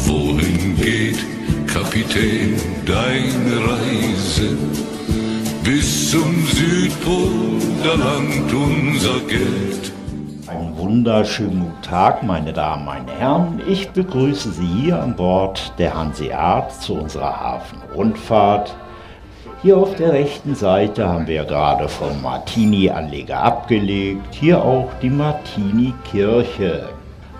Wohin 0.06 0.74
geht, 0.76 1.18
Kapitän, 1.66 2.56
deine 2.86 3.56
Reise? 3.68 4.56
Bis 5.62 6.10
zum 6.10 6.46
Südpol, 6.46 7.60
da 7.84 7.94
langt 7.94 8.52
unser 8.52 9.20
Geld. 9.28 9.92
Einen 10.46 10.78
wunderschönen 10.78 11.60
guten 11.60 11.82
Tag, 11.82 12.22
meine 12.22 12.52
Damen, 12.54 12.86
meine 12.86 13.12
Herren. 13.12 13.60
Ich 13.68 13.90
begrüße 13.90 14.52
Sie 14.52 14.66
hier 14.66 15.02
an 15.02 15.14
Bord 15.14 15.74
der 15.78 15.94
Hanseat 15.94 16.72
zu 16.82 16.94
unserer 16.94 17.38
Hafenrundfahrt. 17.38 18.74
Hier 19.66 19.78
auf 19.78 19.96
der 19.96 20.12
rechten 20.12 20.54
Seite 20.54 21.08
haben 21.08 21.26
wir 21.26 21.42
gerade 21.42 21.88
vom 21.88 22.22
Martini-Anleger 22.22 23.42
abgelegt. 23.42 24.32
Hier 24.32 24.62
auch 24.62 24.88
die 25.02 25.10
Martini-Kirche. 25.10 26.88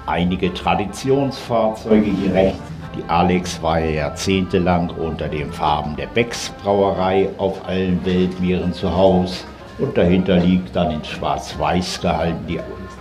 Einige 0.06 0.52
Traditionsfahrzeuge 0.52 2.10
hier 2.10 2.34
rechts. 2.34 2.58
Die 2.96 3.08
Alex 3.08 3.62
war 3.62 3.78
ja 3.78 3.90
jahrzehntelang 3.90 4.90
unter 4.90 5.28
den 5.28 5.52
Farben 5.52 5.94
der 5.94 6.08
Becks 6.08 6.52
Brauerei 6.64 7.28
auf 7.38 7.64
allen 7.68 8.04
Weltmeeren 8.04 8.72
zu 8.72 8.92
Hause. 8.92 9.44
Und 9.78 9.96
dahinter 9.96 10.38
liegt 10.38 10.74
dann 10.74 10.90
in 10.90 11.04
schwarz-weiß 11.04 12.00
gehalten 12.00 12.44
die 12.48 12.58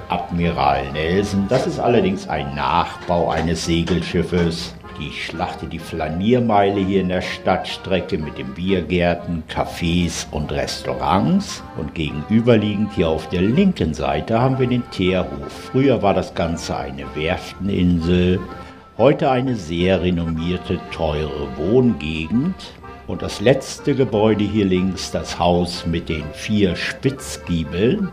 Admiral 0.07 0.91
Nelson. 0.91 1.47
Das 1.49 1.65
ist 1.65 1.79
allerdings 1.79 2.29
ein 2.29 2.53
Nachbau 2.53 3.31
eines 3.31 3.65
Segelschiffes. 3.65 4.75
Die 4.99 5.12
Schlachte, 5.12 5.67
die 5.67 5.79
Flaniermeile 5.79 6.79
hier 6.79 7.01
in 7.01 7.10
der 7.10 7.21
Stadtstrecke 7.21 8.17
mit 8.17 8.38
den 8.38 8.53
Biergärten, 8.53 9.43
Cafés 9.49 10.25
und 10.31 10.53
Restaurants. 10.53 11.62
Und 11.77 11.93
gegenüberliegend 11.93 12.93
hier 12.93 13.10
auf 13.10 13.27
der 13.27 13.41
linken 13.41 13.93
Seite 13.93 14.39
haben 14.39 14.58
wir 14.58 14.67
den 14.67 14.89
Teerhof. 14.91 15.51
Früher 15.71 16.01
war 16.01 16.13
das 16.13 16.34
Ganze 16.34 16.77
eine 16.77 17.03
Werfteninsel, 17.13 18.39
heute 18.97 19.29
eine 19.29 19.55
sehr 19.55 20.01
renommierte, 20.01 20.79
teure 20.91 21.49
Wohngegend. 21.58 22.55
Und 23.08 23.21
das 23.21 23.41
letzte 23.41 23.95
Gebäude 23.95 24.45
hier 24.45 24.65
links, 24.65 25.12
das 25.12 25.38
Haus 25.38 25.86
mit 25.86 26.08
den 26.08 26.23
vier 26.34 26.75
Spitzgiebeln, 26.77 28.10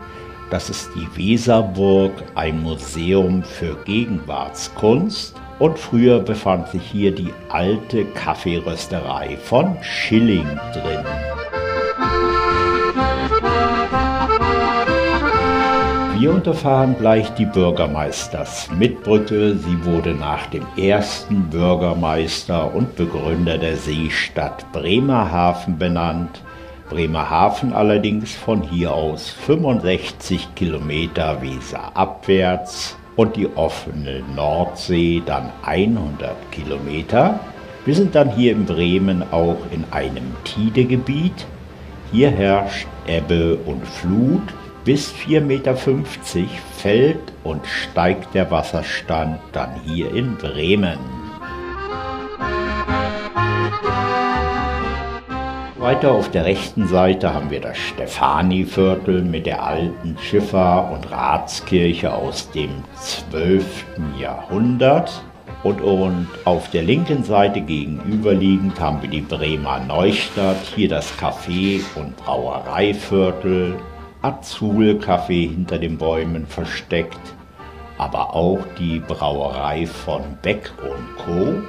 das 0.53 0.69
ist 0.69 0.91
die 0.93 1.07
Weserburg, 1.17 2.11
ein 2.35 2.61
Museum 2.61 3.41
für 3.41 3.75
Gegenwartskunst. 3.85 5.33
Und 5.57 5.79
früher 5.79 6.19
befand 6.19 6.67
sich 6.67 6.83
hier 6.83 7.11
die 7.11 7.33
alte 7.49 8.05
Kaffeerösterei 8.05 9.35
von 9.37 9.75
Schilling 9.81 10.45
drin. 10.71 11.03
Wir 16.19 16.31
unterfahren 16.31 16.95
gleich 16.99 17.31
die 17.31 17.47
Bürgermeisters-Mitbrücke. 17.47 19.55
Sie 19.55 19.85
wurde 19.85 20.13
nach 20.13 20.45
dem 20.51 20.67
ersten 20.77 21.49
Bürgermeister 21.49 22.75
und 22.75 22.95
Begründer 22.95 23.57
der 23.57 23.77
Seestadt 23.77 24.71
Bremerhaven 24.71 25.79
benannt. 25.79 26.43
Bremerhaven 26.89 27.73
allerdings 27.73 28.33
von 28.33 28.61
hier 28.61 28.93
aus 28.93 29.29
65 29.29 30.55
Kilometer 30.55 31.41
Weser 31.41 31.95
abwärts 31.95 32.97
und 33.15 33.35
die 33.35 33.47
offene 33.55 34.21
Nordsee 34.35 35.21
dann 35.25 35.51
100 35.63 36.51
Kilometer. 36.51 37.39
Wir 37.85 37.95
sind 37.95 38.15
dann 38.15 38.31
hier 38.31 38.53
in 38.53 38.65
Bremen 38.65 39.23
auch 39.31 39.57
in 39.71 39.83
einem 39.91 40.35
Tidegebiet. 40.43 41.45
Hier 42.11 42.29
herrscht 42.29 42.87
Ebbe 43.07 43.57
und 43.65 43.85
Flut. 43.85 44.43
Bis 44.85 45.13
4,50 45.13 45.41
Meter 45.41 45.75
fällt 46.77 47.33
und 47.45 47.65
steigt 47.65 48.33
der 48.33 48.51
Wasserstand 48.51 49.39
dann 49.53 49.69
hier 49.85 50.13
in 50.13 50.35
Bremen. 50.35 51.22
Weiter 55.83 56.13
auf 56.13 56.31
der 56.31 56.45
rechten 56.45 56.87
Seite 56.87 57.33
haben 57.33 57.51
wir 57.51 57.59
das 57.59 57.77
Stephaniviertel 57.77 59.21
mit 59.21 59.45
der 59.45 59.61
alten 59.61 60.17
Schiffer- 60.17 60.89
und 60.89 61.11
Ratskirche 61.11 62.13
aus 62.13 62.49
dem 62.51 62.69
12. 62.95 63.83
Jahrhundert. 64.17 65.21
Und, 65.61 65.81
und 65.81 66.29
auf 66.45 66.71
der 66.71 66.83
linken 66.83 67.25
Seite 67.25 67.59
gegenüberliegend 67.59 68.79
haben 68.79 69.01
wir 69.01 69.09
die 69.09 69.19
Bremer 69.19 69.81
Neustadt, 69.81 70.55
hier 70.73 70.87
das 70.87 71.11
Café- 71.19 71.81
und 71.95 72.15
Brauereiviertel, 72.15 73.75
Azul-Café 74.21 75.49
hinter 75.49 75.79
den 75.79 75.97
Bäumen 75.97 76.47
versteckt, 76.47 77.19
aber 77.97 78.33
auch 78.33 78.59
die 78.79 78.99
Brauerei 78.99 79.85
von 79.85 80.21
Beck 80.41 80.71
und 80.81 81.25
Co. 81.25 81.61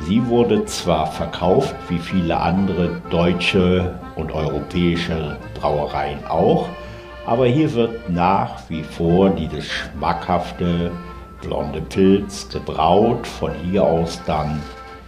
Sie 0.00 0.26
wurde 0.26 0.64
zwar 0.66 1.06
verkauft 1.06 1.74
wie 1.88 1.98
viele 1.98 2.38
andere 2.38 3.00
deutsche 3.10 3.98
und 4.16 4.32
europäische 4.32 5.36
Brauereien 5.58 6.24
auch, 6.26 6.68
aber 7.26 7.46
hier 7.46 7.72
wird 7.72 8.10
nach 8.10 8.68
wie 8.68 8.82
vor 8.82 9.30
dieses 9.30 9.66
schmackhafte 9.66 10.90
blonde 11.40 11.80
Pilz 11.80 12.48
gebraut, 12.48 13.26
von 13.26 13.52
hier 13.70 13.84
aus 13.84 14.20
dann 14.26 14.60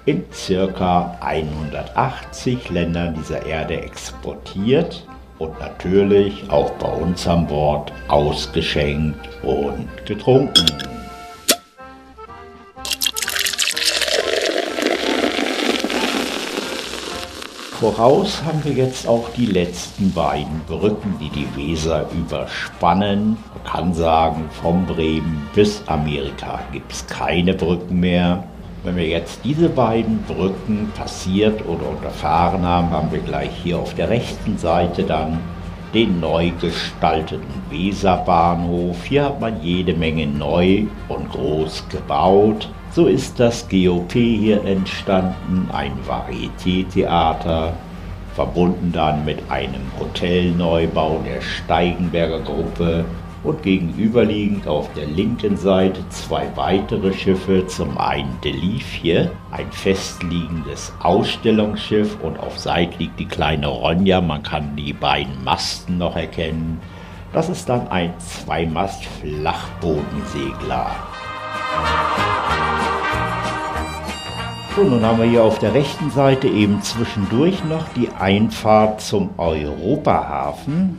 in 0.07 0.25
circa 0.33 1.17
180 1.21 2.71
Ländern 2.71 3.15
dieser 3.15 3.45
Erde 3.45 3.81
exportiert 3.83 5.05
und 5.39 5.59
natürlich 5.59 6.49
auch 6.49 6.71
bei 6.73 6.89
uns 6.89 7.27
an 7.27 7.47
Bord 7.47 7.93
ausgeschenkt 8.09 9.29
und 9.43 9.89
getrunken. 10.07 10.96
Voraus 17.81 18.43
haben 18.43 18.65
wir 18.65 18.73
jetzt 18.73 19.07
auch 19.07 19.29
die 19.37 19.45
letzten 19.45 20.11
beiden 20.15 20.61
Brücken, 20.67 21.17
die 21.21 21.29
die 21.29 21.47
Weser 21.57 22.07
überspannen. 22.11 23.37
Man 23.53 23.65
kann 23.71 23.93
sagen, 23.93 24.49
von 24.63 24.87
Bremen 24.87 25.47
bis 25.55 25.83
Amerika 25.87 26.61
gibt 26.73 26.91
es 26.91 27.07
keine 27.07 27.53
Brücken 27.53 28.01
mehr. 28.01 28.45
Wenn 28.83 28.97
wir 28.97 29.07
jetzt 29.07 29.41
diese 29.45 29.69
beiden 29.69 30.23
Brücken 30.23 30.91
passiert 30.97 31.67
oder 31.67 31.87
unterfahren 31.91 32.65
haben, 32.65 32.89
haben 32.89 33.13
wir 33.13 33.21
gleich 33.21 33.51
hier 33.63 33.79
auf 33.79 33.93
der 33.95 34.09
rechten 34.09 34.57
Seite 34.57 35.03
dann 35.03 35.39
den 35.93 36.19
neu 36.19 36.53
gestalteten 36.59 37.63
Weserbahnhof. 37.69 39.05
Hier 39.05 39.27
hat 39.27 39.39
man 39.39 39.61
jede 39.61 39.93
Menge 39.93 40.27
neu 40.27 40.87
und 41.09 41.31
groß 41.31 41.85
gebaut. 41.91 42.71
So 42.97 43.05
ist 43.05 43.39
das 43.39 43.69
GOP 43.69 44.15
hier 44.15 44.65
entstanden, 44.65 45.69
ein 45.71 45.93
Varieté-Theater, 46.09 47.75
verbunden 48.35 48.91
dann 48.91 49.23
mit 49.27 49.51
einem 49.51 49.83
Hotelneubau 50.01 51.21
der 51.27 51.43
Steigenberger 51.43 52.41
Gruppe 52.41 53.05
und 53.45 53.63
gegenüberliegend 53.63 54.67
auf 54.67 54.91
der 54.95 55.05
linken 55.05 55.59
Seite 55.59 56.09
zwei 56.09 56.49
weitere 56.55 57.13
Schiffe, 57.13 57.67
zum 57.67 57.99
einen 57.99 58.41
Delifje, 58.43 59.31
ein 59.51 59.71
festliegendes 59.73 60.95
Ausstellungsschiff 61.03 62.17
und 62.23 62.41
auf 62.41 62.59
Seite 62.59 62.97
liegt 62.97 63.21
die 63.21 63.29
kleine 63.29 63.67
Ronja, 63.67 64.23
man 64.23 64.43
kann 64.43 64.75
die 64.75 64.95
beiden 64.95 65.45
Masten 65.45 65.99
noch 65.99 66.17
erkennen. 66.17 66.81
Das 67.35 67.51
ist 67.51 67.69
dann 67.69 67.89
ein 67.89 68.15
Zweimast-Flachbodensegler. 68.19 70.97
So, 74.77 74.85
nun 74.85 75.05
haben 75.07 75.19
wir 75.19 75.27
hier 75.27 75.43
auf 75.43 75.59
der 75.59 75.73
rechten 75.73 76.11
Seite 76.11 76.49
eben 76.49 76.83
zwischendurch 76.83 77.65
noch 77.65 77.89
die 77.95 78.11
Einfahrt 78.11 79.01
zum 79.01 79.31
Europahafen. 79.39 80.99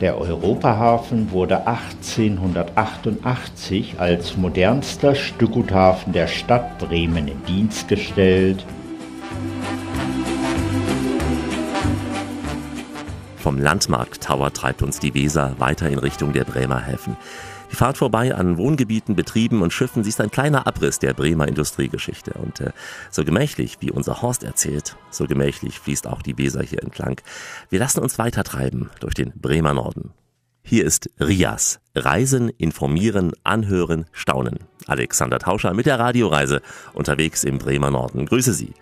Der 0.00 0.18
Europahafen 0.18 1.30
wurde 1.30 1.66
1888 1.66 3.96
als 3.98 4.38
modernster 4.38 5.14
Stückguthafen 5.14 6.14
der 6.14 6.26
Stadt 6.26 6.78
Bremen 6.78 7.28
in 7.28 7.44
Dienst 7.44 7.86
gestellt. 7.86 8.64
Vom 13.36 13.58
Landmarkt 13.58 14.22
Tower 14.22 14.54
treibt 14.54 14.80
uns 14.80 15.00
die 15.00 15.12
Weser 15.12 15.54
weiter 15.58 15.90
in 15.90 15.98
Richtung 15.98 16.32
der 16.32 16.44
Bremer 16.44 16.80
Häfen. 16.80 17.14
Die 17.70 17.76
Fahrt 17.76 17.98
vorbei 17.98 18.34
an 18.34 18.56
Wohngebieten, 18.56 19.14
Betrieben 19.14 19.62
und 19.62 19.72
Schiffen, 19.72 20.02
sie 20.02 20.10
ist 20.10 20.20
ein 20.20 20.30
kleiner 20.30 20.66
Abriss 20.66 20.98
der 20.98 21.14
Bremer 21.14 21.46
Industriegeschichte. 21.46 22.32
Und 22.32 22.60
äh, 22.60 22.72
so 23.10 23.24
gemächlich, 23.24 23.76
wie 23.80 23.90
unser 23.90 24.22
Horst 24.22 24.42
erzählt, 24.42 24.96
so 25.10 25.26
gemächlich 25.26 25.78
fließt 25.78 26.06
auch 26.06 26.22
die 26.22 26.38
Weser 26.38 26.62
hier 26.62 26.82
entlang. 26.82 27.20
Wir 27.68 27.78
lassen 27.78 28.00
uns 28.00 28.18
weitertreiben 28.18 28.90
durch 29.00 29.14
den 29.14 29.32
Bremer 29.36 29.74
Norden. 29.74 30.12
Hier 30.62 30.84
ist 30.84 31.10
Rias. 31.18 31.80
Reisen, 31.94 32.50
informieren, 32.50 33.32
anhören, 33.42 34.06
staunen. 34.12 34.58
Alexander 34.86 35.38
Tauscher 35.38 35.72
mit 35.74 35.86
der 35.86 35.98
Radioreise 35.98 36.62
unterwegs 36.92 37.44
im 37.44 37.58
Bremer 37.58 37.90
Norden. 37.90 38.26
Grüße 38.26 38.52
Sie. 38.52 38.74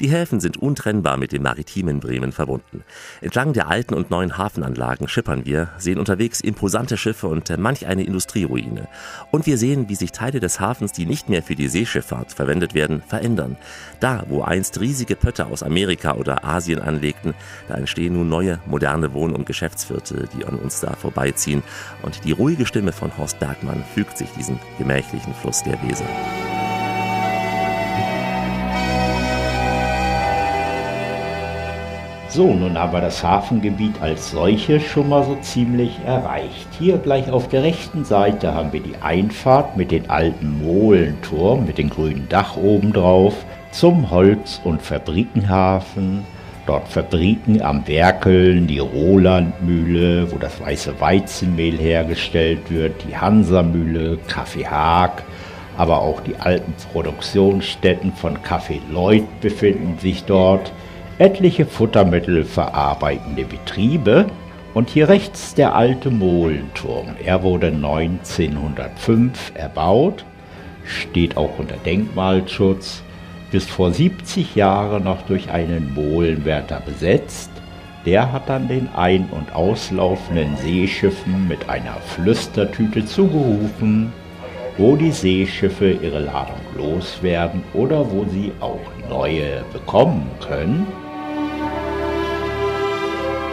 Die 0.00 0.08
Häfen 0.08 0.38
sind 0.38 0.56
untrennbar 0.56 1.16
mit 1.16 1.32
dem 1.32 1.42
maritimen 1.42 1.98
Bremen 1.98 2.30
verbunden. 2.30 2.84
Entlang 3.20 3.52
der 3.52 3.68
alten 3.68 3.94
und 3.94 4.10
neuen 4.10 4.38
Hafenanlagen 4.38 5.08
schippern 5.08 5.44
wir, 5.44 5.70
sehen 5.78 5.98
unterwegs 5.98 6.40
imposante 6.40 6.96
Schiffe 6.96 7.26
und 7.26 7.50
manch 7.58 7.86
eine 7.86 8.04
Industrieruine. 8.04 8.86
Und 9.32 9.46
wir 9.46 9.58
sehen, 9.58 9.88
wie 9.88 9.96
sich 9.96 10.12
Teile 10.12 10.38
des 10.38 10.60
Hafens, 10.60 10.92
die 10.92 11.04
nicht 11.04 11.28
mehr 11.28 11.42
für 11.42 11.56
die 11.56 11.68
Seeschifffahrt 11.68 12.32
verwendet 12.32 12.74
werden, 12.74 13.02
verändern. 13.02 13.56
Da, 13.98 14.24
wo 14.28 14.42
einst 14.42 14.78
riesige 14.80 15.16
Pötter 15.16 15.48
aus 15.48 15.64
Amerika 15.64 16.14
oder 16.14 16.44
Asien 16.44 16.78
anlegten, 16.78 17.34
da 17.66 17.74
entstehen 17.74 18.14
nun 18.14 18.28
neue, 18.28 18.60
moderne 18.66 19.12
Wohn- 19.14 19.34
und 19.34 19.46
Geschäftsviertel, 19.46 20.28
die 20.38 20.44
an 20.44 20.54
uns 20.54 20.78
da 20.80 20.94
vorbeiziehen. 20.94 21.64
Und 22.02 22.24
die 22.24 22.32
ruhige 22.32 22.66
Stimme 22.66 22.92
von 22.92 23.16
Horst 23.18 23.40
Bergmann 23.40 23.82
fügt 23.94 24.16
sich 24.16 24.30
diesem 24.30 24.60
gemächlichen 24.78 25.34
Fluss 25.34 25.64
der 25.64 25.82
Weser. 25.82 26.06
So, 32.38 32.54
nun 32.54 32.78
haben 32.78 32.92
wir 32.92 33.00
das 33.00 33.24
Hafengebiet 33.24 34.00
als 34.00 34.30
solches 34.30 34.84
schon 34.84 35.08
mal 35.08 35.24
so 35.24 35.34
ziemlich 35.40 35.98
erreicht. 36.06 36.68
Hier 36.78 36.96
gleich 36.98 37.32
auf 37.32 37.48
der 37.48 37.64
rechten 37.64 38.04
Seite 38.04 38.54
haben 38.54 38.72
wir 38.72 38.78
die 38.78 38.94
Einfahrt 39.02 39.76
mit 39.76 39.90
den 39.90 40.08
alten 40.08 40.62
Molenturm 40.62 41.66
mit 41.66 41.78
dem 41.78 41.90
grünen 41.90 42.28
Dach 42.28 42.56
oben 42.56 42.92
drauf 42.92 43.34
zum 43.72 44.08
Holz- 44.12 44.60
und 44.62 44.80
Fabrikenhafen. 44.80 46.24
Dort 46.64 46.86
Fabriken 46.86 47.60
am 47.60 47.88
Werkeln, 47.88 48.68
die 48.68 48.78
Rolandmühle, 48.78 50.30
wo 50.30 50.38
das 50.38 50.60
weiße 50.60 51.00
Weizenmehl 51.00 51.76
hergestellt 51.76 52.70
wird, 52.70 53.02
die 53.02 53.16
Hansamühle, 53.16 54.16
Kaffee 54.28 54.64
Haag, 54.64 55.24
aber 55.76 56.02
auch 56.02 56.20
die 56.20 56.36
alten 56.36 56.72
Produktionsstätten 56.92 58.12
von 58.12 58.40
Kaffee 58.44 58.80
Lloyd 58.92 59.40
befinden 59.40 59.98
sich 59.98 60.22
dort 60.22 60.70
etliche 61.18 61.66
Futtermittel 61.66 62.44
verarbeitende 62.44 63.44
Betriebe 63.44 64.26
und 64.72 64.88
hier 64.88 65.08
rechts 65.08 65.54
der 65.54 65.74
alte 65.74 66.10
Molenturm. 66.10 67.08
Er 67.24 67.42
wurde 67.42 67.68
1905 67.68 69.52
erbaut, 69.54 70.24
steht 70.84 71.36
auch 71.36 71.58
unter 71.58 71.76
Denkmalschutz, 71.76 73.02
bis 73.50 73.64
vor 73.64 73.92
70 73.92 74.54
Jahren 74.54 75.04
noch 75.04 75.22
durch 75.22 75.50
einen 75.50 75.92
Molenwärter 75.94 76.80
besetzt. 76.80 77.50
Der 78.06 78.30
hat 78.30 78.48
dann 78.48 78.68
den 78.68 78.88
ein- 78.94 79.28
und 79.30 79.54
auslaufenden 79.56 80.56
Seeschiffen 80.56 81.48
mit 81.48 81.68
einer 81.68 81.96
Flüstertüte 82.14 83.04
zugerufen, 83.04 84.12
wo 84.76 84.94
die 84.94 85.10
Seeschiffe 85.10 85.90
ihre 85.90 86.20
Ladung 86.20 86.60
loswerden 86.76 87.64
oder 87.74 88.08
wo 88.12 88.24
sie 88.26 88.52
auch 88.60 88.78
neue 89.10 89.64
bekommen 89.72 90.30
können. 90.46 90.86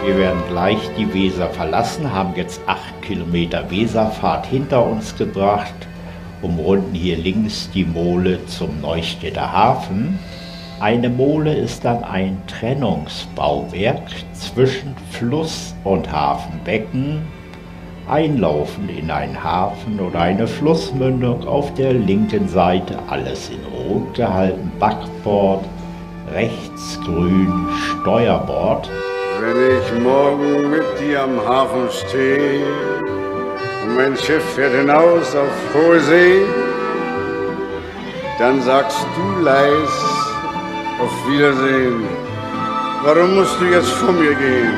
Wir 0.06 0.18
werden 0.18 0.44
gleich 0.48 0.78
die 1.00 1.12
Weser 1.16 1.50
verlassen, 1.50 2.14
haben 2.14 2.36
jetzt 2.36 2.62
acht 2.68 3.02
Kilometer 3.02 3.72
Weserfahrt 3.72 4.46
hinter 4.46 4.86
uns 4.86 5.16
gebracht, 5.16 5.74
umrunden 6.44 6.94
hier 6.94 7.18
links 7.18 7.72
die 7.74 7.86
Mole 7.86 8.46
zum 8.46 8.82
Neustädter 8.82 9.52
Hafen. 9.52 10.20
Eine 10.80 11.10
Mole 11.10 11.56
ist 11.56 11.86
dann 11.86 12.04
ein 12.04 12.40
Trennungsbauwerk 12.46 14.12
zwischen 14.34 14.96
Fluss 15.10 15.74
und 15.84 16.12
Hafenbecken, 16.12 17.24
einlaufend 18.08 18.92
in 18.92 19.10
einen 19.10 19.44
Hafen 19.44 20.00
oder 20.00 20.20
eine 20.20 20.46
Flussmündung 20.46 21.48
auf 21.48 21.74
der 21.74 21.94
linken 21.94 22.48
Seite, 22.48 23.00
alles 23.08 23.50
in 23.50 23.66
Rot 23.74 24.14
gehalten, 24.14 24.72
Backbord, 24.80 25.66
rechts 26.32 27.00
grün, 27.04 27.52
Steuerbord. 28.04 28.88
Wenn 29.42 29.78
ich 29.78 30.04
morgen 30.04 30.72
mit 30.72 30.84
dir 31.00 31.24
am 31.24 31.40
Hafen 31.46 31.90
stehe 31.92 32.66
und 33.84 33.96
mein 33.96 34.16
Schiff 34.16 34.44
fährt 34.56 34.74
hinaus 34.74 35.36
auf 35.36 35.74
hohe 35.74 36.00
See, 36.00 36.42
dann 38.40 38.62
sagst 38.62 39.06
du 39.16 39.44
leis 39.44 39.90
auf 41.02 41.30
Wiedersehen. 41.30 42.04
Warum 43.04 43.36
musst 43.36 43.60
du 43.60 43.66
jetzt 43.66 43.90
von 43.90 44.18
mir 44.18 44.34
gehen? 44.36 44.74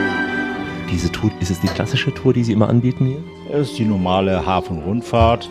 Diese 0.92 1.12
Tour, 1.12 1.32
ist 1.40 1.52
es 1.52 1.60
die 1.60 1.68
klassische 1.68 2.14
Tour, 2.14 2.34
die 2.34 2.44
Sie 2.44 2.54
immer 2.54 2.70
anbieten 2.70 3.06
hier? 3.06 3.24
Es 3.54 3.70
ist 3.70 3.80
die 3.80 3.86
normale 3.86 4.46
Hafenrundfahrt, 4.46 5.50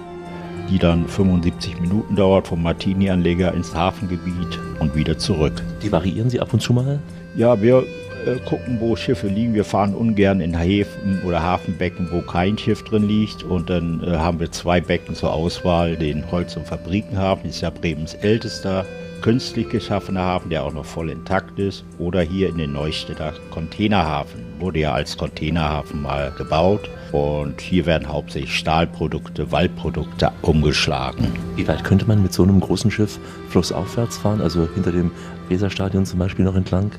die 0.68 0.78
dann 0.78 1.06
75 1.06 1.80
Minuten 1.80 2.16
dauert 2.16 2.48
vom 2.48 2.62
Martini-Anleger 2.62 3.54
ins 3.54 3.74
Hafengebiet 3.74 4.58
und 4.80 4.94
wieder 4.96 5.16
zurück. 5.16 5.62
Die 5.82 5.92
variieren 5.92 6.28
Sie 6.28 6.40
ab 6.40 6.52
und 6.52 6.60
zu 6.60 6.72
mal? 6.72 6.98
Ja, 7.36 7.60
wir 7.60 7.84
äh, 8.26 8.38
gucken, 8.44 8.78
wo 8.80 8.96
Schiffe 8.96 9.28
liegen. 9.28 9.54
Wir 9.54 9.64
fahren 9.64 9.94
ungern 9.94 10.40
in 10.40 10.56
Häfen 10.56 11.22
oder 11.24 11.42
Hafenbecken, 11.42 12.08
wo 12.10 12.20
kein 12.20 12.58
Schiff 12.58 12.82
drin 12.84 13.06
liegt. 13.06 13.42
Und 13.42 13.70
dann 13.70 14.02
äh, 14.02 14.16
haben 14.16 14.40
wir 14.40 14.50
zwei 14.52 14.80
Becken 14.80 15.14
zur 15.14 15.32
Auswahl. 15.32 15.96
Den 15.96 16.30
Holz- 16.30 16.56
und 16.56 16.66
Fabrikenhafen, 16.66 17.50
ist 17.50 17.60
ja 17.60 17.70
Bremens 17.70 18.14
ältester 18.14 18.84
künstlich 19.22 19.68
geschaffener 19.70 20.20
Hafen, 20.20 20.50
der 20.50 20.64
auch 20.64 20.72
noch 20.72 20.84
voll 20.84 21.10
intakt 21.10 21.58
ist. 21.58 21.84
Oder 21.98 22.20
hier 22.20 22.48
in 22.48 22.58
den 22.58 22.72
Neustädter 22.72 23.32
Containerhafen. 23.50 24.40
Wurde 24.58 24.80
ja 24.80 24.92
als 24.92 25.16
Containerhafen 25.16 26.02
mal 26.02 26.32
gebaut. 26.36 26.88
Und 27.12 27.60
hier 27.60 27.86
werden 27.86 28.08
hauptsächlich 28.08 28.54
Stahlprodukte, 28.54 29.50
Waldprodukte 29.52 30.32
umgeschlagen. 30.42 31.32
Wie 31.54 31.66
weit 31.66 31.84
könnte 31.84 32.06
man 32.06 32.22
mit 32.22 32.32
so 32.32 32.42
einem 32.42 32.60
großen 32.60 32.90
Schiff 32.90 33.18
flussaufwärts 33.48 34.18
fahren? 34.18 34.40
Also 34.40 34.68
hinter 34.74 34.92
dem 34.92 35.10
Weserstadion 35.48 36.04
zum 36.04 36.18
Beispiel 36.18 36.44
noch 36.44 36.56
entlang? 36.56 36.92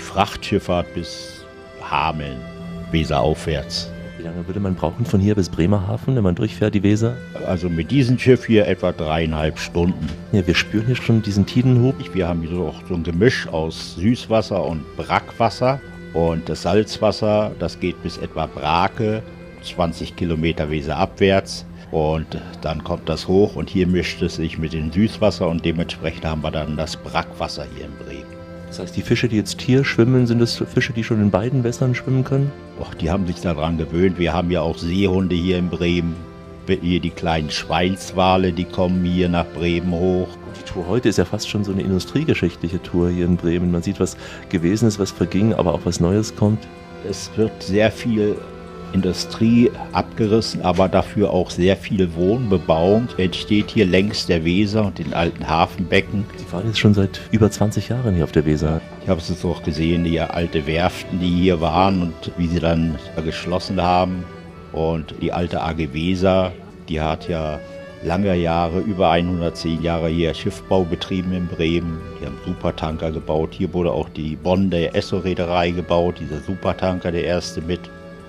Die 0.00 0.06
Frachtschifffahrt 0.06 0.94
bis 0.94 1.44
Hameln, 1.82 2.38
Weser 2.90 3.20
aufwärts. 3.20 3.90
Wie 4.16 4.22
lange 4.22 4.46
würde 4.46 4.58
man 4.58 4.74
brauchen 4.74 5.04
von 5.04 5.20
hier 5.20 5.34
bis 5.34 5.50
Bremerhaven, 5.50 6.16
wenn 6.16 6.22
man 6.22 6.34
durchfährt, 6.34 6.74
die 6.74 6.82
Weser? 6.82 7.18
Also 7.46 7.68
mit 7.68 7.90
diesem 7.90 8.18
Schiff 8.18 8.46
hier 8.46 8.66
etwa 8.66 8.92
dreieinhalb 8.92 9.58
Stunden. 9.58 10.08
Ja, 10.32 10.46
wir 10.46 10.54
spüren 10.54 10.86
hier 10.86 10.96
schon 10.96 11.20
diesen 11.20 11.44
Tidenhub. 11.44 11.94
Wir 12.14 12.26
haben 12.26 12.40
hier 12.40 12.60
auch 12.60 12.80
so 12.88 12.94
ein 12.94 13.02
Gemisch 13.02 13.46
aus 13.48 13.96
Süßwasser 13.96 14.64
und 14.64 14.84
Brackwasser. 14.96 15.78
Und 16.14 16.48
das 16.48 16.62
Salzwasser, 16.62 17.52
das 17.58 17.78
geht 17.78 18.02
bis 18.02 18.16
etwa 18.16 18.46
Brake, 18.46 19.22
20 19.62 20.16
Kilometer 20.16 20.70
Weser 20.70 20.96
abwärts. 20.96 21.66
Und 21.90 22.40
dann 22.62 22.82
kommt 22.84 23.06
das 23.06 23.28
hoch 23.28 23.54
und 23.54 23.68
hier 23.68 23.86
mischt 23.86 24.22
es 24.22 24.36
sich 24.36 24.56
mit 24.56 24.72
dem 24.72 24.90
Süßwasser 24.90 25.46
und 25.46 25.62
dementsprechend 25.62 26.24
haben 26.24 26.42
wir 26.42 26.50
dann 26.50 26.78
das 26.78 26.96
Brackwasser 26.96 27.66
hier 27.76 27.84
in 27.84 27.92
Bremen. 28.06 28.39
Das 28.70 28.78
heißt, 28.78 28.96
die 28.96 29.02
Fische, 29.02 29.26
die 29.26 29.34
jetzt 29.34 29.60
hier 29.60 29.84
schwimmen, 29.84 30.28
sind 30.28 30.40
es 30.40 30.56
Fische, 30.56 30.92
die 30.92 31.02
schon 31.02 31.20
in 31.20 31.32
beiden 31.32 31.64
Wässern 31.64 31.92
schwimmen 31.92 32.22
können? 32.22 32.52
Och, 32.78 32.94
die 32.94 33.10
haben 33.10 33.26
sich 33.26 33.40
daran 33.40 33.78
gewöhnt. 33.78 34.16
Wir 34.16 34.32
haben 34.32 34.48
ja 34.52 34.60
auch 34.60 34.78
Seehunde 34.78 35.34
hier 35.34 35.58
in 35.58 35.68
Bremen. 35.68 36.14
Hier 36.68 37.00
die 37.00 37.10
kleinen 37.10 37.50
Schweinswale, 37.50 38.52
die 38.52 38.64
kommen 38.64 39.04
hier 39.04 39.28
nach 39.28 39.46
Bremen 39.56 39.90
hoch. 39.90 40.28
Die 40.56 40.72
Tour 40.72 40.86
heute 40.86 41.08
ist 41.08 41.18
ja 41.18 41.24
fast 41.24 41.48
schon 41.48 41.64
so 41.64 41.72
eine 41.72 41.82
industriegeschichtliche 41.82 42.80
Tour 42.80 43.10
hier 43.10 43.24
in 43.24 43.36
Bremen. 43.36 43.72
Man 43.72 43.82
sieht, 43.82 43.98
was 43.98 44.16
gewesen 44.50 44.86
ist, 44.86 45.00
was 45.00 45.10
verging, 45.10 45.52
aber 45.52 45.74
auch 45.74 45.80
was 45.82 45.98
Neues 45.98 46.36
kommt. 46.36 46.60
Es 47.08 47.28
wird 47.34 47.60
sehr 47.60 47.90
viel 47.90 48.36
Industrie 48.92 49.70
abgerissen, 49.92 50.62
aber 50.62 50.88
dafür 50.88 51.30
auch 51.30 51.50
sehr 51.50 51.76
viel 51.76 52.14
Wohnbebauung. 52.14 53.08
Entsteht 53.16 53.70
hier 53.70 53.86
längs 53.86 54.26
der 54.26 54.44
Weser 54.44 54.86
und 54.86 54.98
den 54.98 55.14
alten 55.14 55.48
Hafenbecken. 55.48 56.24
Sie 56.36 56.44
fahren 56.44 56.66
jetzt 56.66 56.78
schon 56.78 56.94
seit 56.94 57.20
über 57.30 57.50
20 57.50 57.88
Jahren 57.88 58.14
hier 58.14 58.24
auf 58.24 58.32
der 58.32 58.46
Weser. 58.46 58.80
Ich 59.02 59.08
habe 59.08 59.20
es 59.20 59.28
jetzt 59.28 59.44
auch 59.44 59.62
gesehen, 59.62 60.04
die 60.04 60.20
alte 60.20 60.66
Werften, 60.66 61.20
die 61.20 61.30
hier 61.30 61.60
waren 61.60 62.02
und 62.02 62.32
wie 62.36 62.46
sie 62.46 62.60
dann 62.60 62.96
geschlossen 63.24 63.80
haben. 63.80 64.24
Und 64.72 65.14
die 65.20 65.32
alte 65.32 65.62
AG 65.62 65.92
Weser, 65.92 66.52
die 66.88 67.00
hat 67.00 67.28
ja 67.28 67.58
lange 68.02 68.34
Jahre, 68.34 68.80
über 68.80 69.10
110 69.10 69.82
Jahre 69.82 70.08
hier 70.08 70.32
Schiffbau 70.32 70.84
betrieben 70.84 71.32
in 71.32 71.46
Bremen. 71.46 72.00
Die 72.20 72.26
haben 72.26 72.38
Supertanker 72.46 73.10
gebaut. 73.10 73.50
Hier 73.52 73.72
wurde 73.74 73.92
auch 73.92 74.08
die 74.08 74.36
Bonn 74.36 74.70
der 74.70 74.94
Esso-Reederei 74.94 75.70
gebaut, 75.70 76.16
dieser 76.20 76.40
Supertanker, 76.40 77.12
der 77.12 77.24
erste 77.24 77.60
mit 77.60 77.80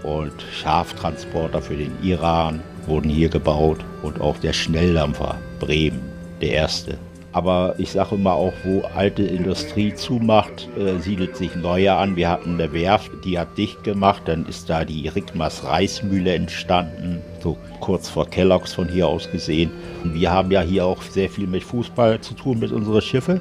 und 0.04 0.34
Schaftransporter 0.54 1.62
für 1.62 1.76
den 1.76 1.93
Iran 2.02 2.62
wurden 2.88 3.10
hier 3.10 3.30
gebaut 3.30 3.80
und 4.02 4.20
auch 4.22 4.38
der 4.38 4.54
Schnelldampfer 4.54 5.38
Bremen, 5.60 6.02
der 6.41 6.52
erste. 6.52 6.97
Aber 7.34 7.76
ich 7.78 7.91
sage 7.91 8.16
immer 8.16 8.34
auch, 8.34 8.54
wo 8.66 8.82
alte 8.93 9.24
Industrie 9.24 9.93
zumacht, 9.93 10.68
äh, 10.78 10.99
siedelt 10.99 11.38
sich 11.38 11.56
neue 11.56 11.93
an. 11.93 12.18
Wir 12.18 12.30
hatten 12.30 12.56
eine 12.56 12.74
Werft, 12.74 13.12
die 13.24 13.39
hat 13.39 13.58
dicht 13.58 13.84
gemacht, 13.86 14.24
dann 14.26 14.45
ist 14.47 14.70
da 14.70 14.84
die 14.84 15.08
Rickmers 15.08 15.64
Reismühle 15.64 16.34
entstanden, 16.34 17.22
so 17.41 17.58
kurz 17.80 18.10
vor 18.10 18.30
Kellogg's 18.30 18.74
von 18.74 18.89
hier 18.89 19.08
aus 19.08 19.32
gesehen. 19.32 19.72
Und 20.04 20.14
wir 20.14 20.30
haben 20.30 20.52
ja 20.52 20.62
hier 20.62 20.86
auch 20.86 21.02
sehr 21.02 21.30
viel 21.30 21.47
mit 21.47 21.64
Fußball 21.64 22.20
zu 22.20 22.34
tun 22.34 22.60
mit 22.60 22.74
unseren 22.74 23.02
Schiffen. 23.02 23.39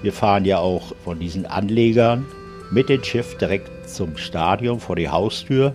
Wir 0.00 0.14
fahren 0.14 0.46
ja 0.46 0.58
auch 0.58 0.94
von 1.04 1.18
diesen 1.18 1.44
Anlegern 1.44 2.24
mit 2.70 2.88
dem 2.88 3.04
Schiff 3.04 3.36
direkt 3.36 3.70
zum 3.88 4.16
Stadion 4.16 4.80
vor 4.80 4.96
die 4.96 5.08
Haustür 5.08 5.74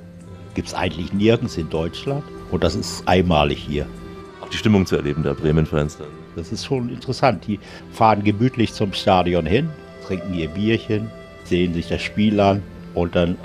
gibt 0.53 0.69
es 0.69 0.73
eigentlich 0.73 1.13
nirgends 1.13 1.57
in 1.57 1.69
Deutschland. 1.69 2.23
Und 2.51 2.63
das 2.63 2.75
ist 2.75 3.07
einmalig 3.07 3.59
hier. 3.59 3.87
Auch 4.41 4.49
die 4.49 4.57
Stimmung 4.57 4.85
zu 4.85 4.95
erleben 4.95 5.23
der 5.23 5.33
Bremen-Fans 5.33 5.97
dann. 5.97 6.07
Das 6.35 6.51
ist 6.51 6.65
schon 6.65 6.89
interessant. 6.89 7.45
Die 7.47 7.59
fahren 7.91 8.23
gemütlich 8.23 8.73
zum 8.73 8.93
Stadion 8.93 9.45
hin, 9.45 9.69
trinken 10.05 10.33
ihr 10.33 10.47
Bierchen, 10.49 11.09
sehen 11.43 11.73
sich 11.73 11.87
das 11.87 12.01
Spiel 12.01 12.39
an 12.39 12.61
und 12.93 13.15
dann, 13.15 13.37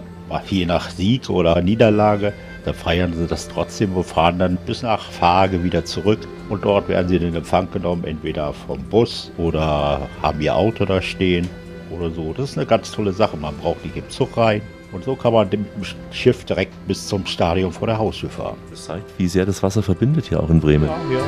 je 0.49 0.67
nach 0.67 0.91
Sieg 0.91 1.29
oder 1.31 1.61
Niederlage, 1.63 2.33
dann 2.65 2.75
feiern 2.75 3.13
sie 3.15 3.27
das 3.27 3.49
trotzdem 3.49 3.97
und 3.97 4.05
fahren 4.05 4.39
dann 4.39 4.59
bis 4.67 4.83
nach 4.83 5.11
Fage 5.11 5.63
wieder 5.63 5.85
zurück. 5.85 6.19
Und 6.49 6.65
dort 6.65 6.89
werden 6.89 7.09
sie 7.09 7.17
in 7.17 7.23
den 7.23 7.35
Empfang 7.37 7.71
genommen, 7.71 8.05
entweder 8.05 8.53
vom 8.53 8.83
Bus 8.85 9.31
oder 9.37 10.09
haben 10.23 10.41
ihr 10.41 10.55
Auto 10.55 10.85
da 10.85 11.01
stehen 11.01 11.49
oder 11.91 12.11
so. 12.11 12.33
Das 12.33 12.51
ist 12.51 12.59
eine 12.59 12.67
ganz 12.67 12.91
tolle 12.91 13.13
Sache. 13.13 13.37
Man 13.37 13.57
braucht 13.57 13.85
nicht 13.85 13.97
im 13.97 14.09
Zug 14.11 14.37
rein. 14.37 14.63
Und 14.97 15.05
so 15.05 15.15
kann 15.15 15.35
man 15.35 15.47
mit 15.51 15.53
dem 15.53 15.67
Schiff 16.11 16.47
direkt 16.47 16.73
bis 16.89 17.07
zum 17.07 17.27
Stadion 17.27 17.71
vor 17.71 17.87
der 17.87 17.99
Haustür 17.99 18.31
fahren. 18.31 18.57
Das 18.71 18.87
zeigt, 18.87 19.05
wie 19.19 19.29
sehr 19.29 19.45
das 19.45 19.63
Wasser 19.63 19.83
verbindet 19.83 20.25
hier 20.25 20.43
auch 20.43 20.49
in 20.49 20.59
Bremen. 20.59 20.89
Ja, 20.89 20.97
ja. 21.13 21.21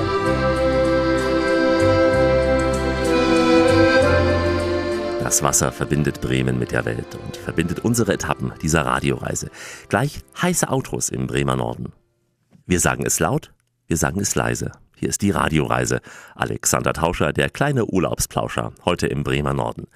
Das 5.22 5.42
Wasser 5.42 5.70
verbindet 5.70 6.22
Bremen 6.22 6.58
mit 6.58 6.72
der 6.72 6.86
Welt 6.86 7.18
und 7.22 7.36
verbindet 7.36 7.80
unsere 7.80 8.14
Etappen 8.14 8.54
dieser 8.62 8.86
Radioreise. 8.86 9.50
Gleich 9.90 10.20
heiße 10.40 10.70
Autos 10.70 11.10
im 11.10 11.26
Bremer 11.26 11.56
Norden. 11.56 11.92
Wir 12.64 12.80
sagen 12.80 13.04
es 13.04 13.20
laut, 13.20 13.52
wir 13.86 13.98
sagen 13.98 14.18
es 14.20 14.34
leise. 14.34 14.72
Hier 14.98 15.10
ist 15.10 15.22
die 15.22 15.30
Radioreise. 15.30 16.00
Alexander 16.34 16.92
Tauscher, 16.92 17.32
der 17.32 17.50
kleine 17.50 17.86
Urlaubsplauscher, 17.86 18.72
heute 18.84 19.06
im 19.06 19.22
Bremer 19.22 19.54
Norden. 19.54 19.86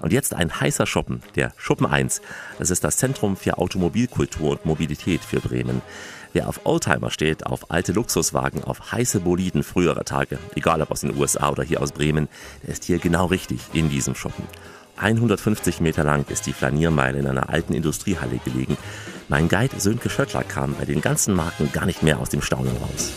Und 0.00 0.14
jetzt 0.14 0.32
ein 0.32 0.60
heißer 0.60 0.86
Schuppen, 0.86 1.22
der 1.34 1.52
Schuppen 1.58 1.84
1. 1.84 2.22
Das 2.58 2.70
ist 2.70 2.82
das 2.82 2.96
Zentrum 2.96 3.36
für 3.36 3.58
Automobilkultur 3.58 4.52
und 4.52 4.64
Mobilität 4.64 5.22
für 5.22 5.40
Bremen. 5.40 5.82
Wer 6.32 6.48
auf 6.48 6.60
Oldtimer 6.64 7.10
steht, 7.10 7.44
auf 7.44 7.70
alte 7.70 7.92
Luxuswagen, 7.92 8.64
auf 8.64 8.92
heiße 8.92 9.20
Boliden 9.20 9.62
früherer 9.62 10.04
Tage, 10.04 10.38
egal 10.54 10.80
ob 10.80 10.90
aus 10.90 11.00
den 11.00 11.14
USA 11.16 11.50
oder 11.50 11.62
hier 11.62 11.82
aus 11.82 11.92
Bremen, 11.92 12.28
der 12.62 12.70
ist 12.70 12.84
hier 12.84 12.98
genau 12.98 13.26
richtig 13.26 13.60
in 13.74 13.90
diesem 13.90 14.14
Schuppen. 14.14 14.44
150 14.96 15.80
Meter 15.80 16.04
lang 16.04 16.24
ist 16.30 16.46
die 16.46 16.54
Flaniermeile 16.54 17.18
in 17.18 17.26
einer 17.26 17.50
alten 17.50 17.74
Industriehalle 17.74 18.38
gelegen. 18.44 18.78
Mein 19.28 19.48
Guide 19.48 19.78
Sönke 19.78 20.08
Schöttler 20.08 20.44
kam 20.44 20.74
bei 20.74 20.86
den 20.86 21.02
ganzen 21.02 21.34
Marken 21.34 21.70
gar 21.72 21.84
nicht 21.84 22.02
mehr 22.02 22.18
aus 22.18 22.30
dem 22.30 22.40
Staunen 22.40 22.76
raus. 22.78 23.12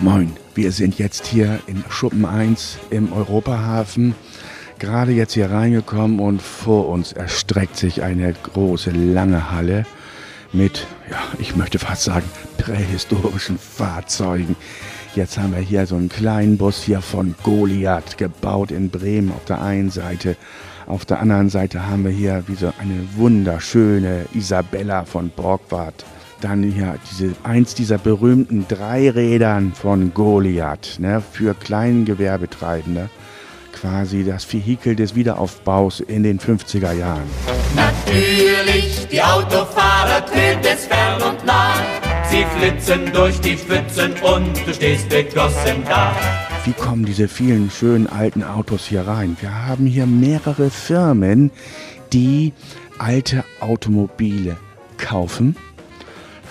Moin, 0.00 0.36
wir 0.54 0.70
sind 0.70 0.96
jetzt 1.00 1.26
hier 1.26 1.58
in 1.66 1.82
Schuppen 1.88 2.24
1 2.24 2.78
im 2.90 3.12
Europahafen. 3.12 4.14
Gerade 4.78 5.10
jetzt 5.10 5.32
hier 5.32 5.50
reingekommen 5.50 6.20
und 6.20 6.40
vor 6.40 6.88
uns 6.88 7.12
erstreckt 7.12 7.76
sich 7.76 8.00
eine 8.00 8.32
große, 8.32 8.92
lange 8.92 9.50
Halle 9.50 9.86
mit, 10.52 10.86
ja, 11.10 11.18
ich 11.40 11.56
möchte 11.56 11.80
fast 11.80 12.04
sagen, 12.04 12.30
prähistorischen 12.58 13.58
Fahrzeugen. 13.58 14.54
Jetzt 15.16 15.36
haben 15.36 15.52
wir 15.52 15.62
hier 15.62 15.84
so 15.84 15.96
einen 15.96 16.08
kleinen 16.08 16.58
Bus 16.58 16.80
hier 16.80 17.00
von 17.00 17.34
Goliath 17.42 18.18
gebaut 18.18 18.70
in 18.70 18.90
Bremen 18.90 19.32
auf 19.32 19.46
der 19.46 19.60
einen 19.62 19.90
Seite. 19.90 20.36
Auf 20.86 21.06
der 21.06 21.18
anderen 21.18 21.50
Seite 21.50 21.88
haben 21.88 22.04
wir 22.04 22.12
hier 22.12 22.44
wie 22.46 22.54
so 22.54 22.72
eine 22.78 23.04
wunderschöne 23.16 24.26
Isabella 24.32 25.04
von 25.04 25.30
Borgward 25.30 26.04
dann 26.40 26.62
hier 26.62 26.96
diese, 27.10 27.34
eins 27.42 27.74
dieser 27.74 27.98
berühmten 27.98 28.66
Dreirädern 28.68 29.72
von 29.72 30.12
Goliath 30.14 30.96
ne, 30.98 31.22
für 31.32 31.54
Kleingewerbetreibende. 31.54 33.10
Quasi 33.72 34.24
das 34.24 34.52
Vehikel 34.52 34.96
des 34.96 35.14
Wiederaufbaus 35.14 36.00
in 36.00 36.24
den 36.24 36.40
50er 36.40 36.92
Jahren. 36.92 37.22
Natürlich, 37.76 39.06
die 39.08 39.22
Autofahrer 39.22 40.24
trillt 40.26 40.64
es 40.64 40.86
fern 40.86 41.22
und 41.22 41.44
nah. 41.46 41.74
Sie 42.24 42.44
flitzen 42.58 43.12
durch 43.12 43.40
die 43.40 43.56
Pfützen 43.56 44.12
und 44.22 44.66
du 44.66 44.74
stehst 44.74 45.08
begossen 45.08 45.84
da. 45.86 46.14
Wie 46.64 46.72
kommen 46.72 47.04
diese 47.04 47.28
vielen 47.28 47.70
schönen 47.70 48.06
alten 48.06 48.42
Autos 48.42 48.86
hier 48.86 49.06
rein? 49.06 49.36
Wir 49.40 49.66
haben 49.66 49.86
hier 49.86 50.06
mehrere 50.06 50.70
Firmen, 50.70 51.50
die 52.12 52.52
alte 52.98 53.44
Automobile 53.60 54.56
kaufen 54.98 55.56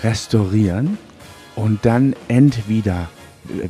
restaurieren 0.04 0.98
und 1.56 1.86
dann 1.86 2.16
entweder 2.28 3.10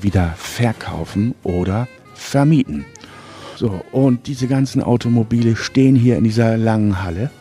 wieder 0.01 0.33
verkaufen 0.37 1.35
oder 1.43 1.87
vermieten. 2.15 2.85
So, 3.55 3.81
und 3.91 4.27
diese 4.27 4.47
ganzen 4.47 4.83
Automobile 4.83 5.55
stehen 5.55 5.95
hier 5.95 6.17
in 6.17 6.23
dieser 6.23 6.57
langen 6.57 7.03
Halle. 7.03 7.31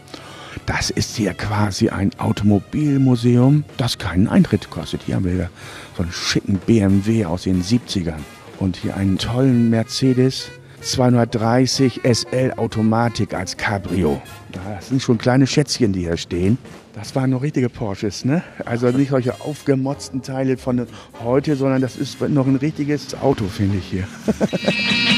Das 0.64 0.91
ist 0.91 1.16
hier 1.16 1.34
quasi 1.34 1.91
ein 1.91 2.11
Automobilmuseum, 2.18 3.64
das 3.76 3.99
keinen 3.99 4.26
Eintritt 4.26 4.70
kostet. 4.70 5.03
Hier 5.03 5.16
haben 5.16 5.24
wir 5.24 5.51
so 5.97 6.03
einen 6.03 6.12
schicken 6.12 6.59
BMW 6.66 7.26
aus 7.26 7.43
den 7.43 7.62
70ern 7.62 8.20
und 8.59 8.76
hier 8.76 8.97
einen 8.97 9.18
tollen 9.18 9.70
Mercedes 9.70 10.49
230 10.80 12.01
SL 12.05 12.55
Automatik 12.57 13.34
als 13.34 13.57
Cabrio. 13.57 14.20
Das 14.53 14.89
sind 14.89 15.03
schon 15.03 15.18
kleine 15.18 15.47
Schätzchen, 15.47 15.93
die 15.93 16.01
hier 16.01 16.16
stehen. 16.16 16.59
Das 16.97 17.14
waren 17.14 17.28
noch 17.28 17.42
richtige 17.42 17.68
Porsches, 17.68 18.24
ne? 18.24 18.42
Also 18.64 18.88
nicht 18.88 19.11
solche 19.11 19.42
aufgemotzten 19.42 20.22
Teile 20.22 20.57
von 20.57 20.86
heute, 21.22 21.55
sondern 21.55 21.82
das 21.82 21.97
ist 21.97 22.18
noch 22.22 22.47
ein 22.47 22.57
richtiges 22.57 23.14
Auto, 23.14 23.44
finde 23.44 23.76
ich 23.76 23.84
hier. 23.84 24.09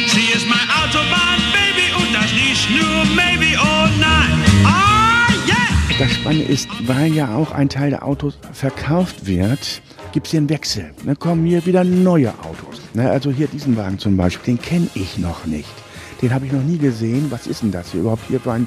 Sie 0.09 0.37
ist 0.37 0.49
mein 0.49 0.69
Autobahn, 0.69 1.39
Baby, 1.53 1.95
und 1.97 2.13
das 2.13 2.33
nicht 2.33 2.69
nur 2.69 3.05
maybe, 3.15 3.57
oh 3.63 3.87
nein. 4.01 4.43
Oh 4.65 5.47
yeah! 5.47 6.01
Das 6.01 6.13
Spannende 6.15 6.47
ist, 6.47 6.69
weil 6.89 7.13
ja 7.15 7.37
auch 7.37 7.53
ein 7.53 7.69
Teil 7.69 7.91
der 7.91 8.05
Autos 8.05 8.37
verkauft 8.53 9.27
wird, 9.27 9.81
gibt 10.11 10.27
es 10.27 10.33
hier 10.33 10.39
einen 10.39 10.51
Wechsel. 10.51 10.91
Dann 11.07 11.17
kommen 11.17 11.47
hier 11.47 11.65
wieder 11.65 11.85
neue 11.85 12.31
Autos. 12.41 12.81
Ne, 12.95 13.09
also 13.09 13.31
hier 13.31 13.47
diesen 13.47 13.77
Wagen 13.77 14.01
zum 14.01 14.17
Beispiel, 14.17 14.57
den 14.57 14.61
kenne 14.61 14.89
ich 14.95 15.17
noch 15.17 15.47
nicht. 15.47 15.71
Den 16.23 16.35
habe 16.35 16.45
ich 16.45 16.51
noch 16.51 16.65
nie 16.65 16.79
gesehen. 16.79 17.31
Was 17.31 17.47
ist 17.47 17.63
denn 17.63 17.71
das 17.71 17.93
hier 17.93 18.01
überhaupt 18.01 18.27
hier 18.27 18.41
für 18.41 18.51
ein 18.51 18.67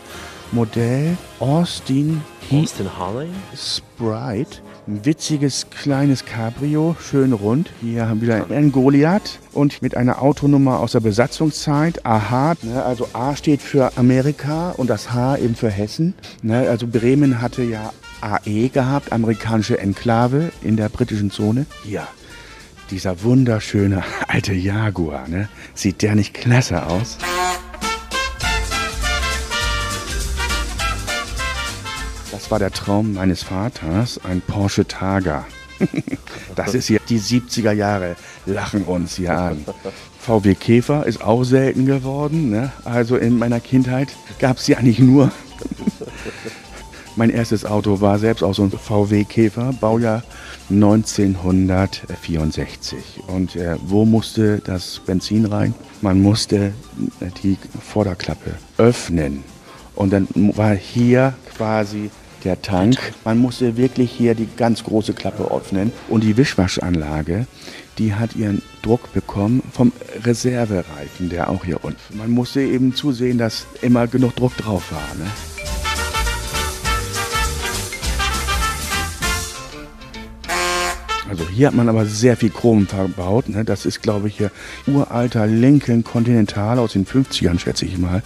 Modell? 0.53 1.18
Austin 1.39 2.22
Austin 2.52 2.89
Harley. 2.97 3.30
Sprite. 3.56 4.58
Ein 4.86 5.06
witziges 5.06 5.70
kleines 5.70 6.26
Cabrio, 6.26 6.97
schön 6.99 7.32
rund. 7.32 7.72
Hier 7.82 8.10
haben 8.10 8.20
wir 8.20 8.45
wieder 8.45 8.56
ein 8.56 8.74
Goliath 8.74 9.39
und 9.54 9.82
mit 9.82 9.95
einer 9.95 10.22
Autonummer 10.22 10.80
aus 10.80 10.91
der 10.91 10.99
Besatzungszeit. 10.99 12.06
AH, 12.06 12.56
ne, 12.64 12.84
also 12.84 13.08
A 13.14 13.38
steht 13.38 13.62
für 13.62 13.95
Amerika 13.95 14.72
und 14.72 14.89
das 14.89 15.14
H 15.14 15.38
eben 15.38 15.56
für 15.56 15.70
Hessen. 15.70 16.14
Ne, 16.41 16.68
also 16.68 16.88
Bremen 16.88 17.41
hatte 17.41 17.64
ja 17.64 17.93
AE 18.20 18.68
gehabt, 18.68 19.14
amerikanische 19.14 19.80
Enklave 19.80 20.52
in 20.62 20.76
der 20.76 20.89
britischen 20.89 21.32
Zone. 21.32 21.68
Hier, 21.86 22.06
dieser 22.89 23.24
wunderschöne 23.24 24.04
alte 24.28 24.54
Jaguar. 24.54 25.28
Ne? 25.30 25.47
Sieht 25.74 26.02
der 26.02 26.16
nicht 26.16 26.34
klasse 26.34 26.86
aus? 26.86 27.18
Das 32.41 32.49
war 32.49 32.57
der 32.57 32.71
Traum 32.71 33.13
meines 33.13 33.43
Vaters, 33.43 34.19
ein 34.23 34.41
Porsche 34.41 34.87
Targa. 34.87 35.45
Das 36.55 36.73
ist 36.73 36.87
hier 36.87 36.99
die 37.07 37.19
70er 37.19 37.71
Jahre, 37.71 38.15
lachen 38.47 38.83
uns 38.83 39.17
hier 39.17 39.37
an. 39.37 39.63
VW 40.19 40.55
Käfer 40.55 41.05
ist 41.05 41.23
auch 41.23 41.43
selten 41.43 41.85
geworden. 41.85 42.49
Ne? 42.49 42.71
Also 42.83 43.15
in 43.15 43.37
meiner 43.37 43.59
Kindheit 43.59 44.07
gab 44.39 44.57
es 44.57 44.65
sie 44.65 44.75
eigentlich 44.75 44.97
nur. 44.97 45.31
mein 47.15 47.29
erstes 47.29 47.63
Auto 47.63 48.01
war 48.01 48.17
selbst 48.17 48.43
auch 48.43 48.55
so 48.55 48.63
ein 48.63 48.71
VW 48.71 49.23
Käfer, 49.23 49.71
Baujahr 49.79 50.23
1964. 50.71 53.21
Und 53.27 53.55
äh, 53.55 53.75
wo 53.83 54.03
musste 54.03 54.63
das 54.65 54.99
Benzin 55.05 55.45
rein? 55.45 55.75
Man 56.01 56.23
musste 56.23 56.73
die 57.43 57.59
Vorderklappe 57.79 58.55
öffnen. 58.77 59.43
Und 59.95 60.11
dann 60.11 60.27
war 60.33 60.73
hier 60.73 61.35
quasi 61.55 62.09
der 62.43 62.61
Tank. 62.61 62.97
Man 63.23 63.37
musste 63.37 63.77
wirklich 63.77 64.11
hier 64.11 64.35
die 64.35 64.47
ganz 64.57 64.83
große 64.83 65.13
Klappe 65.13 65.51
öffnen. 65.51 65.91
Und 66.09 66.23
die 66.23 66.37
Wischwaschanlage, 66.37 67.45
die 67.97 68.15
hat 68.15 68.35
ihren 68.35 68.61
Druck 68.81 69.13
bekommen 69.13 69.61
vom 69.71 69.91
Reservereifen, 70.23 71.29
der 71.29 71.49
auch 71.49 71.65
hier 71.65 71.83
unten. 71.83 72.17
Man 72.17 72.31
musste 72.31 72.61
eben 72.61 72.95
zusehen, 72.95 73.37
dass 73.37 73.65
immer 73.81 74.07
genug 74.07 74.35
Druck 74.35 74.55
drauf 74.57 74.91
war. 74.91 75.15
Ne? 75.17 75.29
Also 81.29 81.47
hier 81.47 81.67
hat 81.67 81.75
man 81.75 81.87
aber 81.87 82.05
sehr 82.05 82.35
viel 82.35 82.49
Chrom 82.49 82.87
verbaut. 82.87 83.47
Ne? 83.47 83.63
Das 83.63 83.85
ist, 83.85 84.01
glaube 84.01 84.27
ich, 84.27 84.37
hier 84.37 84.51
uralter 84.85 85.47
Lincoln 85.47 86.03
Continental 86.03 86.77
aus 86.77 86.91
den 86.91 87.05
50ern, 87.05 87.57
schätze 87.57 87.85
ich 87.85 87.97
mal. 87.97 88.21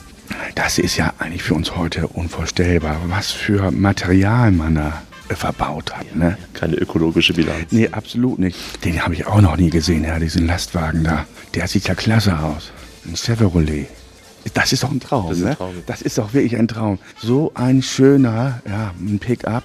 Das 0.55 0.77
ist 0.77 0.97
ja 0.97 1.13
eigentlich 1.19 1.43
für 1.43 1.53
uns 1.53 1.75
heute 1.75 2.07
unvorstellbar, 2.07 2.97
was 3.07 3.31
für 3.31 3.71
Material 3.71 4.51
man 4.51 4.75
da 4.75 5.01
verbaut 5.29 5.95
hat. 5.95 6.15
Ne? 6.15 6.37
Keine 6.53 6.75
ökologische 6.75 7.33
Bilanz. 7.33 7.71
Nee, 7.71 7.89
absolut 7.89 8.39
nicht. 8.39 8.57
Den 8.85 9.03
habe 9.03 9.13
ich 9.13 9.25
auch 9.27 9.41
noch 9.41 9.57
nie 9.57 9.69
gesehen, 9.69 10.03
ja, 10.03 10.19
diesen 10.19 10.47
Lastwagen 10.47 11.03
da. 11.03 11.25
Der 11.53 11.67
sieht 11.67 11.87
ja 11.87 11.95
klasse 11.95 12.37
aus. 12.39 12.71
Ein 13.05 13.15
Chevrolet. 13.15 13.87
Das 14.53 14.71
ist 14.71 14.83
doch 14.83 14.91
ein 14.91 14.99
Traum, 14.99 15.29
Das 15.29 15.37
ist 15.37 15.43
ein 15.43 15.49
ne? 15.49 15.57
Traum. 15.57 15.75
Das 15.87 16.01
ist 16.01 16.17
doch 16.17 16.33
wirklich 16.33 16.55
ein 16.57 16.67
Traum. 16.67 16.99
So 17.21 17.51
ein 17.55 17.81
schöner, 17.81 18.61
ja, 18.67 18.93
ein 18.99 19.17
Pickup 19.19 19.63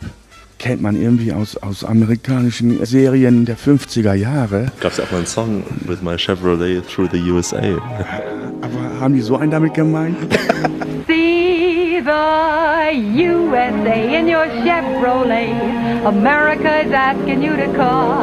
kennt 0.60 0.82
man 0.82 0.94
irgendwie 0.94 1.32
aus, 1.32 1.56
aus 1.56 1.84
amerikanischen 1.84 2.84
Serien 2.84 3.46
der 3.46 3.56
50er 3.56 4.14
Jahre. 4.14 4.66
Gab 4.80 4.92
es 4.92 4.98
ja 4.98 5.04
auch 5.04 5.10
mal 5.10 5.16
einen 5.18 5.26
Song 5.26 5.64
with 5.86 6.02
my 6.02 6.16
Chevrolet 6.16 6.82
through 6.86 7.08
the 7.10 7.18
USA. 7.18 7.56
Aber 8.60 9.00
haben 9.00 9.14
die 9.14 9.22
so 9.22 9.36
einen 9.36 9.50
damit 9.50 9.74
gemeint? 9.74 10.16
See 11.08 12.00
the 12.04 12.90
USA 13.24 14.18
in 14.18 14.28
your 14.28 14.46
Chevrolet. 14.62 16.04
America 16.04 16.80
is 16.84 16.92
asking 16.92 17.42
you 17.42 17.56
to 17.56 17.72
call. 17.74 18.20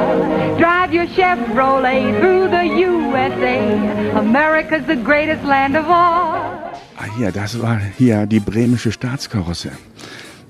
Drive 0.60 0.94
your 0.94 1.08
Chevrolet 1.08 2.20
through 2.20 2.50
the 2.50 2.66
USA. 2.86 4.18
America's 4.18 4.86
the 4.86 4.96
greatest 4.96 5.44
land 5.44 5.76
of 5.76 5.86
all. 5.86 6.38
Ah, 7.00 7.06
hier, 7.18 7.32
das 7.32 7.60
war 7.62 7.80
hier 7.98 8.28
die 8.28 8.40
bremische 8.40 8.92
Staatskarosse. 8.92 9.72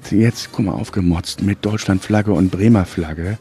Jetzt, 0.09 0.51
guck 0.51 0.65
mal, 0.65 0.73
aufgemotzt 0.73 1.41
mit 1.41 1.65
Deutschlandflagge 1.65 2.31
und 2.31 2.49
Bremer 2.49 2.85
Flagge. 2.85 3.37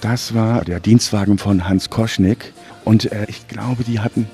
Das 0.00 0.34
war 0.34 0.64
der 0.64 0.80
Dienstwagen 0.80 1.38
von 1.38 1.68
Hans 1.68 1.90
Koschnick. 1.90 2.52
Und 2.84 3.12
äh, 3.12 3.26
ich 3.28 3.46
glaube, 3.48 3.84
die 3.84 4.00
hatten 4.00 4.28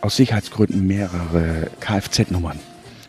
aus 0.00 0.16
Sicherheitsgründen 0.16 0.86
mehrere 0.86 1.70
Kfz-Nummern 1.80 2.58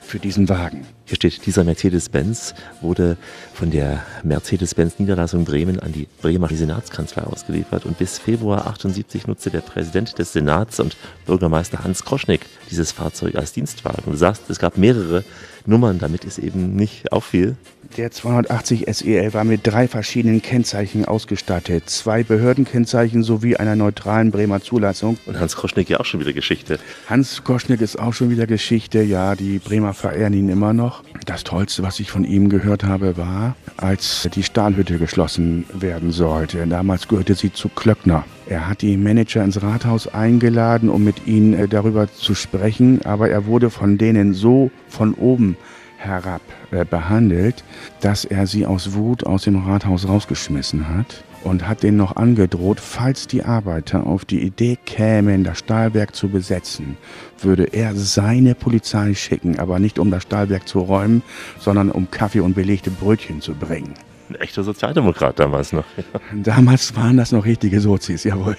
für 0.01 0.19
diesen 0.19 0.49
Wagen. 0.49 0.85
Hier 1.05 1.15
steht, 1.15 1.45
dieser 1.45 1.63
Mercedes-Benz 1.63 2.53
wurde 2.79 3.17
von 3.53 3.69
der 3.69 4.03
Mercedes-Benz-Niederlassung 4.23 5.43
Bremen 5.43 5.79
an 5.79 5.91
die 5.91 6.07
Bremer 6.21 6.47
Senatskanzlei 6.47 7.23
ausgeliefert 7.23 7.85
und 7.85 7.97
bis 7.97 8.17
Februar 8.17 8.67
78 8.67 9.27
nutzte 9.27 9.49
der 9.49 9.61
Präsident 9.61 10.17
des 10.19 10.33
Senats 10.33 10.79
und 10.79 10.95
Bürgermeister 11.25 11.83
Hans 11.83 12.05
Kroschnick 12.05 12.45
dieses 12.69 12.91
Fahrzeug 12.91 13.35
als 13.35 13.51
Dienstwagen. 13.51 14.03
Du 14.05 14.15
sagst, 14.15 14.49
es 14.49 14.59
gab 14.59 14.77
mehrere 14.77 15.23
Nummern, 15.65 15.99
damit 15.99 16.25
es 16.25 16.37
eben 16.37 16.75
nicht 16.75 17.11
auffiel. 17.11 17.55
Der 17.97 18.09
280 18.09 18.85
SEL 18.89 19.33
war 19.33 19.43
mit 19.43 19.61
drei 19.67 19.87
verschiedenen 19.87 20.41
Kennzeichen 20.41 21.05
ausgestattet. 21.05 21.89
Zwei 21.89 22.23
Behördenkennzeichen 22.23 23.21
sowie 23.21 23.57
einer 23.57 23.75
neutralen 23.75 24.31
Bremer 24.31 24.61
Zulassung. 24.61 25.17
Und 25.25 25.39
Hans 25.39 25.55
Kroschnick 25.55 25.89
ja 25.89 25.99
auch 25.99 26.05
schon 26.05 26.21
wieder 26.21 26.31
Geschichte. 26.33 26.79
Hans 27.07 27.43
Koschnick 27.43 27.81
ist 27.81 27.99
auch 27.99 28.13
schon 28.13 28.29
wieder 28.29 28.47
Geschichte. 28.47 29.01
Ja, 29.01 29.35
die 29.35 29.59
Bremer 29.59 29.93
verehren 29.93 30.33
ihn 30.33 30.49
immer 30.49 30.73
noch. 30.73 30.90
Das 31.25 31.43
Tollste, 31.43 31.83
was 31.83 31.99
ich 31.99 32.11
von 32.11 32.23
ihm 32.23 32.49
gehört 32.49 32.83
habe, 32.83 33.17
war, 33.17 33.55
als 33.77 34.27
die 34.33 34.43
Stahlhütte 34.43 34.97
geschlossen 34.97 35.65
werden 35.73 36.11
sollte. 36.11 36.65
Damals 36.67 37.07
gehörte 37.07 37.35
sie 37.35 37.53
zu 37.53 37.69
Klöckner. 37.69 38.23
Er 38.47 38.67
hat 38.67 38.81
die 38.81 38.97
Manager 38.97 39.43
ins 39.43 39.61
Rathaus 39.61 40.07
eingeladen, 40.07 40.89
um 40.89 41.03
mit 41.03 41.27
ihnen 41.27 41.53
äh, 41.53 41.67
darüber 41.67 42.11
zu 42.11 42.35
sprechen, 42.35 43.01
aber 43.05 43.29
er 43.29 43.45
wurde 43.45 43.69
von 43.69 43.97
denen 43.97 44.33
so 44.33 44.71
von 44.89 45.13
oben 45.13 45.57
herab 45.97 46.41
äh, 46.71 46.83
behandelt, 46.83 47.63
dass 48.01 48.25
er 48.25 48.47
sie 48.47 48.65
aus 48.65 48.93
Wut 48.93 49.25
aus 49.25 49.43
dem 49.43 49.57
Rathaus 49.57 50.07
rausgeschmissen 50.07 50.89
hat 50.89 51.23
und 51.43 51.67
hat 51.67 51.83
denen 51.83 51.97
noch 51.97 52.15
angedroht, 52.15 52.79
falls 52.79 53.27
die 53.27 53.43
Arbeiter 53.43 54.05
auf 54.05 54.25
die 54.25 54.41
Idee 54.41 54.77
kämen, 54.85 55.43
das 55.43 55.59
Stahlwerk 55.59 56.15
zu 56.15 56.29
besetzen, 56.29 56.97
würde 57.39 57.65
er 57.65 57.95
seine 57.95 58.55
Polizei 58.55 59.13
schicken, 59.13 59.59
aber 59.59 59.79
nicht 59.79 59.99
um 59.99 60.11
das 60.11 60.23
Stahlwerk 60.23 60.67
zu 60.67 60.79
räumen, 60.79 61.23
sondern 61.59 61.91
um 61.91 62.09
Kaffee 62.11 62.41
und 62.41 62.53
belegte 62.53 62.91
Brötchen 62.91 63.41
zu 63.41 63.53
bringen. 63.53 63.93
Ein 64.29 64.35
echter 64.35 64.63
Sozialdemokrat 64.63 65.39
damals 65.39 65.73
noch. 65.73 65.85
Damals 66.33 66.95
waren 66.95 67.17
das 67.17 67.31
noch 67.31 67.43
richtige 67.43 67.81
Sozis, 67.81 68.23
jawohl. 68.23 68.55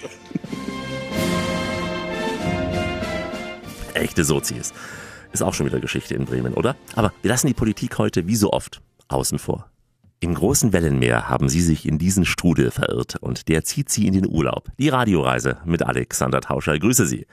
Echte 3.95 4.23
Sozis. 4.23 4.73
Ist 5.31 5.41
auch 5.41 5.55
schon 5.55 5.65
wieder 5.65 5.79
Geschichte 5.79 6.13
in 6.13 6.25
Bremen, 6.25 6.53
oder? 6.53 6.75
Aber 6.95 7.11
wir 7.23 7.29
lassen 7.29 7.47
die 7.47 7.55
Politik 7.55 7.97
heute 7.97 8.27
wie 8.27 8.35
so 8.35 8.51
oft 8.51 8.81
außen 9.07 9.39
vor. 9.39 9.72
Im 10.23 10.35
großen 10.35 10.71
Wellenmeer 10.71 11.27
haben 11.27 11.49
Sie 11.49 11.59
sich 11.59 11.85
in 11.85 11.97
diesen 11.97 12.23
Strudel 12.23 12.71
verirrt 12.71 13.17
und 13.17 13.49
der 13.49 13.65
zieht 13.65 13.89
Sie 13.89 14.07
in 14.07 14.13
den 14.13 14.25
Urlaub. 14.25 14.69
Die 14.79 14.87
Radioreise 14.87 15.57
mit 15.65 15.83
Alexander 15.83 16.39
Tauscher. 16.39 16.79
Grüße 16.79 17.05
Sie. 17.05 17.27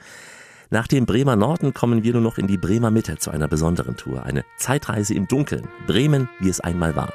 Nach 0.71 0.87
dem 0.87 1.05
Bremer 1.05 1.37
Norden 1.37 1.73
kommen 1.73 2.03
wir 2.03 2.11
nur 2.11 2.21
noch 2.21 2.37
in 2.37 2.47
die 2.47 2.57
Bremer 2.57 2.91
Mitte 2.91 3.15
zu 3.15 3.31
einer 3.31 3.47
besonderen 3.47 3.95
Tour. 3.95 4.23
Eine 4.23 4.43
Zeitreise 4.57 5.13
im 5.13 5.29
Dunkeln. 5.29 5.69
Bremen, 5.87 6.27
wie 6.41 6.49
es 6.49 6.59
einmal 6.59 6.97
war. 6.97 7.13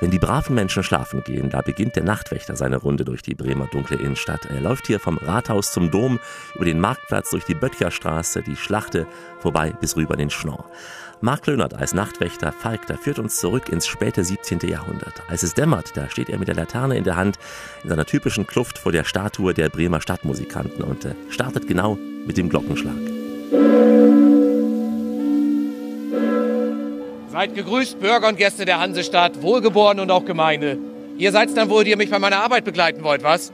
Wenn 0.00 0.10
die 0.10 0.18
braven 0.18 0.54
Menschen 0.54 0.82
schlafen 0.82 1.22
gehen, 1.24 1.50
da 1.50 1.60
beginnt 1.60 1.94
der 1.94 2.04
Nachtwächter 2.04 2.56
seine 2.56 2.78
Runde 2.78 3.04
durch 3.04 3.20
die 3.20 3.34
Bremer 3.34 3.66
dunkle 3.66 3.98
Innenstadt. 3.98 4.46
Er 4.46 4.62
läuft 4.62 4.86
hier 4.86 4.98
vom 4.98 5.18
Rathaus 5.18 5.72
zum 5.72 5.90
Dom, 5.90 6.20
über 6.54 6.64
den 6.64 6.80
Marktplatz, 6.80 7.30
durch 7.30 7.44
die 7.44 7.54
Böttcherstraße, 7.54 8.40
die 8.40 8.56
Schlachte, 8.56 9.06
vorbei 9.40 9.74
bis 9.78 9.94
rüber 9.94 10.16
den 10.16 10.30
Schnorr. 10.30 10.64
Mark 11.24 11.46
Löhnert 11.46 11.74
als 11.74 11.94
Nachtwächter 11.94 12.50
Falk, 12.50 12.88
der 12.88 12.98
führt 12.98 13.20
uns 13.20 13.38
zurück 13.38 13.68
ins 13.68 13.86
späte 13.86 14.24
17. 14.24 14.58
Jahrhundert. 14.68 15.22
Als 15.28 15.44
es 15.44 15.54
dämmert, 15.54 15.96
da 15.96 16.10
steht 16.10 16.28
er 16.28 16.36
mit 16.36 16.48
der 16.48 16.56
Laterne 16.56 16.96
in 16.96 17.04
der 17.04 17.14
Hand 17.14 17.38
in 17.84 17.90
seiner 17.90 18.04
typischen 18.04 18.44
Kluft 18.44 18.76
vor 18.76 18.90
der 18.90 19.04
Statue 19.04 19.54
der 19.54 19.68
Bremer 19.68 20.00
Stadtmusikanten 20.00 20.82
und 20.82 21.04
äh, 21.04 21.14
startet 21.30 21.68
genau 21.68 21.96
mit 22.26 22.38
dem 22.38 22.48
Glockenschlag. 22.48 22.96
Seid 27.30 27.54
gegrüßt, 27.54 28.00
Bürger 28.00 28.26
und 28.26 28.36
Gäste 28.36 28.64
der 28.64 28.80
Hansestadt, 28.80 29.42
wohlgeboren 29.42 30.00
und 30.00 30.10
auch 30.10 30.24
Gemeinde. 30.24 30.76
Ihr 31.18 31.30
seid's 31.30 31.54
dann 31.54 31.70
wohl, 31.70 31.84
die 31.84 31.90
ihr 31.90 31.96
mich 31.96 32.10
bei 32.10 32.18
meiner 32.18 32.38
Arbeit 32.38 32.64
begleiten 32.64 33.04
wollt, 33.04 33.22
was? 33.22 33.52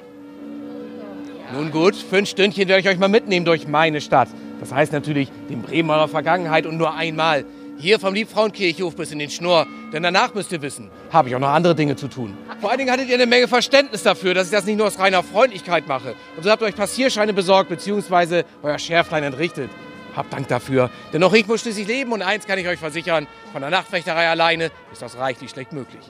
Nun 1.53 1.71
gut, 1.71 2.03
ein 2.13 2.25
Stündchen 2.25 2.67
werde 2.67 2.81
ich 2.81 2.89
euch 2.89 2.99
mal 2.99 3.11
mitnehmen 3.11 3.45
durch 3.45 3.69
meine 3.69 4.01
Stadt. 4.01 4.29
Das 4.59 4.73
heißt 4.73 4.95
natürlich 4.95 5.31
den 5.51 5.61
Bremer 5.61 6.09
Vergangenheit 6.09 6.65
und 6.65 6.79
nur 6.79 6.95
einmal. 6.95 7.45
Hier 7.81 8.01
vom 8.01 8.13
Liebfrauenkirchhof 8.13 8.97
bis 8.97 9.13
in 9.13 9.21
den 9.21 9.31
Schnurr. 9.31 9.67
Denn 9.93 10.03
danach 10.03 10.35
müsst 10.35 10.51
ihr 10.53 10.61
wissen, 10.63 10.91
habe 11.13 11.29
ich 11.29 11.35
auch 11.37 11.41
noch 11.41 11.49
andere 11.49 11.75
Dinge 11.75 11.95
zu 11.95 12.09
tun. 12.09 12.37
Vor 12.61 12.71
allen 12.71 12.79
Dingen 12.79 12.91
hattet 12.91 13.09
ihr 13.09 13.15
eine 13.15 13.27
Menge 13.27 13.47
Verständnis 13.47 14.03
dafür, 14.03 14.35
dass 14.35 14.47
ich 14.49 14.53
das 14.53 14.65
nicht 14.65 14.77
nur 14.77 14.89
aus 14.89 14.99
reiner 14.99 15.23
Freundlichkeit 15.23 15.87
mache. 15.87 16.15
Und 16.37 16.43
so 16.43 16.51
habt 16.51 16.61
ihr 16.63 16.67
euch 16.67 16.75
Passierscheine 16.75 17.33
besorgt 17.33 17.71
bzw. 17.71 18.43
euer 18.63 18.79
Schärflein 18.79 19.23
entrichtet. 19.23 19.71
Habt 20.17 20.33
Dank 20.33 20.49
dafür. 20.49 20.91
Denn 21.13 21.23
auch 21.23 21.33
ich 21.33 21.47
muss 21.47 21.61
schließlich 21.61 21.87
leben 21.87 22.11
und 22.11 22.23
eins 22.23 22.47
kann 22.47 22.59
ich 22.59 22.67
euch 22.67 22.81
versichern, 22.81 23.29
von 23.53 23.61
der 23.61 23.71
Nachtwächterei 23.71 24.29
alleine 24.29 24.73
ist 24.93 25.01
das 25.01 25.17
reichlich 25.17 25.51
schlecht 25.51 25.73
möglich. 25.73 26.03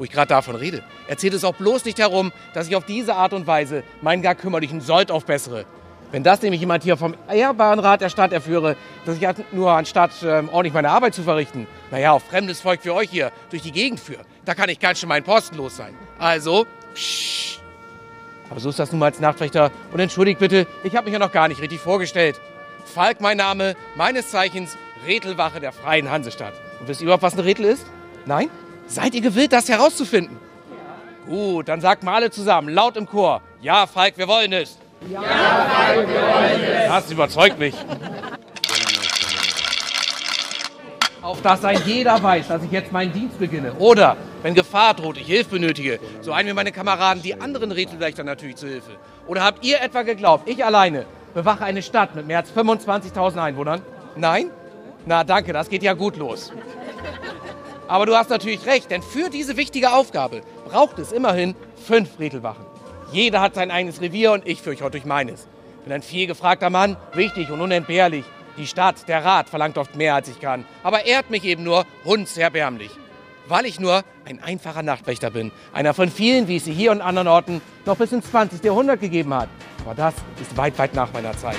wo 0.00 0.04
ich 0.04 0.10
gerade 0.10 0.28
davon 0.28 0.56
rede. 0.56 0.82
Erzählt 1.08 1.34
es 1.34 1.44
auch 1.44 1.54
bloß 1.54 1.84
nicht 1.84 1.98
herum, 1.98 2.32
dass 2.54 2.66
ich 2.68 2.74
auf 2.74 2.86
diese 2.86 3.16
Art 3.16 3.34
und 3.34 3.46
Weise 3.46 3.84
meinen 4.00 4.22
gar 4.22 4.34
kümmerlichen 4.34 4.80
Sold 4.80 5.10
aufbessere. 5.10 5.66
Wenn 6.12 6.24
das 6.24 6.42
nämlich 6.42 6.60
jemand 6.60 6.82
hier 6.82 6.96
vom 6.96 7.14
ehrbaren 7.28 7.78
Rat 7.78 8.00
der 8.00 8.08
Stadt 8.08 8.32
erführe, 8.32 8.76
dass 9.04 9.16
ich 9.16 9.26
nur 9.52 9.70
anstatt 9.70 10.10
ähm, 10.24 10.48
ordentlich 10.48 10.74
meine 10.74 10.90
Arbeit 10.90 11.14
zu 11.14 11.22
verrichten, 11.22 11.66
naja, 11.90 12.12
auf 12.12 12.24
fremdes 12.24 12.60
Volk 12.60 12.84
wie 12.84 12.90
euch 12.90 13.10
hier 13.10 13.30
durch 13.50 13.62
die 13.62 13.70
Gegend 13.70 14.00
führe, 14.00 14.22
da 14.44 14.54
kann 14.54 14.68
ich 14.68 14.80
ganz 14.80 14.98
schön 14.98 15.08
meinen 15.08 15.24
Posten 15.24 15.56
los 15.56 15.76
sein. 15.76 15.94
Also, 16.18 16.66
psch. 16.94 17.60
Aber 18.50 18.58
so 18.58 18.70
ist 18.70 18.80
das 18.80 18.90
nun 18.90 18.98
mal 18.98 19.06
als 19.06 19.20
Nachtwächter. 19.20 19.70
Und 19.92 20.00
entschuldigt 20.00 20.40
bitte, 20.40 20.66
ich 20.82 20.96
habe 20.96 21.04
mich 21.04 21.12
ja 21.12 21.20
noch 21.20 21.30
gar 21.30 21.46
nicht 21.46 21.60
richtig 21.60 21.78
vorgestellt. 21.78 22.40
Falk 22.84 23.20
mein 23.20 23.36
Name, 23.36 23.76
meines 23.94 24.30
Zeichens 24.30 24.76
Rätelwache 25.06 25.60
der 25.60 25.70
Freien 25.70 26.10
Hansestadt. 26.10 26.54
Und 26.80 26.88
wisst 26.88 27.00
ihr 27.00 27.04
überhaupt, 27.04 27.22
was 27.22 27.34
eine 27.34 27.44
Rätel 27.44 27.66
ist? 27.66 27.86
Nein? 28.26 28.50
Seid 28.88 29.14
ihr 29.14 29.20
gewillt, 29.20 29.52
das 29.52 29.68
herauszufinden? 29.68 30.36
Gut, 31.26 31.68
dann 31.68 31.80
sagt 31.80 32.02
mal 32.02 32.14
alle 32.14 32.32
zusammen, 32.32 32.70
laut 32.70 32.96
im 32.96 33.06
Chor. 33.06 33.40
Ja, 33.60 33.86
Falk, 33.86 34.18
wir 34.18 34.26
wollen 34.26 34.52
es. 34.52 34.78
Ja. 35.08 35.22
Das 36.88 37.10
überzeugt 37.10 37.58
mich. 37.58 37.74
Auf 41.22 41.42
dass 41.42 41.64
ein 41.64 41.80
jeder 41.84 42.22
weiß, 42.22 42.48
dass 42.48 42.62
ich 42.62 42.70
jetzt 42.70 42.92
meinen 42.92 43.12
Dienst 43.12 43.38
beginne. 43.38 43.74
Oder, 43.74 44.16
wenn 44.42 44.54
Gefahr 44.54 44.94
droht, 44.94 45.18
ich 45.18 45.26
Hilfe 45.26 45.50
benötige, 45.50 46.00
so 46.22 46.32
eilen 46.32 46.46
mir 46.46 46.54
meine 46.54 46.72
Kameraden 46.72 47.22
die 47.22 47.38
anderen 47.40 47.72
Rätelwächter 47.72 48.24
natürlich 48.24 48.56
zu 48.56 48.66
Hilfe. 48.66 48.92
Oder 49.26 49.44
habt 49.44 49.64
ihr 49.64 49.80
etwa 49.80 50.02
geglaubt, 50.02 50.48
ich 50.48 50.64
alleine 50.64 51.04
bewache 51.34 51.64
eine 51.64 51.82
Stadt 51.82 52.14
mit 52.14 52.26
mehr 52.26 52.38
als 52.38 52.52
25.000 52.52 53.42
Einwohnern? 53.42 53.82
Nein? 54.16 54.50
Na 55.06 55.24
danke, 55.24 55.52
das 55.52 55.68
geht 55.68 55.82
ja 55.82 55.92
gut 55.92 56.16
los. 56.16 56.52
Aber 57.86 58.06
du 58.06 58.16
hast 58.16 58.30
natürlich 58.30 58.66
recht, 58.66 58.90
denn 58.90 59.02
für 59.02 59.30
diese 59.30 59.56
wichtige 59.56 59.92
Aufgabe 59.92 60.42
braucht 60.64 60.98
es 60.98 61.12
immerhin 61.12 61.54
fünf 61.86 62.18
Rätelwachen. 62.18 62.69
Jeder 63.12 63.40
hat 63.40 63.54
sein 63.54 63.70
eigenes 63.70 64.00
Revier 64.00 64.32
und 64.32 64.46
ich 64.46 64.62
führe 64.62 64.76
euch 64.76 64.82
heute 64.82 64.92
durch 64.92 65.04
meines. 65.04 65.48
Bin 65.84 65.92
ein 65.92 66.02
viel 66.02 66.26
gefragter 66.26 66.70
Mann, 66.70 66.96
wichtig 67.12 67.50
und 67.50 67.60
unentbehrlich. 67.60 68.24
Die 68.56 68.66
Stadt, 68.66 69.08
der 69.08 69.24
Rat 69.24 69.48
verlangt 69.48 69.78
oft 69.78 69.96
mehr, 69.96 70.14
als 70.14 70.28
ich 70.28 70.40
kann, 70.40 70.64
aber 70.82 71.06
ehrt 71.06 71.30
mich 71.30 71.44
eben 71.44 71.64
nur 71.64 71.86
hundserbärmlich. 72.04 72.90
Weil 73.48 73.66
ich 73.66 73.80
nur 73.80 74.04
ein 74.26 74.40
einfacher 74.40 74.82
Nachtwächter 74.82 75.30
bin. 75.30 75.50
Einer 75.72 75.94
von 75.94 76.08
vielen, 76.08 76.46
wie 76.46 76.56
es 76.56 76.64
sie 76.66 76.72
hier 76.72 76.92
und 76.92 77.00
anderen 77.00 77.26
Orten 77.26 77.60
noch 77.84 77.96
bis 77.96 78.12
ins 78.12 78.30
20. 78.30 78.62
Jahrhundert 78.62 79.00
gegeben 79.00 79.34
hat. 79.34 79.48
Aber 79.84 79.94
das 79.94 80.14
ist 80.40 80.56
weit, 80.56 80.78
weit 80.78 80.94
nach 80.94 81.12
meiner 81.12 81.36
Zeit. 81.36 81.56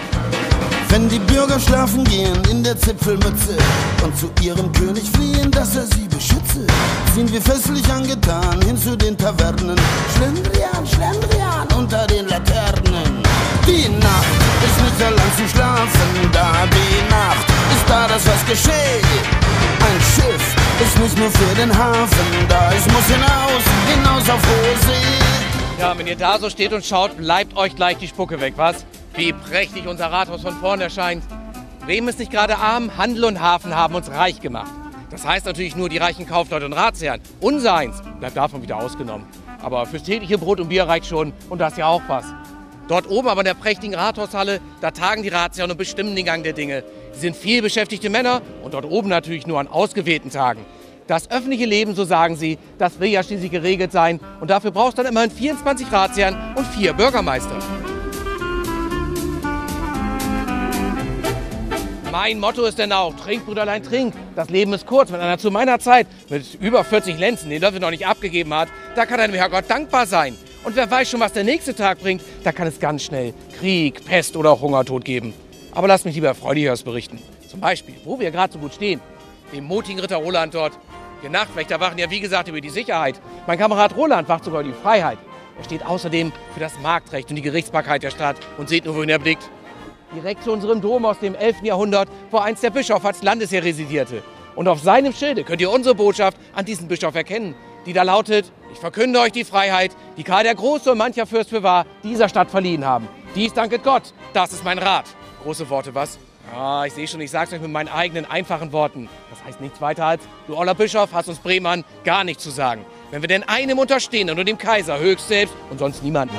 Wenn 0.92 1.08
die 1.08 1.20
Bürger 1.20 1.58
schlafen 1.58 2.04
gehen 2.04 2.38
in 2.50 2.62
der 2.66 2.78
Zipfelmütze 2.78 3.56
und 4.04 4.18
zu 4.18 4.30
ihrem 4.42 4.70
König 4.74 5.10
fliehen, 5.10 5.50
dass 5.50 5.78
er 5.78 5.86
sie 5.86 6.06
beschütze, 6.10 6.68
sind 7.16 7.32
wir 7.32 7.42
festlich 7.42 7.90
angetan 7.90 8.62
hin 8.64 8.78
zu 8.78 8.98
den 8.98 9.18
Tavernen. 9.18 9.80
Schlendrian, 10.14 10.86
Schlendrian 10.86 11.66
unter 11.78 12.06
den 12.08 12.28
Laternen. 12.28 13.24
Die 13.66 13.88
Nacht 13.88 14.36
ist 14.66 14.84
nicht 14.84 15.02
allein 15.02 15.32
zu 15.38 15.48
schlafen, 15.48 16.30
da 16.34 16.68
die 16.68 17.10
Nacht 17.10 17.48
ist 17.74 17.88
da, 17.88 18.08
dass 18.10 18.28
was 18.28 18.46
geschieht. 18.46 19.26
Ein 19.88 20.02
Schiff 20.14 20.56
ist 20.84 21.00
nicht 21.00 21.18
nur 21.18 21.32
für 21.32 21.56
den 21.56 21.72
Hafen, 21.74 22.48
da 22.50 22.70
es 22.74 22.86
muss 22.88 23.06
hinaus, 23.06 23.64
hinaus 23.96 24.30
auf 24.30 24.42
hohe 24.46 24.78
See. 24.86 25.80
Ja, 25.80 25.98
wenn 25.98 26.08
ihr 26.08 26.18
da 26.18 26.38
so 26.38 26.50
steht 26.50 26.74
und 26.74 26.86
schaut, 26.86 27.16
bleibt 27.16 27.56
euch 27.56 27.78
gleich 27.78 27.98
die 27.98 28.10
Spucke 28.10 28.42
weg, 28.42 28.56
was? 28.58 28.86
Wie 29.16 29.34
prächtig 29.34 29.88
unser 29.88 30.12
Rathaus 30.12 30.42
von 30.42 30.56
vorn 30.56 30.82
erscheint. 30.82 31.24
Bremen 31.86 32.08
ist 32.08 32.20
nicht 32.20 32.32
gerade 32.32 32.58
arm, 32.58 32.98
Handel 32.98 33.26
und 33.26 33.42
Hafen 33.42 33.76
haben 33.76 33.96
uns 33.96 34.10
reich 34.10 34.40
gemacht. 34.40 34.72
Das 35.10 35.26
heißt 35.26 35.46
natürlich 35.46 35.76
nur 35.76 35.90
die 35.90 35.98
reichen 35.98 36.26
Kaufleute 36.26 36.66
und 36.66 36.74
Ratsherren. 36.74 37.22
Unseins 37.42 38.02
bleibt 38.20 38.38
davon 38.38 38.62
wieder 38.62 38.78
ausgenommen. 38.78 39.28
Aber 39.62 39.86
fürs 39.86 40.04
tägliche 40.04 40.38
Brot 40.38 40.60
und 40.60 40.70
Bier 40.70 40.88
reicht 40.88 41.08
schon 41.08 41.34
und 41.50 41.60
das 41.60 41.76
ja 41.78 41.88
auch 41.88 42.02
was. 42.08 42.26
Dort 42.88 43.10
oben 43.10 43.28
aber 43.28 43.42
in 43.42 43.46
der 43.46 43.54
prächtigen 43.54 43.96
Rathaushalle, 43.96 44.60
da 44.80 44.92
tagen 44.92 45.24
die 45.24 45.30
Ratsherren 45.30 45.72
und 45.72 45.78
bestimmen 45.78 46.16
den 46.16 46.26
Gang 46.26 46.44
der 46.44 46.54
Dinge. 46.54 46.84
Sie 47.14 47.20
sind 47.20 47.36
viel 47.36 47.62
beschäftigte 47.62 48.10
Männer 48.10 48.42
und 48.64 48.74
dort 48.74 48.86
oben 48.86 49.10
natürlich 49.10 49.46
nur 49.46 49.60
an 49.60 49.68
ausgewählten 49.68 50.32
Tagen. 50.32 50.66
Das 51.08 51.30
öffentliche 51.30 51.66
Leben, 51.66 51.94
so 51.94 52.06
sagen 52.06 52.38
sie, 52.38 52.58
das 52.78 53.00
will 53.00 53.10
ja 53.10 53.22
schließlich 53.22 53.52
geregelt 53.52 53.92
sein. 53.92 54.20
Und 54.40 54.50
dafür 54.50 54.72
brauchst 54.72 54.98
du 54.98 55.04
dann 55.04 55.12
immerhin 55.12 55.32
24 55.32 55.92
Ratsherren 55.92 56.38
und 56.56 56.66
vier 56.68 56.94
Bürgermeister. 56.94 57.60
Mein 62.12 62.42
Motto 62.42 62.66
ist 62.66 62.78
denn 62.78 62.92
auch, 62.92 63.16
trink, 63.16 63.46
Brüderlein, 63.46 63.82
trink. 63.84 64.14
Das 64.36 64.50
Leben 64.50 64.74
ist 64.74 64.86
kurz. 64.86 65.14
Wenn 65.14 65.22
einer 65.22 65.38
zu 65.38 65.50
meiner 65.50 65.80
Zeit 65.80 66.08
mit 66.30 66.56
über 66.56 66.84
40 66.84 67.18
Lenzen 67.18 67.50
den 67.50 67.62
Löffel 67.62 67.80
noch 67.80 67.90
nicht 67.90 68.06
abgegeben 68.06 68.54
hat, 68.54 68.68
da 68.96 69.06
kann 69.06 69.22
einem 69.22 69.34
Herrgott 69.34 69.64
dankbar 69.70 70.06
sein. 70.06 70.36
Und 70.66 70.76
wer 70.76 70.92
weiß 70.92 71.10
schon, 71.10 71.22
was 71.22 71.32
der 71.32 71.46
nächste 71.46 71.74
Tag 71.74 72.00
bringt, 72.00 72.22
da 72.44 72.52
kann 72.52 72.68
es 72.68 72.82
ganz 72.82 73.04
schnell 73.04 73.34
Krieg, 73.58 74.04
Pest 74.04 74.36
oder 74.36 74.52
auch 74.52 74.60
Hungertod 74.60 75.06
geben. 75.06 75.34
Aber 75.72 75.88
lass 75.88 76.04
mich 76.04 76.16
lieber 76.16 76.28
erfreulicheres 76.28 76.84
berichten. 76.84 77.18
Zum 77.48 77.62
Beispiel, 77.62 77.96
wo 78.04 78.20
wir 78.20 78.30
gerade 78.30 78.52
so 78.52 78.60
gut 78.60 78.74
stehen, 78.74 79.00
dem 79.54 79.64
mutigen 79.64 80.02
Ritter 80.02 80.18
Roland 80.18 80.54
dort. 80.54 80.74
Wir 81.22 81.30
Nachtwächter 81.30 81.80
wachen 81.80 81.98
ja 81.98 82.10
wie 82.10 82.20
gesagt 82.20 82.50
über 82.50 82.60
die 82.60 82.70
Sicherheit. 82.70 83.22
Mein 83.48 83.58
Kamerad 83.58 83.96
Roland 83.96 84.28
wacht 84.28 84.44
sogar 84.44 84.62
über 84.62 84.70
die 84.70 84.78
Freiheit. 84.78 85.18
Er 85.58 85.64
steht 85.64 85.86
außerdem 85.86 86.34
für 86.54 86.60
das 86.60 86.78
Marktrecht 86.80 87.30
und 87.30 87.38
die 87.38 87.42
Gerichtsbarkeit 87.42 88.04
der 88.04 88.12
Stadt. 88.12 88.36
Und 88.58 88.68
seht 88.68 88.84
nur, 88.84 88.98
wohin 88.98 89.10
er 89.10 89.20
blickt. 89.20 89.50
Direkt 90.16 90.44
zu 90.44 90.52
unserem 90.52 90.82
Dom 90.82 91.06
aus 91.06 91.20
dem 91.20 91.36
11. 91.36 91.64
Jahrhundert, 91.64 92.10
wo 92.32 92.38
einst 92.38 92.64
der 92.64 92.70
Bischof 92.70 93.06
als 93.06 93.24
Landesherr 93.24 93.64
residierte. 93.64 94.22
Und 94.56 94.68
auf 94.68 94.82
seinem 94.82 95.14
Schilde 95.14 95.44
könnt 95.44 95.62
ihr 95.62 95.72
unsere 95.72 95.96
Botschaft 95.96 96.38
an 96.54 96.66
diesen 96.66 96.88
Bischof 96.88 97.16
erkennen, 97.16 97.56
die 97.86 97.94
da 97.94 98.04
lautet, 98.04 98.52
ich 98.74 98.80
verkünde 98.80 99.20
euch 99.20 99.32
die 99.32 99.46
Freiheit, 99.46 99.96
die 100.18 100.24
Karl 100.24 100.44
der 100.44 100.56
Große 100.56 100.92
und 100.92 100.98
mancher 100.98 101.26
Fürst 101.26 101.50
für 101.50 101.64
wahr 101.64 101.86
dieser 102.04 102.30
Stadt 102.30 102.52
verliehen 102.52 102.86
haben. 102.86 103.08
Dies 103.36 103.54
danket 103.54 103.84
Gott, 103.84 104.14
das 104.34 104.52
ist 104.52 104.64
mein 104.64 104.78
Rat. 104.78 105.06
Große 105.44 105.70
Worte, 105.70 105.96
was? 105.96 106.20
Ah, 106.54 106.84
ich 106.86 106.94
sehe 106.94 107.08
schon, 107.08 107.22
ich 107.22 107.32
sag's 107.32 107.54
euch 107.54 107.62
mit 107.62 107.72
meinen 107.72 107.88
eigenen 107.88 108.26
einfachen 108.30 108.74
Worten. 108.74 109.08
Das 109.30 109.44
heißt 109.46 109.62
nichts 109.62 109.80
weiter 109.80 110.06
als, 110.06 110.24
du 110.48 110.58
oller 110.58 110.76
Bischof 110.76 111.14
hast 111.14 111.30
uns 111.30 111.40
Bremann 111.40 111.86
gar 112.04 112.24
nichts 112.24 112.44
zu 112.44 112.50
sagen. 112.50 112.86
Wenn 113.10 113.22
wir 113.22 113.30
denn 113.30 113.44
einem 113.44 113.80
unterstehen 113.80 114.30
und 114.30 114.46
dem 114.46 114.58
Kaiser 114.58 115.00
höchst 115.00 115.30
selbst 115.30 115.56
und 115.70 115.80
sonst 115.80 116.04
niemanden. 116.04 116.36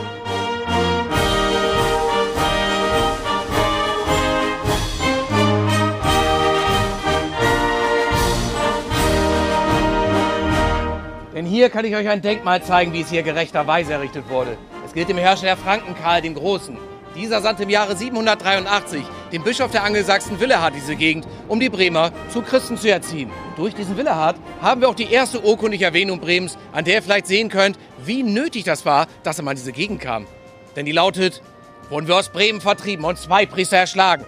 Denn 11.42 11.50
hier 11.50 11.70
kann 11.70 11.84
ich 11.84 11.96
euch 11.96 12.08
ein 12.08 12.22
Denkmal 12.22 12.62
zeigen, 12.62 12.92
wie 12.92 13.00
es 13.00 13.10
hier 13.10 13.24
gerechterweise 13.24 13.94
errichtet 13.94 14.28
wurde. 14.28 14.56
Es 14.86 14.92
gilt 14.92 15.08
dem 15.08 15.18
Herrscher 15.18 15.46
der 15.46 15.56
Franken 15.56 15.96
Karl 15.96 16.22
dem 16.22 16.34
Großen. 16.34 16.78
Dieser 17.16 17.40
sandte 17.40 17.64
im 17.64 17.68
Jahre 17.68 17.96
783 17.96 19.02
den 19.32 19.42
Bischof 19.42 19.72
der 19.72 19.82
Angelsachsen 19.82 20.38
Willehard 20.38 20.72
diese 20.76 20.94
Gegend, 20.94 21.26
um 21.48 21.58
die 21.58 21.68
Bremer 21.68 22.12
zu 22.28 22.42
Christen 22.42 22.78
zu 22.78 22.88
erziehen. 22.88 23.28
Durch 23.56 23.74
diesen 23.74 23.96
Willehard 23.96 24.36
haben 24.60 24.82
wir 24.82 24.88
auch 24.88 24.94
die 24.94 25.12
erste 25.12 25.44
urkundliche 25.44 25.86
Erwähnung 25.86 26.20
Bremens, 26.20 26.56
an 26.70 26.84
der 26.84 26.94
ihr 26.94 27.02
vielleicht 27.02 27.26
sehen 27.26 27.48
könnt, 27.48 27.76
wie 28.04 28.22
nötig 28.22 28.62
das 28.62 28.86
war, 28.86 29.08
dass 29.24 29.38
er 29.38 29.44
mal 29.44 29.50
in 29.50 29.56
diese 29.56 29.72
Gegend 29.72 30.00
kam. 30.00 30.28
Denn 30.76 30.86
die 30.86 30.92
lautet, 30.92 31.42
wurden 31.90 32.06
wir 32.06 32.18
aus 32.18 32.28
Bremen 32.28 32.60
vertrieben 32.60 33.04
und 33.04 33.18
zwei 33.18 33.46
Priester 33.46 33.78
erschlagen. 33.78 34.24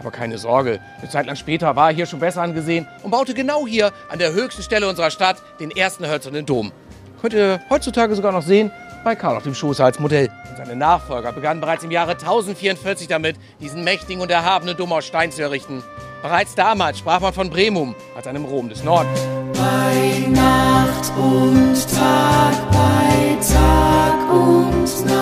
Aber 0.00 0.10
keine 0.10 0.38
Sorge, 0.38 0.80
eine 1.00 1.10
Zeit 1.10 1.26
lang 1.26 1.36
später 1.36 1.76
war 1.76 1.90
er 1.90 1.94
hier 1.94 2.06
schon 2.06 2.20
besser 2.20 2.42
angesehen 2.42 2.86
und 3.02 3.10
baute 3.10 3.34
genau 3.34 3.66
hier 3.66 3.92
an 4.08 4.18
der 4.18 4.32
höchsten 4.32 4.62
Stelle 4.62 4.88
unserer 4.88 5.10
Stadt 5.10 5.36
den 5.60 5.70
ersten 5.70 6.06
hölzernen 6.06 6.46
Dom. 6.46 6.72
Könnt 7.20 7.34
ihr 7.34 7.60
heutzutage 7.70 8.14
sogar 8.14 8.32
noch 8.32 8.42
sehen, 8.42 8.70
bei 9.04 9.14
Karl 9.14 9.36
auf 9.36 9.42
dem 9.42 9.54
Schoße 9.54 9.84
als 9.84 9.98
Modell. 10.00 10.30
Und 10.50 10.56
seine 10.56 10.76
Nachfolger 10.76 11.32
begannen 11.32 11.60
bereits 11.60 11.84
im 11.84 11.90
Jahre 11.90 12.12
1044 12.12 13.06
damit, 13.06 13.36
diesen 13.60 13.84
mächtigen 13.84 14.22
und 14.22 14.30
erhabenen 14.30 14.76
Dom 14.76 14.92
aus 14.92 15.06
Stein 15.06 15.30
zu 15.30 15.42
errichten. 15.42 15.82
Bereits 16.22 16.54
damals 16.54 16.98
sprach 16.98 17.20
man 17.20 17.34
von 17.34 17.50
Bremum 17.50 17.94
als 18.16 18.26
einem 18.26 18.46
Rom 18.46 18.70
des 18.70 18.82
Nordens. 18.82 19.20
Bei 19.52 20.26
Nacht 20.28 21.12
und 21.18 21.74
Tag, 21.94 22.70
bei 22.72 23.36
Tag 23.46 24.32
und 24.32 25.06
Nacht, 25.06 25.13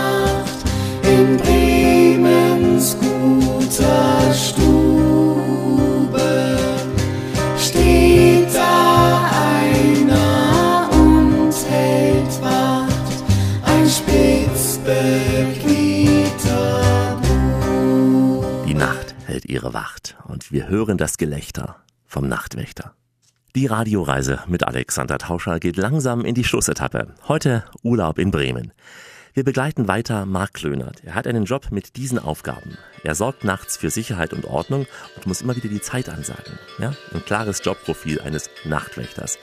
und 20.32 20.50
wir 20.50 20.66
hören 20.68 20.96
das 20.96 21.18
Gelächter 21.18 21.76
vom 22.06 22.26
Nachtwächter. 22.26 22.94
Die 23.54 23.66
Radioreise 23.66 24.40
mit 24.48 24.66
Alexander 24.66 25.18
Tauscher 25.18 25.60
geht 25.60 25.76
langsam 25.76 26.24
in 26.24 26.34
die 26.34 26.42
Schlussetappe. 26.42 27.14
Heute 27.28 27.64
Urlaub 27.82 28.18
in 28.18 28.30
Bremen. 28.30 28.72
Wir 29.34 29.44
begleiten 29.44 29.88
weiter 29.88 30.24
Marc 30.24 30.54
Klönert. 30.54 31.04
Er 31.04 31.14
hat 31.14 31.26
einen 31.26 31.44
Job 31.44 31.68
mit 31.70 31.96
diesen 31.96 32.18
Aufgaben. 32.18 32.78
Er 33.04 33.14
sorgt 33.14 33.44
nachts 33.44 33.76
für 33.76 33.90
Sicherheit 33.90 34.32
und 34.32 34.46
Ordnung 34.46 34.86
und 35.16 35.26
muss 35.26 35.42
immer 35.42 35.54
wieder 35.54 35.68
die 35.68 35.82
Zeit 35.82 36.08
ansagen. 36.08 36.58
Ja? 36.78 36.94
Ein 37.12 37.24
klares 37.24 37.60
Jobprofil 37.62 38.20
eines 38.22 38.48
Nachtwächters. 38.64 39.38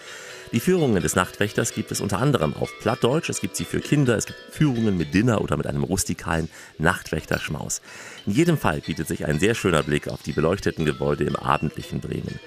Die 0.51 0.59
Führungen 0.59 1.03
des 1.03 1.15
Nachtwächters 1.15 1.75
gibt 1.75 1.91
es 1.91 2.01
unter 2.01 2.17
anderem 2.17 2.55
auf 2.55 2.71
Plattdeutsch. 2.79 3.29
Es 3.29 3.39
gibt 3.39 3.55
sie 3.55 3.65
für 3.65 3.81
Kinder, 3.81 4.17
es 4.17 4.25
gibt 4.25 4.39
Führungen 4.49 4.97
mit 4.97 5.13
Dinner 5.13 5.41
oder 5.41 5.57
mit 5.57 5.67
einem 5.67 5.83
rustikalen 5.83 6.49
Nachtwächterschmaus. 6.79 7.81
In 8.25 8.33
jedem 8.33 8.57
Fall 8.57 8.81
bietet 8.81 9.07
sich 9.07 9.27
ein 9.27 9.39
sehr 9.39 9.53
schöner 9.53 9.83
Blick 9.83 10.07
auf 10.07 10.23
die 10.23 10.31
beleuchteten 10.31 10.85
Gebäude 10.85 11.23
im 11.23 11.35
abendlichen 11.35 11.99
Bremen. 11.99 12.39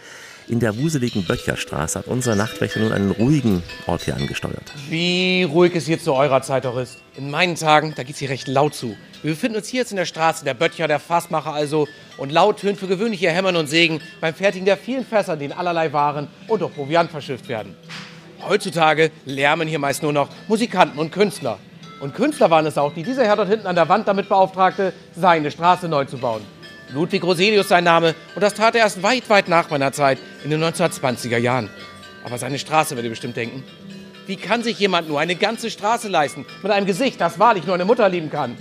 In 0.49 0.61
der 0.61 0.77
wuseligen 0.77 1.25
Böttcherstraße 1.25 2.01
hat 2.01 2.07
unser 2.07 2.35
Nachtwächter 2.35 2.81
nun 2.81 2.93
einen 2.93 3.11
ruhigen 3.13 3.63
Ort 3.87 4.03
hier 4.03 4.17
angesteuert. 4.17 4.73
Wie 4.89 5.45
ruhig 5.45 5.75
es 5.77 5.87
hier 5.87 6.01
zu 6.01 6.15
eurer 6.15 6.43
Zeit 6.43 6.67
auch 6.67 6.77
ist. 6.77 6.99
In 7.17 7.31
meinen 7.31 7.55
Tagen, 7.55 7.95
da 7.97 8.03
geht's 8.03 8.19
hier 8.19 8.29
recht 8.29 8.49
laut 8.49 8.75
zu. 8.75 8.97
Wir 9.23 9.33
befinden 9.33 9.59
uns 9.59 9.69
hier 9.69 9.81
jetzt 9.81 9.93
in 9.93 9.97
der 9.97 10.05
Straße, 10.05 10.45
der 10.45 10.55
Böttcher, 10.55 10.89
der 10.89 10.99
Fassmacher 10.99 11.53
also. 11.53 11.87
Und 12.17 12.33
laut 12.33 12.59
tönt 12.59 12.79
für 12.79 12.89
gewöhnlich 12.89 13.23
ihr 13.23 13.31
Hämmern 13.31 13.57
und 13.57 13.69
Sägen 13.69 14.01
beim 14.21 14.35
Fertigen 14.35 14.67
der 14.67 14.77
vielen 14.77 15.07
Fässer, 15.07 15.37
denen 15.37 15.53
allerlei 15.53 15.93
Waren 15.93 16.29
und 16.49 16.63
auch 16.63 16.73
Proviant 16.73 17.11
verschifft 17.11 17.49
werden. 17.49 17.77
Heutzutage 18.49 19.13
lärmen 19.25 19.69
hier 19.69 19.79
meist 19.79 20.03
nur 20.03 20.13
noch 20.13 20.29
Musikanten 20.49 20.99
und 20.99 21.13
Künstler. 21.13 21.59
Und 22.01 22.15
Künstler 22.15 22.51
waren 22.51 22.67
es 22.67 22.77
auch, 22.77 22.93
die 22.93 23.05
dieser 23.05 23.25
Herr 23.25 23.37
dort 23.37 23.49
hinten 23.49 23.69
an 23.69 23.77
der 23.77 23.89
Wand 23.89 24.09
damit 24.09 24.29
beauftragte, 24.29 24.93
seine 25.15 25.53
Straße 25.53 25.89
neu 25.89 26.05
zu 26.05 26.19
bauen. 26.19 26.43
Ludwig 26.93 27.25
Roselius 27.25 27.69
sein 27.69 27.85
Name 27.85 28.15
und 28.35 28.43
das 28.43 28.55
tat 28.55 28.75
er 28.75 28.83
erst 28.83 29.03
weit, 29.03 29.29
weit 29.31 29.49
nach 29.49 29.71
meiner 29.71 29.93
Zeit, 29.93 30.19
in 30.45 30.51
den 30.51 30.63
1920er 30.63 31.39
Jahren. 31.39 31.71
Aber 32.25 32.39
seine 32.39 32.59
Straße, 32.59 32.91
werdet 32.91 33.07
ihr 33.07 33.11
bestimmt 33.11 33.37
denken. 33.37 33.65
Wie 34.27 34.37
kann 34.37 34.63
sich 34.63 34.79
jemand 34.79 35.09
nur 35.09 35.19
eine 35.19 35.35
ganze 35.35 35.71
Straße 35.71 36.09
leisten 36.09 36.47
mit 36.63 36.71
einem 36.71 36.87
Gesicht, 36.87 37.21
das 37.21 37.39
wahrlich 37.39 37.65
nur 37.65 37.75
eine 37.75 37.85
Mutter 37.85 38.09
lieben 38.09 38.31
kann? 38.31 38.57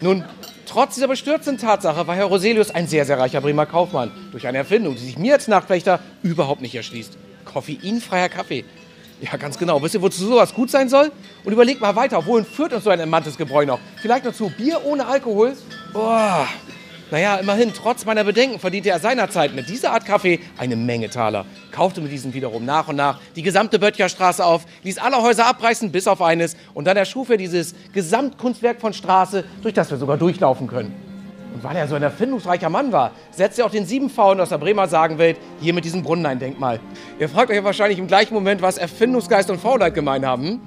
Nun, 0.00 0.24
trotz 0.66 0.96
dieser 0.96 1.08
bestürzenden 1.08 1.64
Tatsache 1.64 2.06
war 2.06 2.14
Herr 2.14 2.26
Roselius 2.26 2.70
ein 2.70 2.86
sehr, 2.86 3.06
sehr 3.06 3.18
reicher 3.18 3.40
Bremer 3.40 3.66
Kaufmann 3.66 4.10
durch 4.32 4.46
eine 4.46 4.58
Erfindung, 4.58 4.96
die 4.96 5.04
sich 5.04 5.18
mir 5.18 5.34
als 5.34 5.48
Nachtwächter 5.48 6.00
überhaupt 6.22 6.60
nicht 6.60 6.74
erschließt. 6.74 7.16
Koffeinfreier 7.44 8.28
Kaffee. 8.28 8.64
Ja, 9.22 9.36
ganz 9.36 9.56
genau. 9.56 9.80
Wisst 9.80 9.94
ihr, 9.94 10.02
wozu 10.02 10.26
sowas 10.26 10.52
gut 10.52 10.68
sein 10.68 10.88
soll? 10.88 11.12
Und 11.44 11.52
überlegt 11.52 11.80
mal 11.80 11.94
weiter, 11.94 12.26
wohin 12.26 12.44
führt 12.44 12.72
uns 12.72 12.82
so 12.82 12.90
ein 12.90 12.98
entmanntes 12.98 13.38
Gebräu 13.38 13.64
noch? 13.64 13.78
Vielleicht 14.00 14.24
noch 14.24 14.34
zu 14.34 14.50
Bier 14.50 14.84
ohne 14.84 15.06
Alkohol? 15.06 15.56
Boah. 15.92 16.48
Naja, 17.12 17.36
immerhin, 17.36 17.72
trotz 17.72 18.04
meiner 18.04 18.24
Bedenken 18.24 18.58
verdiente 18.58 18.88
er 18.88 18.98
seinerzeit 18.98 19.54
mit 19.54 19.68
dieser 19.68 19.92
Art 19.92 20.06
Kaffee 20.06 20.40
eine 20.58 20.74
Menge 20.74 21.08
Taler. 21.08 21.44
Kaufte 21.70 22.00
mit 22.00 22.10
diesem 22.10 22.34
wiederum 22.34 22.64
nach 22.64 22.88
und 22.88 22.96
nach 22.96 23.20
die 23.36 23.42
gesamte 23.42 23.78
Böttcherstraße 23.78 24.44
auf, 24.44 24.64
ließ 24.82 24.98
alle 24.98 25.22
Häuser 25.22 25.46
abreißen, 25.46 25.92
bis 25.92 26.08
auf 26.08 26.20
eines. 26.20 26.56
Und 26.74 26.86
dann 26.86 26.96
erschuf 26.96 27.28
er 27.30 27.36
dieses 27.36 27.74
Gesamtkunstwerk 27.92 28.80
von 28.80 28.92
Straße, 28.92 29.44
durch 29.62 29.74
das 29.74 29.90
wir 29.90 29.98
sogar 29.98 30.16
durchlaufen 30.16 30.66
können. 30.66 31.11
Und 31.54 31.62
weil 31.62 31.76
er 31.76 31.86
so 31.86 31.94
ein 31.94 32.02
erfindungsreicher 32.02 32.70
Mann 32.70 32.92
war, 32.92 33.10
setzte 33.30 33.62
er 33.62 33.66
auch 33.66 33.70
den 33.70 33.84
sieben 33.84 34.08
Faulen 34.08 34.40
aus 34.40 34.48
der 34.48 34.58
Bremer 34.58 34.88
Sagenwelt 34.88 35.36
hier 35.60 35.74
mit 35.74 35.84
diesem 35.84 36.02
Brunnen 36.02 36.24
ein 36.26 36.38
Denkmal. 36.38 36.80
Ihr 37.18 37.28
fragt 37.28 37.50
euch 37.50 37.56
ja 37.56 37.64
wahrscheinlich 37.64 37.98
im 37.98 38.06
gleichen 38.06 38.34
Moment, 38.34 38.62
was 38.62 38.78
Erfindungsgeist 38.78 39.50
und 39.50 39.60
Faulheit 39.60 39.94
gemein 39.94 40.24
haben. 40.24 40.60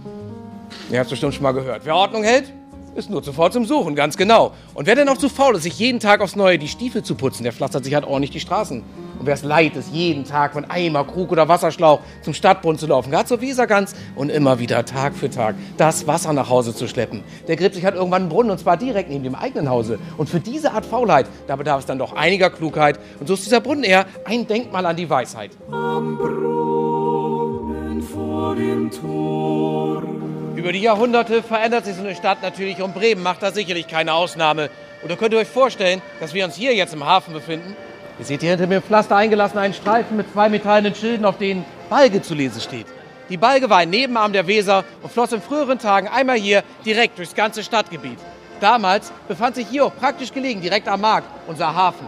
Ihr 0.91 0.99
habt 0.99 1.05
es 1.05 1.11
bestimmt 1.11 1.33
schon 1.33 1.43
mal 1.43 1.53
gehört. 1.53 1.81
Wer 1.85 1.95
Ordnung 1.95 2.23
hält, 2.23 2.51
ist 2.95 3.09
nur 3.09 3.21
zuvor 3.21 3.51
zum 3.51 3.65
Suchen, 3.65 3.93
ganz 3.93 4.17
genau. 4.17 4.53
Und 4.73 4.87
wer 4.87 4.95
denn 4.95 5.09
auch 5.09 5.17
zu 5.17 5.29
faul 5.29 5.55
ist, 5.55 5.63
sich 5.63 5.77
jeden 5.77 5.99
Tag 5.99 6.21
aufs 6.21 6.35
Neue 6.35 6.57
die 6.57 6.67
Stiefel 6.67 7.03
zu 7.03 7.15
putzen, 7.15 7.43
der 7.43 7.51
pflastert 7.53 7.83
sich 7.83 7.93
halt 7.93 8.05
ordentlich 8.05 8.31
die 8.31 8.39
Straßen. 8.39 8.83
Und 9.19 9.25
wer 9.25 9.33
es 9.33 9.43
leid 9.43 9.75
ist, 9.75 9.93
jeden 9.93 10.23
Tag 10.23 10.55
mit 10.55 10.71
Eimer, 10.71 11.03
Krug 11.03 11.31
oder 11.31 11.47
Wasserschlauch 11.47 11.99
zum 12.21 12.33
Stadtbrunnen 12.33 12.79
zu 12.79 12.87
laufen, 12.87 13.11
gerade 13.11 13.27
zur 13.27 13.41
Wesergans 13.41 13.95
und 14.15 14.29
immer 14.29 14.59
wieder 14.59 14.85
Tag 14.85 15.15
für 15.15 15.29
Tag 15.29 15.55
das 15.77 16.07
Wasser 16.07 16.33
nach 16.33 16.49
Hause 16.49 16.73
zu 16.73 16.87
schleppen, 16.87 17.23
der 17.47 17.55
gräbt 17.57 17.75
sich 17.75 17.85
halt 17.85 17.95
irgendwann 17.95 18.23
einen 18.23 18.29
Brunnen 18.29 18.51
und 18.51 18.59
zwar 18.59 18.77
direkt 18.77 19.09
neben 19.09 19.23
dem 19.23 19.35
eigenen 19.35 19.69
Hause. 19.69 19.99
Und 20.17 20.29
für 20.29 20.39
diese 20.39 20.71
Art 20.71 20.85
Faulheit, 20.85 21.27
da 21.47 21.55
bedarf 21.55 21.81
es 21.81 21.85
dann 21.85 21.99
doch 21.99 22.13
einiger 22.13 22.49
Klugheit. 22.49 22.99
Und 23.19 23.27
so 23.27 23.33
ist 23.33 23.45
dieser 23.45 23.61
Brunnen 23.61 23.83
eher 23.83 24.05
ein 24.25 24.47
Denkmal 24.47 24.85
an 24.85 24.95
die 24.95 25.09
Weisheit. 25.09 25.51
Am 25.71 26.17
Brunnen 26.17 28.01
vor 28.01 28.55
dem 28.55 28.89
Tor. 28.89 30.24
Über 30.55 30.71
die 30.71 30.79
Jahrhunderte 30.79 31.43
verändert 31.43 31.83
sich 31.83 31.95
so 31.95 32.01
eine 32.01 32.15
Stadt 32.15 32.41
natürlich 32.41 32.81
und 32.81 32.93
Bremen 32.93 33.21
macht 33.21 33.43
da 33.43 33.51
sicherlich 33.51 33.87
keine 33.87 34.13
Ausnahme. 34.13 34.69
Und 35.01 35.11
da 35.11 35.17
könnt 35.17 35.33
ihr 35.33 35.39
euch 35.39 35.49
vorstellen, 35.49 36.01
dass 36.21 36.33
wir 36.33 36.45
uns 36.45 36.55
hier 36.55 36.73
jetzt 36.73 36.93
im 36.93 37.05
Hafen 37.05 37.33
befinden. 37.33 37.75
Ihr 38.17 38.25
seht 38.25 38.39
hier 38.39 38.51
hinter 38.51 38.65
mir 38.65 38.77
im 38.77 38.83
Pflaster 38.83 39.17
eingelassen 39.17 39.57
einen 39.57 39.73
Streifen 39.73 40.15
mit 40.15 40.31
zwei 40.31 40.47
metallenen 40.47 40.95
Schilden, 40.95 41.25
auf 41.25 41.37
denen 41.37 41.65
Balge 41.89 42.21
zu 42.21 42.33
lesen 42.33 42.61
steht. 42.61 42.85
Die 43.27 43.35
Balge 43.35 43.69
war 43.69 43.79
ein 43.79 43.89
Nebenarm 43.89 44.31
der 44.31 44.47
Weser 44.47 44.85
und 45.01 45.11
floss 45.11 45.33
in 45.33 45.41
früheren 45.41 45.77
Tagen 45.77 46.07
einmal 46.07 46.37
hier 46.37 46.63
direkt 46.85 47.17
durchs 47.17 47.35
ganze 47.35 47.61
Stadtgebiet. 47.61 48.19
Damals 48.61 49.11
befand 49.27 49.55
sich 49.55 49.67
hier 49.67 49.85
auch 49.85 49.95
praktisch 49.95 50.31
gelegen, 50.31 50.61
direkt 50.61 50.87
am 50.87 51.01
Markt, 51.01 51.27
unser 51.47 51.75
Hafen. 51.75 52.07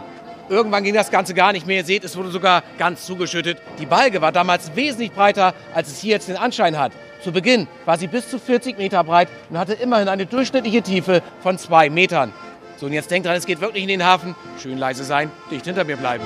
Irgendwann 0.50 0.84
ging 0.84 0.94
das 0.94 1.12
Ganze 1.12 1.34
gar 1.34 1.52
nicht 1.52 1.68
mehr. 1.68 1.78
Ihr 1.78 1.86
seht, 1.86 2.04
es 2.04 2.16
wurde 2.16 2.30
sogar 2.30 2.64
ganz 2.78 3.06
zugeschüttet. 3.06 3.58
Die 3.80 3.86
Balge 3.86 4.22
war 4.22 4.32
damals 4.32 4.76
wesentlich 4.76 5.12
breiter, 5.12 5.54
als 5.74 5.90
es 5.90 6.00
hier 6.00 6.12
jetzt 6.12 6.30
den 6.30 6.38
Anschein 6.38 6.80
hat. 6.80 6.94
Zu 7.22 7.32
Beginn 7.32 7.68
war 7.86 7.98
sie 7.98 8.08
bis 8.08 8.30
zu 8.30 8.40
40 8.40 8.78
Meter 8.78 9.04
breit 9.04 9.28
und 9.50 9.58
hatte 9.58 9.74
immerhin 9.74 10.08
eine 10.08 10.26
durchschnittliche 10.26 10.82
Tiefe 10.82 11.22
von 11.42 11.58
zwei 11.58 11.90
Metern. 11.90 12.32
So, 12.78 12.86
und 12.86 12.94
jetzt 12.94 13.10
denkt 13.12 13.28
dran, 13.28 13.36
es 13.36 13.46
geht 13.46 13.60
wirklich 13.60 13.84
in 13.84 13.90
den 13.90 14.06
Hafen. 14.06 14.36
Schön 14.62 14.78
leise 14.78 15.04
sein, 15.04 15.32
dicht 15.52 15.66
hinter 15.66 15.84
mir 15.84 15.98
bleiben. 15.98 16.24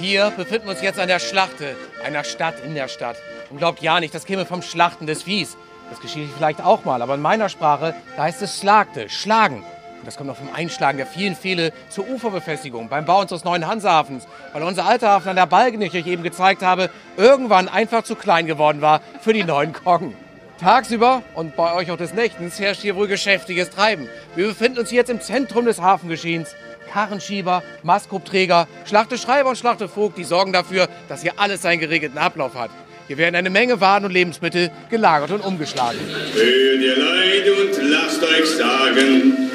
Hier 0.00 0.30
befinden 0.30 0.66
wir 0.66 0.72
uns 0.72 0.82
jetzt 0.82 0.98
an 0.98 1.08
der 1.08 1.18
Schlachte, 1.18 1.76
einer 2.04 2.24
Stadt 2.24 2.54
in 2.64 2.74
der 2.74 2.88
Stadt. 2.88 3.16
Und 3.50 3.58
glaubt 3.58 3.82
ja 3.82 4.00
nicht, 4.00 4.14
das 4.14 4.24
käme 4.24 4.46
vom 4.46 4.62
Schlachten 4.62 5.06
des 5.06 5.22
Viehs. 5.22 5.56
Das 5.90 6.00
geschieht 6.00 6.30
vielleicht 6.34 6.64
auch 6.64 6.84
mal, 6.84 7.02
aber 7.02 7.16
in 7.16 7.20
meiner 7.20 7.48
Sprache, 7.48 7.94
da 8.16 8.22
heißt 8.22 8.40
es 8.42 8.58
Schlagte, 8.58 9.08
schlagen. 9.08 9.64
Und 9.98 10.06
das 10.06 10.16
kommt 10.16 10.28
noch 10.28 10.36
vom 10.36 10.48
Einschlagen 10.54 10.96
der 10.96 11.06
vielen 11.06 11.36
Pfähle 11.36 11.72
zur 11.90 12.08
Uferbefestigung, 12.08 12.88
beim 12.88 13.04
Bau 13.04 13.20
unseres 13.20 13.44
neuen 13.44 13.66
Hansehafens, 13.66 14.26
weil 14.52 14.62
unser 14.62 14.86
alter 14.86 15.10
Hafen 15.10 15.28
an 15.28 15.36
der 15.36 15.46
Balge, 15.46 15.76
den 15.76 15.88
ich 15.88 15.94
euch 15.94 16.06
eben 16.06 16.22
gezeigt 16.22 16.62
habe, 16.62 16.88
irgendwann 17.16 17.68
einfach 17.68 18.04
zu 18.04 18.14
klein 18.14 18.46
geworden 18.46 18.80
war 18.80 19.02
für 19.20 19.34
die 19.34 19.44
neuen 19.44 19.72
Koggen. 19.74 20.16
Tagsüber 20.58 21.22
und 21.34 21.56
bei 21.56 21.74
euch 21.74 21.90
auch 21.90 21.96
des 21.96 22.14
Nächtens 22.14 22.60
herrscht 22.60 22.82
hier 22.82 22.94
wohl 22.94 23.08
geschäftiges 23.08 23.70
Treiben. 23.70 24.08
Wir 24.36 24.46
befinden 24.46 24.78
uns 24.78 24.90
hier 24.90 24.98
jetzt 24.98 25.10
im 25.10 25.20
Zentrum 25.20 25.64
des 25.64 25.80
Hafengeschehens. 25.80 26.54
Karrenschieber, 26.92 27.62
Mastkopträger, 27.82 28.68
Schlachteschreiber 28.84 29.50
und 29.50 29.56
Schlachtevogt, 29.56 30.18
die 30.18 30.24
sorgen 30.24 30.52
dafür, 30.52 30.88
dass 31.08 31.22
hier 31.22 31.34
alles 31.38 31.62
seinen 31.62 31.78
geregelten 31.78 32.18
Ablauf 32.18 32.54
hat. 32.54 32.70
Hier 33.10 33.18
werden 33.18 33.34
eine 33.34 33.50
Menge 33.50 33.80
Waren 33.80 34.04
und 34.04 34.12
Lebensmittel 34.12 34.70
gelagert 34.88 35.32
und 35.32 35.40
umgeschlagen. 35.40 35.98
Hört 36.32 36.80
ihr 36.80 36.96
Leid 36.96 37.42
und 37.50 37.90
lasst 37.90 38.22
euch 38.22 38.48
sagen, 38.50 39.50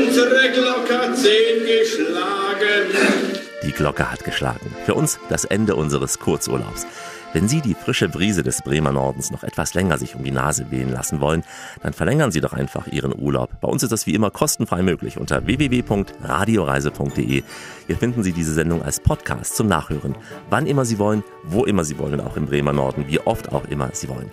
unsere 0.00 0.50
Glocke 0.50 0.98
hat 0.98 1.14
zehn 1.14 1.66
geschlagen. 1.66 3.44
Die 3.62 3.72
Glocke 3.72 4.10
hat 4.10 4.24
geschlagen. 4.24 4.74
Für 4.86 4.94
uns 4.94 5.18
das 5.28 5.44
Ende 5.44 5.76
unseres 5.76 6.18
Kurzurlaubs. 6.18 6.86
Wenn 7.34 7.48
Sie 7.48 7.60
die 7.60 7.74
frische 7.74 8.08
Brise 8.08 8.44
des 8.44 8.62
Bremer 8.62 8.92
Nordens 8.92 9.32
noch 9.32 9.42
etwas 9.42 9.74
länger 9.74 9.98
sich 9.98 10.14
um 10.14 10.22
die 10.22 10.30
Nase 10.30 10.70
wehen 10.70 10.92
lassen 10.92 11.20
wollen, 11.20 11.42
dann 11.82 11.92
verlängern 11.92 12.30
Sie 12.30 12.40
doch 12.40 12.52
einfach 12.52 12.86
Ihren 12.86 13.12
Urlaub. 13.12 13.60
Bei 13.60 13.66
uns 13.66 13.82
ist 13.82 13.90
das 13.90 14.06
wie 14.06 14.14
immer 14.14 14.30
kostenfrei 14.30 14.82
möglich 14.82 15.18
unter 15.18 15.44
www.radioreise.de. 15.44 17.42
Hier 17.88 17.96
finden 17.96 18.22
Sie 18.22 18.32
diese 18.32 18.54
Sendung 18.54 18.84
als 18.84 19.00
Podcast 19.00 19.56
zum 19.56 19.66
Nachhören. 19.66 20.14
Wann 20.48 20.68
immer 20.68 20.84
Sie 20.84 21.00
wollen, 21.00 21.24
wo 21.42 21.64
immer 21.64 21.82
Sie 21.82 21.98
wollen, 21.98 22.20
auch 22.20 22.36
im 22.36 22.46
Bremer 22.46 22.72
Norden, 22.72 23.06
wie 23.08 23.18
oft 23.18 23.50
auch 23.50 23.64
immer 23.64 23.90
Sie 23.94 24.08
wollen. 24.08 24.30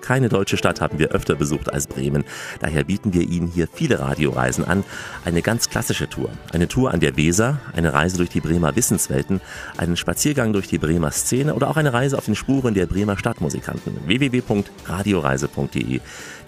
Keine 0.00 0.28
deutsche 0.28 0.56
Stadt 0.56 0.80
haben 0.80 0.98
wir 0.98 1.10
öfter 1.10 1.34
besucht 1.34 1.72
als 1.72 1.86
Bremen. 1.86 2.24
Daher 2.60 2.84
bieten 2.84 3.12
wir 3.12 3.22
Ihnen 3.22 3.48
hier 3.48 3.68
viele 3.72 4.00
Radioreisen 4.00 4.64
an. 4.64 4.84
Eine 5.24 5.42
ganz 5.42 5.70
klassische 5.70 6.08
Tour. 6.08 6.30
Eine 6.52 6.68
Tour 6.68 6.92
an 6.92 7.00
der 7.00 7.16
Weser, 7.16 7.60
eine 7.74 7.92
Reise 7.92 8.16
durch 8.16 8.30
die 8.30 8.40
Bremer 8.40 8.76
Wissenswelten, 8.76 9.40
einen 9.76 9.96
Spaziergang 9.96 10.52
durch 10.52 10.68
die 10.68 10.78
Bremer 10.78 11.10
Szene 11.10 11.54
oder 11.54 11.68
auch 11.70 11.76
eine 11.76 11.92
Reise 11.92 12.16
auf 12.18 12.24
den 12.24 12.36
Spuren 12.36 12.74
der 12.74 12.86
Bremer 12.86 13.18
Stadtmusikanten. 13.18 13.96
www.radioreise.de. 14.06 16.00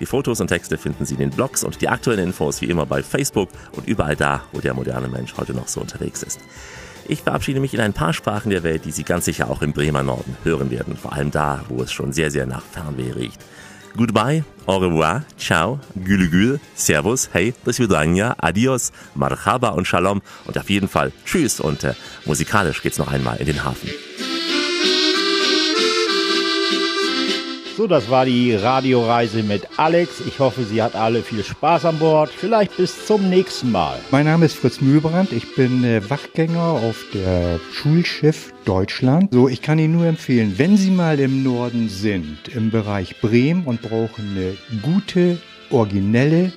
Die 0.03 0.07
Fotos 0.07 0.41
und 0.41 0.49
Texte 0.49 0.79
finden 0.79 1.07
Sie 1.07 1.15
in 1.15 1.21
den 1.21 1.31
Blogs 1.31 1.63
und 1.63 1.81
die 1.81 1.89
aktuellen 1.89 2.27
Infos 2.27 2.61
wie 2.61 2.67
immer 2.67 2.87
bei 2.87 3.05
Facebook 3.05 3.51
und 3.71 3.87
überall 3.87 4.17
da, 4.17 4.43
wo 4.51 4.59
der 4.59 4.75
moderne 4.75 5.07
Mensch 5.07 5.35
heute 5.37 5.55
noch 5.55 5.69
so 5.69 5.81
unterwegs 5.81 6.25
ist. 6.25 6.41
Ich 7.07 7.23
verabschiede 7.23 7.61
mich 7.61 7.73
in 7.73 7.79
ein 7.79 7.93
paar 7.93 8.13
Sprachen 8.13 8.51
der 8.51 8.65
Welt, 8.65 8.85
die 8.85 8.91
Sie 8.91 9.05
ganz 9.05 9.27
sicher 9.27 9.49
auch 9.49 9.63
im 9.63 9.73
Bremer 9.73 10.03
Norden 10.03 10.37
hören 10.43 10.73
werden. 10.73 10.97
Vor 10.97 11.13
allem 11.13 11.31
da, 11.31 11.65
wo 11.69 11.81
es 11.85 11.93
schon 11.93 12.13
sehr, 12.13 12.33
sehr 12.33 12.47
nach 12.47 12.65
Fernweh 12.65 13.13
riecht. 13.13 13.41
Goodbye, 13.97 14.43
au 14.67 14.79
revoir, 14.79 15.23
ciao, 15.39 15.79
gülü 15.95 16.29
gül, 16.31 16.61
servus, 16.75 17.31
hey, 17.33 17.55
bis 17.65 17.79
vidania, 17.79 18.35
adios, 18.39 18.91
marhaba 19.15 19.69
und 19.69 19.87
shalom 19.87 20.21
und 20.47 20.59
auf 20.59 20.69
jeden 20.69 20.89
Fall 20.89 21.13
tschüss 21.25 21.61
und 21.61 21.85
äh, 21.85 21.95
musikalisch 22.25 22.83
geht's 22.83 22.99
noch 22.99 23.13
einmal 23.13 23.37
in 23.37 23.47
den 23.47 23.63
Hafen. 23.63 23.89
So, 27.83 27.89
das 27.89 28.09
war 28.09 28.25
die 28.25 28.55
Radioreise 28.55 29.43
mit 29.43 29.67
Alex. 29.77 30.21
Ich 30.25 30.39
hoffe, 30.39 30.63
sie 30.63 30.81
hat 30.81 30.95
alle 30.95 31.21
viel 31.21 31.43
Spaß 31.43 31.85
an 31.87 31.99
Bord. 31.99 32.31
Vielleicht 32.31 32.77
bis 32.77 33.07
zum 33.07 33.29
nächsten 33.29 33.73
Mal. 33.73 33.99
Mein 34.13 34.27
Name 34.27 34.47
ist 34.47 34.55
Fritz 34.55 34.81
Mühlbrand. 34.81 35.33
Ich 35.33 35.57
bin 35.57 35.83
äh, 35.83 36.09
Wachgänger 36.09 36.63
auf 36.63 37.05
der 37.13 37.59
Schulschiff 37.73 38.55
Deutschland. 38.65 39.35
So, 39.35 39.49
ich 39.49 39.63
kann 39.63 39.81
Ihnen 39.81 39.97
nur 39.97 40.07
empfehlen, 40.07 40.55
wenn 40.59 40.77
Sie 40.77 40.93
mal 40.93 41.19
im 41.19 41.43
Norden 41.43 41.89
sind, 41.89 42.47
im 42.55 42.71
Bereich 42.71 43.21
Bremen 43.21 43.65
und 43.65 43.83
brauchen 43.83 44.31
eine 44.31 44.57
gute, 44.81 45.39
originelle 45.71 46.53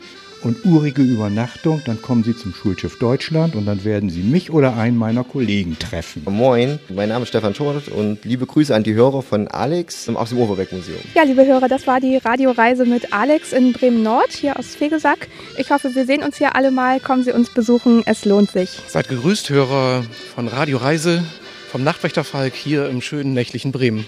und 0.46 0.64
urige 0.64 1.02
Übernachtung. 1.02 1.82
Dann 1.86 2.02
kommen 2.02 2.24
Sie 2.24 2.36
zum 2.36 2.54
Schulschiff 2.54 3.00
Deutschland 3.00 3.56
und 3.56 3.66
dann 3.66 3.84
werden 3.84 4.10
Sie 4.10 4.22
mich 4.22 4.52
oder 4.52 4.78
einen 4.78 4.96
meiner 4.96 5.24
Kollegen 5.24 5.78
treffen. 5.78 6.24
Moin, 6.26 6.80
mein 6.90 7.10
Name 7.10 7.24
ist 7.24 7.30
Stefan 7.30 7.56
Schort 7.56 7.88
und 7.88 8.24
liebe 8.24 8.46
Grüße 8.46 8.74
an 8.74 8.84
die 8.84 8.94
Hörer 8.94 9.24
von 9.24 9.48
Alex 9.48 10.08
aus 10.10 10.30
dem 10.30 10.38
Overbeck 10.38 10.72
Museum. 10.72 11.00
Ja, 11.16 11.24
liebe 11.24 11.46
Hörer, 11.46 11.68
das 11.68 11.88
war 11.88 12.00
die 12.00 12.18
Radioreise 12.18 12.86
mit 12.86 13.12
Alex 13.12 13.54
in 13.54 13.74
Bremen 13.74 14.04
Nord, 14.04 14.32
hier 14.32 14.58
aus 14.60 14.76
Fegesack. 14.76 15.28
Ich 15.58 15.72
hoffe, 15.72 15.96
wir 15.96 16.06
sehen 16.06 16.24
uns 16.24 16.38
hier 16.38 16.56
alle 16.56 16.70
mal. 16.70 17.00
Kommen 17.00 17.24
Sie 17.24 17.32
uns 17.32 17.50
besuchen, 17.50 18.04
es 18.06 18.24
lohnt 18.24 18.52
sich. 18.52 18.80
Seid 18.88 19.10
gegrüßt, 19.10 19.50
Hörer 19.50 20.04
von 20.36 20.48
Radioreise 20.48 21.24
vom 21.72 21.84
Nachtwächterfalk 21.84 22.54
hier 22.54 22.88
im 22.88 23.02
schönen 23.02 23.34
nächtlichen 23.34 23.72
Bremen. 23.72 24.06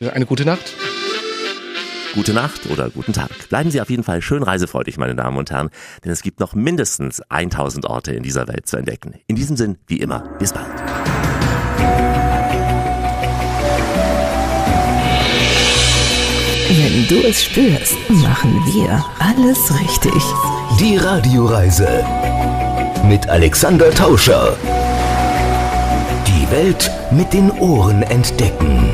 Eine 0.00 0.26
gute 0.26 0.44
Nacht. 0.44 0.72
Gute 2.14 2.34
Nacht 2.34 2.66
oder 2.70 2.90
guten 2.90 3.14
Tag. 3.14 3.30
Bleiben 3.48 3.70
Sie 3.70 3.80
auf 3.80 3.88
jeden 3.88 4.02
Fall 4.02 4.20
schön 4.20 4.42
reisefreudig, 4.42 4.98
meine 4.98 5.14
Damen 5.14 5.38
und 5.38 5.50
Herren, 5.50 5.70
denn 6.04 6.12
es 6.12 6.20
gibt 6.20 6.40
noch 6.40 6.54
mindestens 6.54 7.22
1000 7.30 7.86
Orte 7.86 8.12
in 8.12 8.22
dieser 8.22 8.48
Welt 8.48 8.66
zu 8.66 8.76
entdecken. 8.76 9.14
In 9.28 9.36
diesem 9.36 9.56
Sinn, 9.56 9.78
wie 9.86 9.96
immer, 9.96 10.20
bis 10.38 10.52
bald. 10.52 10.66
Wenn 16.68 17.08
du 17.08 17.26
es 17.26 17.44
spürst, 17.44 17.96
machen 18.10 18.62
wir 18.66 19.04
alles 19.18 19.72
richtig. 19.80 20.22
Die 20.78 20.98
Radioreise 20.98 22.04
mit 23.06 23.26
Alexander 23.28 23.90
Tauscher. 23.90 24.56
Die 26.26 26.50
Welt 26.50 26.90
mit 27.10 27.32
den 27.32 27.50
Ohren 27.52 28.02
entdecken. 28.02 28.90